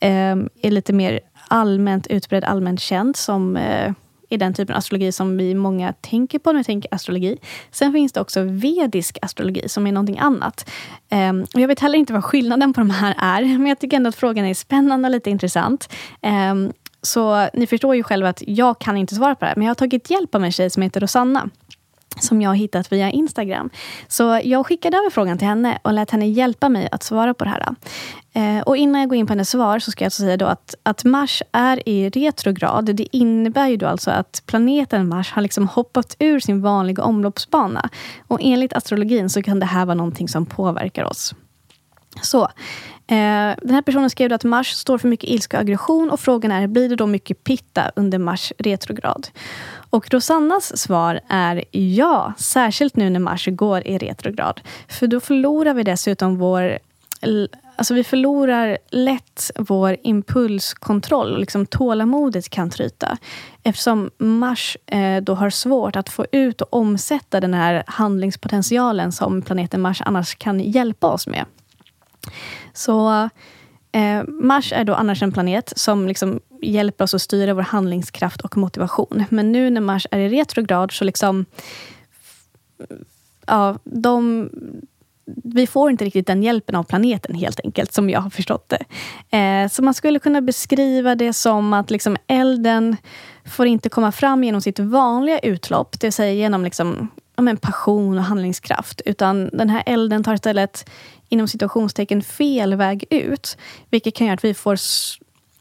eh, 0.00 0.36
är 0.62 0.70
lite 0.70 0.92
mer 0.92 1.20
allmänt 1.48 2.06
utbredd, 2.06 2.44
allmänt 2.44 2.80
känd 2.80 3.16
som 3.16 3.56
eh, 3.56 3.92
är 4.30 4.38
den 4.38 4.54
typen 4.54 4.74
av 4.74 4.78
astrologi 4.78 5.12
som 5.12 5.36
vi 5.36 5.54
många 5.54 5.92
tänker 5.92 6.38
på 6.38 6.52
när 6.52 6.60
vi 6.60 6.64
tänker 6.64 6.94
astrologi. 6.94 7.38
Sen 7.70 7.92
finns 7.92 8.12
det 8.12 8.20
också 8.20 8.42
vedisk 8.42 9.18
astrologi 9.22 9.68
som 9.68 9.86
är 9.86 9.92
någonting 9.92 10.18
annat. 10.18 10.70
Um, 11.10 11.46
jag 11.52 11.68
vet 11.68 11.80
heller 11.80 11.98
inte 11.98 12.12
vad 12.12 12.24
skillnaden 12.24 12.72
på 12.72 12.80
de 12.80 12.90
här 12.90 13.14
är, 13.18 13.42
men 13.42 13.66
jag 13.66 13.78
tycker 13.78 13.96
ändå 13.96 14.08
att 14.08 14.16
frågan 14.16 14.44
är 14.44 14.54
spännande 14.54 15.08
och 15.08 15.12
lite 15.12 15.30
intressant. 15.30 15.88
Um, 16.22 16.72
så 17.02 17.48
ni 17.54 17.66
förstår 17.66 17.96
ju 17.96 18.02
själva 18.02 18.28
att 18.28 18.42
jag 18.46 18.78
kan 18.78 18.96
inte 18.96 19.14
svara 19.14 19.34
på 19.34 19.44
det 19.44 19.48
här. 19.48 19.56
Men 19.56 19.64
jag 19.64 19.70
har 19.70 19.74
tagit 19.74 20.10
hjälp 20.10 20.34
av 20.34 20.44
en 20.44 20.52
tjej 20.52 20.70
som 20.70 20.82
heter 20.82 21.00
Rosanna 21.00 21.50
som 22.20 22.42
jag 22.42 22.50
har 22.50 22.54
hittat 22.54 22.92
via 22.92 23.10
Instagram. 23.10 23.70
Så 24.08 24.40
jag 24.44 24.66
skickade 24.66 24.96
över 24.96 25.10
frågan 25.10 25.38
till 25.38 25.48
henne 25.48 25.78
och 25.82 25.92
lät 25.92 26.10
henne 26.10 26.26
hjälpa 26.26 26.68
mig 26.68 26.88
att 26.92 27.02
svara 27.02 27.34
på 27.34 27.44
det 27.44 27.50
här. 27.50 27.74
Eh, 28.32 28.62
och 28.62 28.76
innan 28.76 29.00
jag 29.00 29.08
går 29.08 29.18
in 29.18 29.26
på 29.26 29.32
hennes 29.32 29.50
svar 29.50 29.78
så 29.78 29.90
ska 29.90 30.04
jag 30.04 30.06
alltså 30.06 30.22
säga 30.22 30.36
då 30.36 30.46
att, 30.46 30.74
att 30.82 31.04
Mars 31.04 31.42
är 31.52 31.88
i 31.88 32.08
retrograd. 32.08 32.96
Det 32.96 33.16
innebär 33.16 33.68
ju 33.68 33.76
då 33.76 33.86
alltså 33.86 34.10
att 34.10 34.42
planeten 34.46 35.08
Mars 35.08 35.32
har 35.32 35.42
liksom 35.42 35.68
hoppat 35.68 36.16
ur 36.18 36.40
sin 36.40 36.62
vanliga 36.62 37.02
omloppsbana. 37.02 37.88
Och 38.28 38.38
enligt 38.42 38.72
astrologin 38.72 39.30
så 39.30 39.42
kan 39.42 39.60
det 39.60 39.66
här 39.66 39.86
vara 39.86 39.94
någonting 39.94 40.28
som 40.28 40.46
påverkar 40.46 41.04
oss. 41.04 41.34
Så, 42.22 42.48
Eh, 43.10 43.56
den 43.62 43.74
här 43.74 43.82
personen 43.82 44.10
skrev 44.10 44.32
att 44.32 44.44
Mars 44.44 44.72
står 44.72 44.98
för 44.98 45.08
mycket 45.08 45.30
ilska 45.30 45.56
och 45.56 45.60
aggression 45.60 46.10
och 46.10 46.20
frågan 46.20 46.52
är, 46.52 46.66
blir 46.66 46.88
det 46.88 46.96
då 46.96 47.06
mycket 47.06 47.44
pitta 47.44 47.92
under 47.96 48.18
Mars 48.18 48.52
retrograd? 48.58 49.28
Och 49.90 50.10
Rosannas 50.10 50.78
svar 50.78 51.20
är 51.28 51.64
ja, 51.70 52.32
särskilt 52.38 52.96
nu 52.96 53.10
när 53.10 53.20
Mars 53.20 53.46
går 53.46 53.86
i 53.86 53.98
retrograd. 53.98 54.60
För 54.88 55.06
då 55.06 55.20
förlorar 55.20 55.74
vi 55.74 55.82
dessutom 55.82 56.36
vår 56.38 56.78
Alltså 57.76 57.94
vi 57.94 58.04
förlorar 58.04 58.78
lätt 58.90 59.50
vår 59.58 59.96
impulskontroll. 60.02 61.40
Liksom 61.40 61.66
tålamodet 61.66 62.48
kan 62.48 62.70
tryta. 62.70 63.18
Eftersom 63.62 64.10
Mars 64.18 64.76
eh, 64.86 65.22
då 65.22 65.34
har 65.34 65.50
svårt 65.50 65.96
att 65.96 66.08
få 66.08 66.26
ut 66.32 66.60
och 66.60 66.74
omsätta 66.74 67.40
den 67.40 67.54
här 67.54 67.84
handlingspotentialen 67.86 69.12
som 69.12 69.42
planeten 69.42 69.80
Mars 69.80 70.02
annars 70.04 70.34
kan 70.34 70.60
hjälpa 70.60 71.06
oss 71.06 71.26
med. 71.26 71.44
Så 72.72 73.28
eh, 73.92 74.22
Mars 74.28 74.72
är 74.72 74.84
då 74.84 74.94
annars 74.94 75.22
en 75.22 75.32
planet 75.32 75.72
som 75.76 76.08
liksom 76.08 76.40
hjälper 76.62 77.04
oss 77.04 77.14
att 77.14 77.22
styra 77.22 77.54
vår 77.54 77.62
handlingskraft 77.62 78.40
och 78.40 78.56
motivation. 78.56 79.24
Men 79.30 79.52
nu 79.52 79.70
när 79.70 79.80
Mars 79.80 80.06
är 80.10 80.18
i 80.18 80.28
retrograd 80.28 80.92
så 80.92 81.04
liksom... 81.04 81.44
Ja, 83.46 83.78
de, 83.84 84.48
vi 85.44 85.66
får 85.66 85.90
inte 85.90 86.04
riktigt 86.04 86.26
den 86.26 86.42
hjälpen 86.42 86.74
av 86.74 86.82
planeten 86.82 87.34
helt 87.34 87.60
enkelt, 87.64 87.92
som 87.92 88.10
jag 88.10 88.20
har 88.20 88.30
förstått 88.30 88.68
det. 88.68 88.84
Eh, 89.38 89.68
så 89.68 89.82
man 89.82 89.94
skulle 89.94 90.18
kunna 90.18 90.40
beskriva 90.40 91.14
det 91.14 91.32
som 91.32 91.72
att 91.72 91.90
liksom 91.90 92.16
elden 92.26 92.96
får 93.44 93.66
inte 93.66 93.88
komma 93.88 94.12
fram 94.12 94.44
genom 94.44 94.60
sitt 94.60 94.78
vanliga 94.78 95.38
utlopp, 95.38 96.00
det 96.00 96.06
vill 96.06 96.12
säga 96.12 96.32
genom 96.32 96.64
liksom, 96.64 97.08
ja, 97.40 97.42
men 97.42 97.56
passion 97.56 98.18
och 98.18 98.24
handlingskraft. 98.24 99.00
Utan 99.04 99.50
den 99.52 99.70
här 99.70 99.82
elden 99.86 100.24
tar 100.24 100.34
istället 100.34 100.90
inom 101.28 101.48
situationstecken 101.48 102.22
fel 102.22 102.74
väg 102.74 103.04
ut. 103.10 103.56
Vilket 103.90 104.14
kan 104.14 104.26
göra 104.26 104.34
att 104.34 104.44
vi 104.44 104.54
får, 104.54 104.78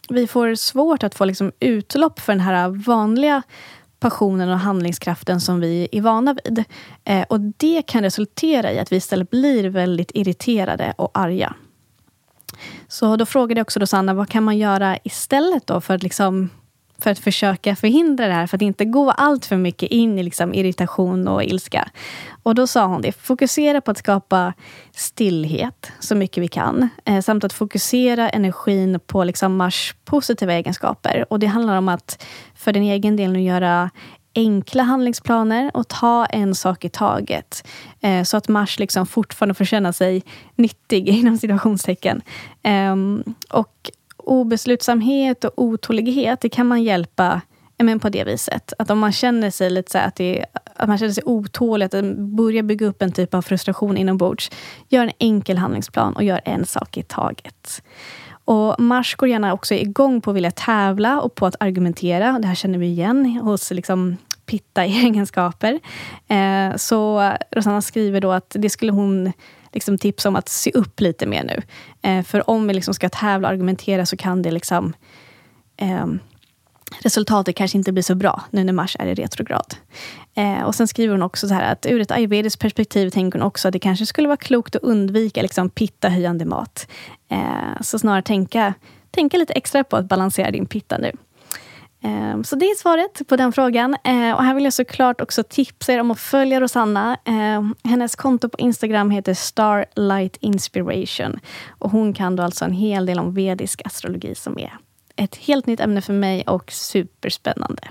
vi 0.10 0.28
får 0.28 0.56
svårt 0.56 1.04
att 1.04 1.15
få 1.15 1.26
liksom 1.26 1.52
utlopp 1.60 2.20
för 2.20 2.34
den 2.34 2.39
här 2.39 2.70
vanliga 2.70 3.42
passionen 4.00 4.50
och 4.50 4.60
handlingskraften 4.60 5.42
som 5.42 5.60
vi 5.60 5.88
är 5.92 6.02
vana 6.02 6.36
vid. 6.44 6.63
Eh, 7.04 7.26
och 7.30 7.39
Det 7.39 7.82
kan 7.82 8.04
resultera 8.04 8.72
i 8.72 8.80
att 8.80 8.92
vi 8.92 8.96
istället 8.96 9.30
blir 9.30 9.70
väldigt 9.70 10.12
irriterade 10.13 10.94
och 10.98 11.12
arga. 11.13 11.54
Så 12.88 13.15
då 13.15 13.26
frågade 13.26 13.60
jag 13.60 13.65
också 13.65 13.80
då 13.80 13.88
Sanna, 13.88 14.13
vad 14.13 14.30
kan 14.30 14.44
man 14.44 14.58
göra 14.58 14.98
istället 15.04 15.68
då 15.68 15.82
för 15.82 15.94
att 15.96 16.04
liksom 16.04 16.50
för 17.02 17.12
att 17.12 17.20
försöka 17.20 17.76
förhindra 17.76 18.28
det 18.28 18.34
här, 18.34 18.48
för 18.48 18.58
att 18.58 18.62
inte 18.62 18.86
gå 18.86 19.12
allt 19.12 19.46
för 19.46 19.58
mycket 19.58 19.92
in 19.92 20.20
i 20.20 20.24
liksom 20.24 20.54
irritation 20.54 21.28
och 21.28 21.44
ilska. 21.44 21.90
Och 22.44 22.56
då 22.56 22.68
sa 22.68 22.86
hon 22.86 23.02
det, 23.02 23.12
fokusera 23.12 23.82
på 23.82 23.92
att 23.92 23.98
skapa 23.98 24.54
stillhet 24.92 25.92
så 26.00 26.16
mycket 26.16 26.44
vi 26.44 26.48
kan. 26.48 26.90
Eh, 27.06 27.22
samt 27.22 27.44
att 27.44 27.54
fokusera 27.54 28.30
energin 28.30 29.00
på 29.08 29.24
liksom 29.24 29.58
Mars 29.58 29.96
positiva 30.06 30.54
egenskaper. 30.54 31.26
Och 31.30 31.40
Det 31.40 31.48
handlar 31.48 31.78
om 31.78 31.90
att 31.90 32.26
för 32.56 32.74
din 32.74 32.84
egen 32.84 33.16
del 33.16 33.32
nu 33.32 33.42
göra 33.42 33.90
enkla 34.36 34.84
handlingsplaner 34.84 35.71
och 35.73 35.88
ta 35.88 36.26
en 36.26 36.56
sak 36.56 36.86
i 36.86 36.90
taget. 36.90 37.67
Eh, 38.02 38.23
så 38.23 38.38
att 38.38 38.48
Mars 38.48 38.80
liksom 38.80 39.06
fortfarande 39.06 39.54
får 39.54 39.65
känna 39.65 39.94
sig 39.94 40.23
nyttig 40.56 41.10
inom 41.19 41.38
situationstecken. 41.38 42.21
Eh, 42.63 42.96
och 43.50 43.92
obeslutsamhet 44.30 45.44
och 45.44 45.54
otålighet, 45.56 46.42
det 46.42 46.50
kan 46.50 46.67
man 46.67 46.84
hjälpa 46.84 47.42
men 47.84 48.00
på 48.00 48.10
det 48.10 48.23
viset. 48.23 48.73
Att 48.80 48.90
om 48.90 49.00
man 49.00 49.12
känner 49.12 49.52
sig 49.52 49.69
lite 49.69 49.92
så 49.92 49.98
att, 49.98 50.15
det, 50.15 50.46
att 50.75 50.88
man 50.88 50.98
känner 50.98 51.13
sig 51.13 51.23
otålig, 51.25 51.86
att 51.86 52.06
börjar 52.15 52.63
bygga 52.63 52.88
upp 52.88 53.02
en 53.02 53.12
typ 53.12 53.34
av 53.34 53.42
frustration 53.42 53.98
inombords. 53.98 54.52
Gör 54.90 55.04
en 55.04 55.12
enkel 55.19 55.58
handlingsplan 55.58 56.13
och 56.13 56.23
gör 56.23 56.42
en 56.46 56.65
sak 56.65 56.98
i 56.98 57.04
taget. 57.04 57.84
Och 58.46 58.80
Mars 58.80 59.15
går 59.15 59.30
gärna 59.30 59.54
också 59.54 59.73
igång 59.73 60.21
på 60.21 60.30
att 60.30 60.36
vilja 60.36 60.52
tävla 60.52 61.21
och 61.21 61.36
på 61.36 61.46
att 61.46 61.56
argumentera. 61.60 62.40
Det 62.40 62.48
här 62.48 62.56
känner 62.56 62.80
vi 62.80 62.86
igen 62.86 63.25
hos 63.25 63.71
liksom 63.71 64.17
pitta-egenskaper. 64.46 65.80
Eh, 66.27 66.75
så 66.75 67.32
Rosanna 67.52 67.82
skriver 67.82 68.21
då 68.21 68.32
att 68.32 68.56
det 68.60 68.69
skulle 68.69 68.92
hon 68.92 69.34
liksom 69.72 69.98
tipsa 69.98 70.30
om 70.30 70.36
att 70.36 70.50
se 70.50 70.72
upp 70.72 71.00
lite 71.00 71.26
mer 71.26 71.44
nu. 71.44 71.62
Eh, 72.10 72.24
för 72.24 72.50
om 72.50 72.67
vi 72.67 72.74
liksom 72.74 72.94
ska 72.94 73.10
tävla 73.10 73.48
och 73.48 73.54
argumentera 73.54 74.06
så 74.06 74.17
kan 74.17 74.42
det 74.42 74.52
liksom 74.52 74.94
eh, 75.78 76.08
resultatet 77.00 77.56
kanske 77.56 77.78
inte 77.78 77.92
blir 77.92 78.04
så 78.04 78.15
bra 78.15 78.44
nu 78.50 78.63
när 78.63 78.74
Mars 78.74 78.96
är 79.00 79.08
i 79.08 79.13
retrograd. 79.13 79.76
Eh, 80.36 80.63
och 80.63 80.76
sen 80.76 80.88
skriver 80.88 81.13
hon 81.13 81.24
också 81.24 81.48
så 81.48 81.54
här 81.54 81.72
att 81.72 81.86
ur 81.86 82.02
ett 82.02 82.12
ayurvediskt 82.12 82.62
perspektiv 82.62 83.10
tänker 83.10 83.40
hon 83.40 83.48
också 83.48 83.67
att 83.67 83.72
det 83.72 83.80
kanske 83.80 84.06
skulle 84.06 84.28
vara 84.28 84.38
klokt 84.38 84.76
att 84.76 84.84
undvika 84.84 85.42
liksom 85.42 85.70
pitta-höjande 85.70 86.46
mat. 86.46 86.88
Eh, 87.32 87.82
så 87.82 88.00
snarare 88.00 88.22
tänka, 88.22 88.74
tänka 89.12 89.38
lite 89.38 89.54
extra 89.54 89.84
på 89.84 89.98
att 89.98 90.06
balansera 90.06 90.52
din 90.52 90.65
pitta 90.65 90.98
nu. 90.98 91.12
Ehm, 92.02 92.43
så 92.43 92.56
det 92.56 92.65
är 92.65 92.75
svaret 92.75 93.27
på 93.27 93.35
den 93.35 93.52
frågan. 93.54 93.95
Ehm, 94.04 94.35
och 94.35 94.43
här 94.43 94.54
vill 94.54 94.63
jag 94.63 94.73
såklart 94.73 95.21
också 95.21 95.43
tipsa 95.43 95.93
er 95.93 96.00
om 96.00 96.12
att 96.12 96.19
följa 96.19 96.62
Rosanna. 96.62 97.17
Ehm, 97.25 97.75
hennes 97.83 98.15
konto 98.15 98.50
på 98.50 98.60
Instagram 98.60 99.12
heter 99.12 99.33
Starlight 99.33 100.37
Inspiration. 100.39 101.39
Och 101.69 101.91
hon 101.91 102.13
kan 102.13 102.35
då 102.35 102.43
alltså 102.43 102.65
en 102.65 102.73
hel 102.73 103.06
del 103.06 103.19
om 103.19 103.33
vedisk 103.33 103.81
astrologi 103.85 104.35
som 104.35 104.60
är 104.60 104.77
ett 105.15 105.35
helt 105.35 105.65
nytt 105.65 105.79
ämne 105.79 106.02
för 106.02 106.13
mig 106.13 106.43
och 106.47 106.71
superspännande. 106.71 107.81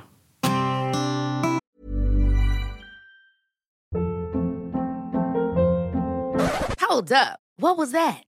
Hold 6.91 7.13
up. 7.13 7.39
What 7.61 7.79
was 7.79 7.93
that? 7.93 8.28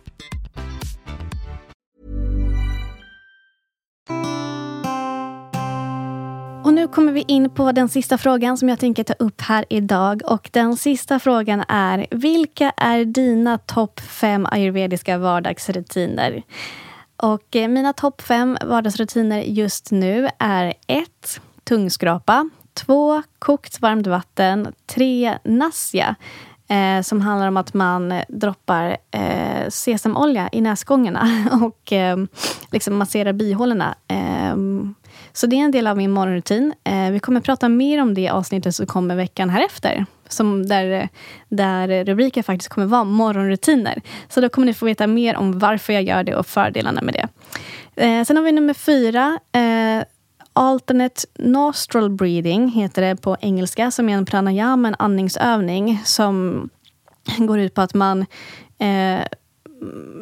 nu 6.81 6.87
kommer 6.87 7.11
vi 7.11 7.23
in 7.27 7.49
på 7.49 7.71
den 7.71 7.89
sista 7.89 8.17
frågan 8.17 8.57
som 8.57 8.69
jag 8.69 8.79
tänker 8.79 9.03
ta 9.03 9.13
upp 9.13 9.41
här 9.41 9.65
idag. 9.69 10.21
Och 10.25 10.49
den 10.53 10.77
sista 10.77 11.19
frågan 11.19 11.63
är, 11.67 12.07
vilka 12.11 12.69
är 12.69 13.05
dina 13.05 13.57
topp 13.57 13.99
fem 13.99 14.47
ayurvediska 14.51 15.17
vardagsrutiner? 15.17 16.43
Och 17.17 17.55
eh, 17.55 17.67
mina 17.67 17.93
topp 17.93 18.21
fem 18.21 18.57
vardagsrutiner 18.65 19.41
just 19.41 19.91
nu 19.91 20.29
är 20.39 20.73
1. 20.87 21.07
Tungskrapa. 21.63 22.49
2. 22.73 23.23
Kokt 23.39 23.81
varmt 23.81 24.07
vatten. 24.07 24.73
3. 24.85 25.37
Nasya. 25.43 26.15
Eh, 26.67 27.01
som 27.01 27.21
handlar 27.21 27.47
om 27.47 27.57
att 27.57 27.73
man 27.73 28.13
droppar 28.27 28.97
eh, 29.11 29.69
sesamolja 29.69 30.49
i 30.51 30.61
näsgångarna 30.61 31.29
och 31.65 31.93
eh, 31.93 32.17
liksom 32.71 32.97
masserar 32.97 33.33
bihålorna. 33.33 33.95
Ehm, 34.07 34.95
så 35.33 35.47
det 35.47 35.55
är 35.55 35.59
en 35.59 35.71
del 35.71 35.87
av 35.87 35.97
min 35.97 36.11
morgonrutin. 36.11 36.73
Eh, 36.83 37.11
vi 37.11 37.19
kommer 37.19 37.41
prata 37.41 37.69
mer 37.69 38.01
om 38.01 38.13
det 38.13 38.29
avsnittet 38.29 38.75
som 38.75 38.85
kommer 38.85 39.15
veckan 39.15 39.49
härefter. 39.49 40.05
Som 40.27 40.65
där, 40.65 41.09
där 41.49 42.05
rubriken 42.05 42.43
faktiskt 42.43 42.69
kommer 42.69 42.87
vara 42.87 43.03
morgonrutiner. 43.03 44.01
Så 44.29 44.41
då 44.41 44.49
kommer 44.49 44.65
ni 44.65 44.73
få 44.73 44.85
veta 44.85 45.07
mer 45.07 45.35
om 45.35 45.59
varför 45.59 45.93
jag 45.93 46.03
gör 46.03 46.23
det 46.23 46.35
och 46.35 46.47
fördelarna 46.47 47.01
med 47.01 47.13
det. 47.13 47.27
Eh, 48.03 48.23
sen 48.23 48.37
har 48.37 48.43
vi 48.43 48.51
nummer 48.51 48.73
fyra. 48.73 49.39
Eh, 49.51 50.03
Alternate 50.53 51.27
nostril 51.39 52.09
breathing 52.09 52.69
heter 52.69 53.01
det 53.01 53.15
på 53.15 53.37
engelska, 53.41 53.91
som 53.91 54.09
är 54.09 54.13
en 54.13 54.25
pranayama, 54.25 54.87
en 54.87 54.95
andningsövning 54.99 56.01
som 56.05 56.69
går 57.37 57.59
ut 57.59 57.73
på 57.73 57.81
att 57.81 57.93
man 57.93 58.25
eh, 58.79 59.21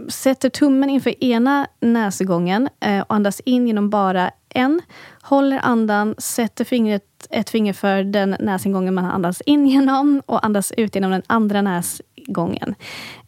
sätter 0.10 0.50
tummen 0.50 0.90
inför 0.90 1.24
ena 1.24 1.68
näsgången 1.80 2.70
eh, 2.80 3.00
och 3.00 3.16
andas 3.16 3.40
in 3.40 3.68
genom 3.68 3.90
bara 3.90 4.32
en. 4.50 4.82
Håller 5.22 5.60
andan, 5.64 6.16
sätter 6.18 6.66
fingret, 6.66 7.04
ett 7.30 7.50
finger 7.50 7.74
för 7.74 8.04
den 8.04 8.36
näsingången 8.40 8.94
man 8.94 9.06
andas 9.06 9.42
in 9.42 9.68
genom 9.68 10.22
och 10.26 10.46
andas 10.46 10.72
ut 10.72 10.96
genom 10.96 11.12
den 11.12 11.22
andra 11.28 11.62
näsgången. 11.62 12.76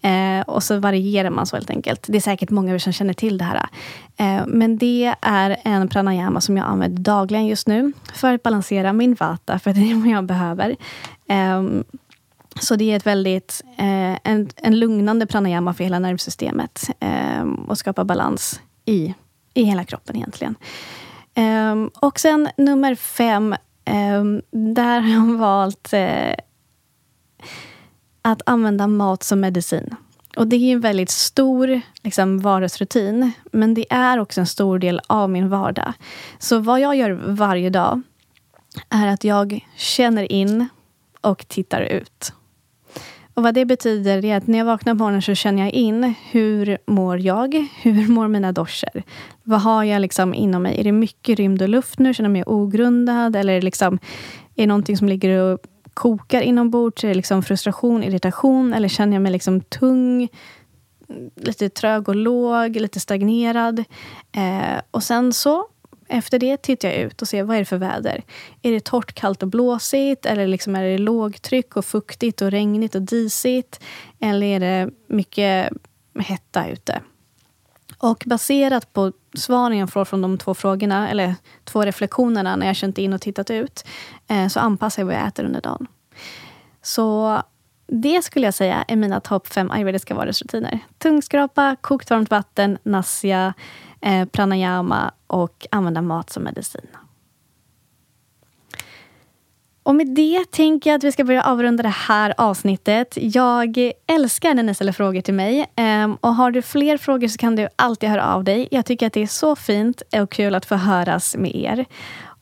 Eh, 0.01 0.41
och 0.47 0.63
så 0.63 0.80
varierar 0.80 1.30
man 1.30 1.45
så 1.45 1.55
helt 1.55 1.69
enkelt. 1.69 2.05
Det 2.09 2.17
är 2.17 2.22
säkert 2.22 2.49
många 2.49 2.69
av 2.69 2.76
er 2.76 2.80
som 2.80 2.93
känner 2.93 3.13
till 3.13 3.38
det 3.38 3.43
här. 3.43 3.67
Eh, 4.17 4.47
men 4.47 4.78
det 4.78 5.15
är 5.22 5.57
en 5.63 5.88
pranayama 5.88 6.41
som 6.41 6.57
jag 6.57 6.67
använder 6.67 7.01
dagligen 7.01 7.45
just 7.47 7.67
nu 7.67 7.93
för 8.13 8.34
att 8.34 8.43
balansera 8.43 8.93
min 8.93 9.13
vata, 9.13 9.59
för 9.59 9.74
det 9.74 9.91
är 9.91 9.95
vad 9.95 10.07
jag 10.07 10.26
behöver. 10.26 10.76
Eh, 11.28 11.63
så 12.59 12.76
det 12.76 12.91
är 12.91 12.95
ett 12.95 13.05
väldigt, 13.05 13.63
eh, 13.78 14.17
en, 14.24 14.49
en 14.55 14.80
lugnande 14.80 15.26
pranayama 15.26 15.74
för 15.74 15.84
hela 15.84 15.99
nervsystemet 15.99 16.89
eh, 16.99 17.43
och 17.67 17.78
skapar 17.78 18.03
balans 18.03 18.61
i, 18.86 19.13
i 19.53 19.63
hela 19.63 19.84
kroppen 19.84 20.15
egentligen. 20.15 20.55
Um, 21.36 21.91
och 21.99 22.19
sen 22.19 22.49
nummer 22.57 22.95
fem, 22.95 23.55
um, 24.19 24.41
där 24.75 24.99
har 24.99 25.09
jag 25.09 25.38
valt 25.38 25.93
uh, 25.93 26.34
att 28.21 28.41
använda 28.45 28.88
mat 28.88 29.23
som 29.23 29.39
medicin. 29.39 29.95
Och 30.36 30.47
Det 30.47 30.55
är 30.55 30.73
en 30.73 30.82
väldigt 30.82 31.09
stor 31.09 31.82
liksom, 32.03 32.39
vardagsrutin, 32.39 33.32
men 33.51 33.73
det 33.73 33.93
är 33.93 34.19
också 34.19 34.41
en 34.41 34.47
stor 34.47 34.79
del 34.79 35.01
av 35.07 35.29
min 35.29 35.49
vardag. 35.49 35.93
Så 36.39 36.59
vad 36.59 36.79
jag 36.79 36.95
gör 36.95 37.11
varje 37.11 37.69
dag 37.69 38.01
är 38.89 39.07
att 39.07 39.23
jag 39.23 39.67
känner 39.75 40.32
in 40.32 40.67
och 41.21 41.47
tittar 41.47 41.82
ut. 41.82 42.34
Och 43.41 43.45
Vad 43.45 43.53
det 43.53 43.65
betyder 43.65 44.25
är 44.25 44.37
att 44.37 44.47
när 44.47 44.57
jag 44.57 44.65
vaknar 44.65 44.93
på 44.93 44.97
morgonen 44.97 45.21
så 45.21 45.35
känner 45.35 45.63
jag 45.63 45.71
in 45.71 46.13
hur 46.31 46.77
mår 46.85 47.19
jag? 47.19 47.67
Hur 47.81 48.07
mår 48.07 48.27
mina 48.27 48.51
doscher? 48.51 49.03
Vad 49.43 49.61
har 49.61 49.83
jag 49.83 50.01
liksom 50.01 50.33
inom 50.33 50.63
mig? 50.63 50.79
Är 50.79 50.83
det 50.83 50.91
mycket 50.91 51.39
rymd 51.39 51.61
och 51.61 51.69
luft 51.69 51.99
nu? 51.99 52.13
Känner 52.13 52.29
jag 52.29 52.31
mig 52.31 52.43
ogrundad? 52.45 53.35
Eller 53.35 53.53
är 53.53 53.57
det, 53.57 53.65
liksom, 53.65 53.93
är 54.55 54.63
det 54.63 54.67
någonting 54.67 54.97
som 54.97 55.09
ligger 55.09 55.39
och 55.39 55.59
kokar 55.93 56.41
inombords? 56.41 57.03
Är 57.03 57.07
det 57.07 57.13
liksom 57.13 57.43
frustration, 57.43 58.03
irritation? 58.03 58.73
Eller 58.73 58.87
känner 58.87 59.13
jag 59.13 59.21
mig 59.21 59.31
liksom 59.31 59.61
tung? 59.61 60.27
Lite 61.35 61.69
trög 61.69 62.09
och 62.09 62.15
låg, 62.15 62.75
lite 62.75 62.99
stagnerad. 62.99 63.79
Eh, 64.31 64.81
och 64.91 65.03
sen 65.03 65.33
så 65.33 65.65
efter 66.12 66.39
det 66.39 66.57
tittar 66.57 66.89
jag 66.89 66.97
ut 66.97 67.22
och 67.22 67.28
ser 67.28 67.43
vad 67.43 67.55
är 67.55 67.59
det 67.59 67.66
för 67.66 67.78
väder. 67.78 68.24
Är 68.62 68.72
det 68.72 68.84
torrt, 68.84 69.14
kallt 69.14 69.43
och 69.43 69.49
blåsigt? 69.49 70.26
Eller 70.26 70.47
liksom 70.47 70.76
är 70.76 70.84
det 70.84 70.97
lågtryck 70.97 71.76
och 71.76 71.86
fuktigt 71.86 72.41
och 72.41 72.51
regnigt 72.51 72.95
och 72.95 73.01
disigt? 73.01 73.80
Eller 74.20 74.47
är 74.47 74.59
det 74.59 74.89
mycket 75.07 75.70
hetta 76.20 76.70
ute? 76.70 77.01
Och 77.97 78.24
baserat 78.26 78.93
på 78.93 79.12
svaren 79.34 79.78
jag 79.78 79.89
får 79.89 80.05
från 80.05 80.22
de 80.22 80.38
två 80.38 80.53
frågorna, 80.53 81.09
eller 81.09 81.36
två 81.64 81.86
reflektionerna 81.86 82.55
när 82.55 82.68
jag 82.68 82.76
känt 82.76 82.97
in 82.97 83.14
och 83.14 83.22
tittat 83.22 83.49
ut, 83.49 83.86
eh, 84.28 84.47
så 84.47 84.59
anpassar 84.59 85.01
jag 85.01 85.07
vad 85.07 85.16
jag 85.16 85.28
äter 85.28 85.45
under 85.45 85.62
dagen. 85.62 85.88
Så 86.82 87.41
det 87.93 88.21
skulle 88.21 88.47
jag 88.47 88.53
säga 88.53 88.85
är 88.87 88.95
mina 88.95 89.19
topp 89.19 89.47
fem 89.47 89.71
ayurvediska 89.71 90.13
vardagsrutiner. 90.15 90.79
Tungskrapa, 90.97 91.75
kokt 91.81 92.09
varmt 92.09 92.31
vatten, 92.31 92.77
nasya, 92.83 93.53
eh, 94.01 94.25
pranayama 94.25 95.11
och 95.27 95.67
använda 95.71 96.01
mat 96.01 96.29
som 96.29 96.43
medicin. 96.43 96.87
Och 99.83 99.95
med 99.95 100.07
det 100.07 100.51
tänker 100.51 100.89
jag 100.89 100.97
att 100.97 101.03
vi 101.03 101.11
ska 101.11 101.23
börja 101.23 101.43
avrunda 101.43 101.83
det 101.83 101.89
här 101.89 102.33
avsnittet. 102.37 103.17
Jag 103.21 103.91
älskar 104.07 104.53
när 104.53 104.63
ni 104.63 104.75
ställer 104.75 104.91
frågor 104.91 105.21
till 105.21 105.33
mig. 105.33 105.71
Ehm, 105.75 106.15
och 106.15 106.35
har 106.35 106.51
du 106.51 106.61
fler 106.61 106.97
frågor 106.97 107.27
så 107.27 107.37
kan 107.37 107.55
du 107.55 107.67
alltid 107.75 108.09
höra 108.09 108.33
av 108.33 108.43
dig. 108.43 108.67
Jag 108.71 108.85
tycker 108.85 109.07
att 109.07 109.13
det 109.13 109.23
är 109.23 109.27
så 109.27 109.55
fint 109.55 110.01
och 110.21 110.31
kul 110.31 110.55
att 110.55 110.65
få 110.65 110.75
höras 110.75 111.35
med 111.35 111.55
er. 111.55 111.85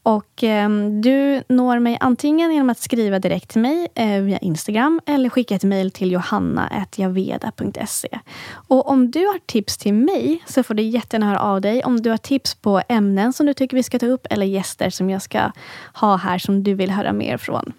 Och 0.03 0.43
eh, 0.43 0.69
Du 1.01 1.43
når 1.49 1.79
mig 1.79 1.97
antingen 1.99 2.51
genom 2.51 2.69
att 2.69 2.79
skriva 2.79 3.19
direkt 3.19 3.49
till 3.49 3.61
mig 3.61 3.87
eh, 3.95 4.21
via 4.21 4.37
Instagram 4.37 5.01
eller 5.05 5.29
skicka 5.29 5.55
ett 5.55 5.63
mejl 5.63 5.91
till 5.91 6.11
johanna.javeda.se. 6.11 8.19
Och 8.51 8.89
om 8.89 9.11
du 9.11 9.19
har 9.19 9.39
tips 9.45 9.77
till 9.77 9.93
mig 9.93 10.43
så 10.45 10.63
får 10.63 10.73
du 10.73 10.83
jättegärna 10.83 11.25
höra 11.25 11.39
av 11.39 11.61
dig. 11.61 11.83
Om 11.83 12.01
du 12.01 12.09
har 12.09 12.17
tips 12.17 12.55
på 12.55 12.81
ämnen 12.89 13.33
som 13.33 13.45
du 13.45 13.53
tycker 13.53 13.77
vi 13.77 13.83
ska 13.83 13.99
ta 13.99 14.05
upp 14.05 14.27
eller 14.29 14.45
gäster 14.45 14.89
som 14.89 15.09
jag 15.09 15.21
ska 15.21 15.51
ha 15.93 16.15
här 16.15 16.37
som 16.37 16.63
du 16.63 16.73
vill 16.73 16.91
höra 16.91 17.13
mer 17.13 17.37
från. 17.37 17.73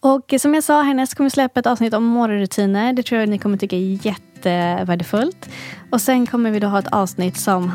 Och 0.00 0.34
som 0.38 0.54
jag 0.54 0.64
sa, 0.64 0.82
härnäst 0.82 1.14
kommer 1.14 1.26
vi 1.26 1.30
släppa 1.30 1.60
ett 1.60 1.66
avsnitt 1.66 1.94
om 1.94 2.04
morgonrutiner. 2.04 2.92
Det 2.92 3.02
tror 3.02 3.20
jag 3.20 3.28
ni 3.28 3.38
kommer 3.38 3.58
tycka 3.58 3.76
är 3.76 4.06
jättevärdefullt. 4.06 5.50
Och 5.90 6.00
sen 6.00 6.26
kommer 6.26 6.50
vi 6.50 6.60
då 6.60 6.66
ha 6.66 6.78
ett 6.78 6.92
avsnitt 6.92 7.36
som 7.36 7.68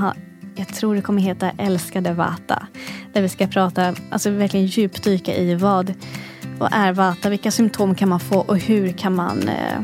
jag 0.56 0.68
tror 0.68 0.96
det 0.96 1.02
kommer 1.02 1.22
heta 1.22 1.52
Älskade 1.58 2.14
Vata. 2.14 2.68
Där 3.14 3.22
vi 3.22 3.30
ska 3.30 3.48
prata, 3.48 3.96
alltså 4.10 4.30
verkligen 4.30 4.66
djupdyka 4.66 5.36
i 5.36 5.56
vad, 5.56 5.94
vad 6.58 6.74
är 6.74 6.94
Vata, 6.94 7.30
vilka 7.30 7.52
symptom 7.52 7.96
kan 7.96 8.10
man 8.10 8.20
få 8.20 8.40
och 8.40 8.58
hur 8.58 8.92
kan 8.92 9.16
man 9.16 9.50
eh, 9.50 9.80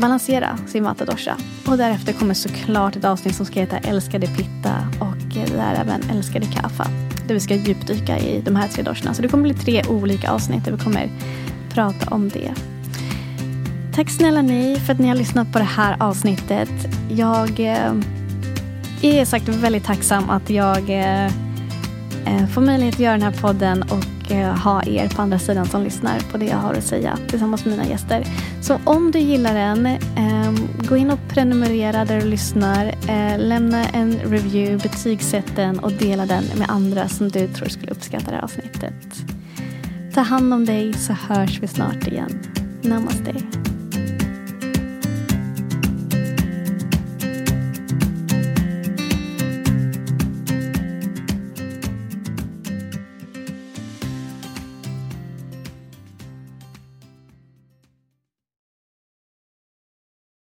balansera 0.00 0.58
sin 0.66 0.84
Vata 0.84 1.04
dosha. 1.04 1.36
Och 1.66 1.78
därefter 1.78 2.12
kommer 2.12 2.34
såklart 2.34 2.96
ett 2.96 3.04
avsnitt 3.04 3.34
som 3.34 3.46
ska 3.46 3.60
heta 3.60 3.78
Älskade 3.78 4.26
Pitta 4.26 4.88
och 5.00 5.36
eh, 5.36 5.80
även 5.80 6.10
Älskade 6.10 6.46
Kaffa. 6.46 6.86
Där 7.26 7.34
vi 7.34 7.40
ska 7.40 7.54
djupdyka 7.54 8.18
i 8.18 8.40
de 8.40 8.56
här 8.56 8.68
tre 8.68 8.82
doshorna. 8.82 9.14
Så 9.14 9.22
det 9.22 9.28
kommer 9.28 9.42
bli 9.42 9.54
tre 9.54 9.84
olika 9.88 10.30
avsnitt 10.30 10.64
där 10.64 10.72
vi 10.72 10.78
kommer 10.78 11.10
prata 11.70 12.14
om 12.14 12.28
det. 12.28 12.54
Tack 13.94 14.10
snälla 14.10 14.42
ni 14.42 14.80
för 14.86 14.92
att 14.92 14.98
ni 14.98 15.08
har 15.08 15.14
lyssnat 15.14 15.52
på 15.52 15.58
det 15.58 15.64
här 15.64 15.96
avsnittet. 16.00 16.70
Jag 17.10 17.60
eh, 17.60 17.92
jag 19.00 19.14
är 19.14 19.24
sagt 19.24 19.48
väldigt 19.48 19.84
tacksam 19.84 20.30
att 20.30 20.50
jag 20.50 20.90
eh, 20.90 21.26
eh, 22.26 22.46
får 22.54 22.60
möjlighet 22.60 22.94
att 22.94 23.00
göra 23.00 23.12
den 23.12 23.22
här 23.22 23.40
podden 23.40 23.82
och 23.82 24.32
eh, 24.32 24.56
ha 24.56 24.82
er 24.82 25.08
på 25.08 25.22
andra 25.22 25.38
sidan 25.38 25.66
som 25.66 25.82
lyssnar 25.82 26.20
på 26.20 26.38
det 26.38 26.44
jag 26.44 26.56
har 26.56 26.74
att 26.74 26.84
säga 26.84 27.18
tillsammans 27.28 27.64
med 27.64 27.78
mina 27.78 27.88
gäster. 27.88 28.24
Så 28.60 28.78
om 28.84 29.10
du 29.10 29.18
gillar 29.18 29.54
den, 29.54 29.86
eh, 29.86 30.52
gå 30.88 30.96
in 30.96 31.10
och 31.10 31.18
prenumerera 31.28 32.04
där 32.04 32.20
du 32.20 32.26
lyssnar. 32.26 32.86
Eh, 32.86 33.38
lämna 33.38 33.84
en 33.88 34.12
review, 34.12 34.88
betygsätt 34.88 35.56
den 35.56 35.78
och 35.78 35.92
dela 35.92 36.26
den 36.26 36.44
med 36.58 36.70
andra 36.70 37.08
som 37.08 37.28
du 37.28 37.48
tror 37.48 37.68
skulle 37.68 37.92
uppskatta 37.92 38.30
det 38.30 38.36
här 38.36 38.42
avsnittet. 38.42 39.16
Ta 40.14 40.20
hand 40.20 40.54
om 40.54 40.64
dig 40.64 40.94
så 40.94 41.12
hörs 41.12 41.62
vi 41.62 41.68
snart 41.68 42.06
igen. 42.06 42.40
Namaste. 42.82 43.34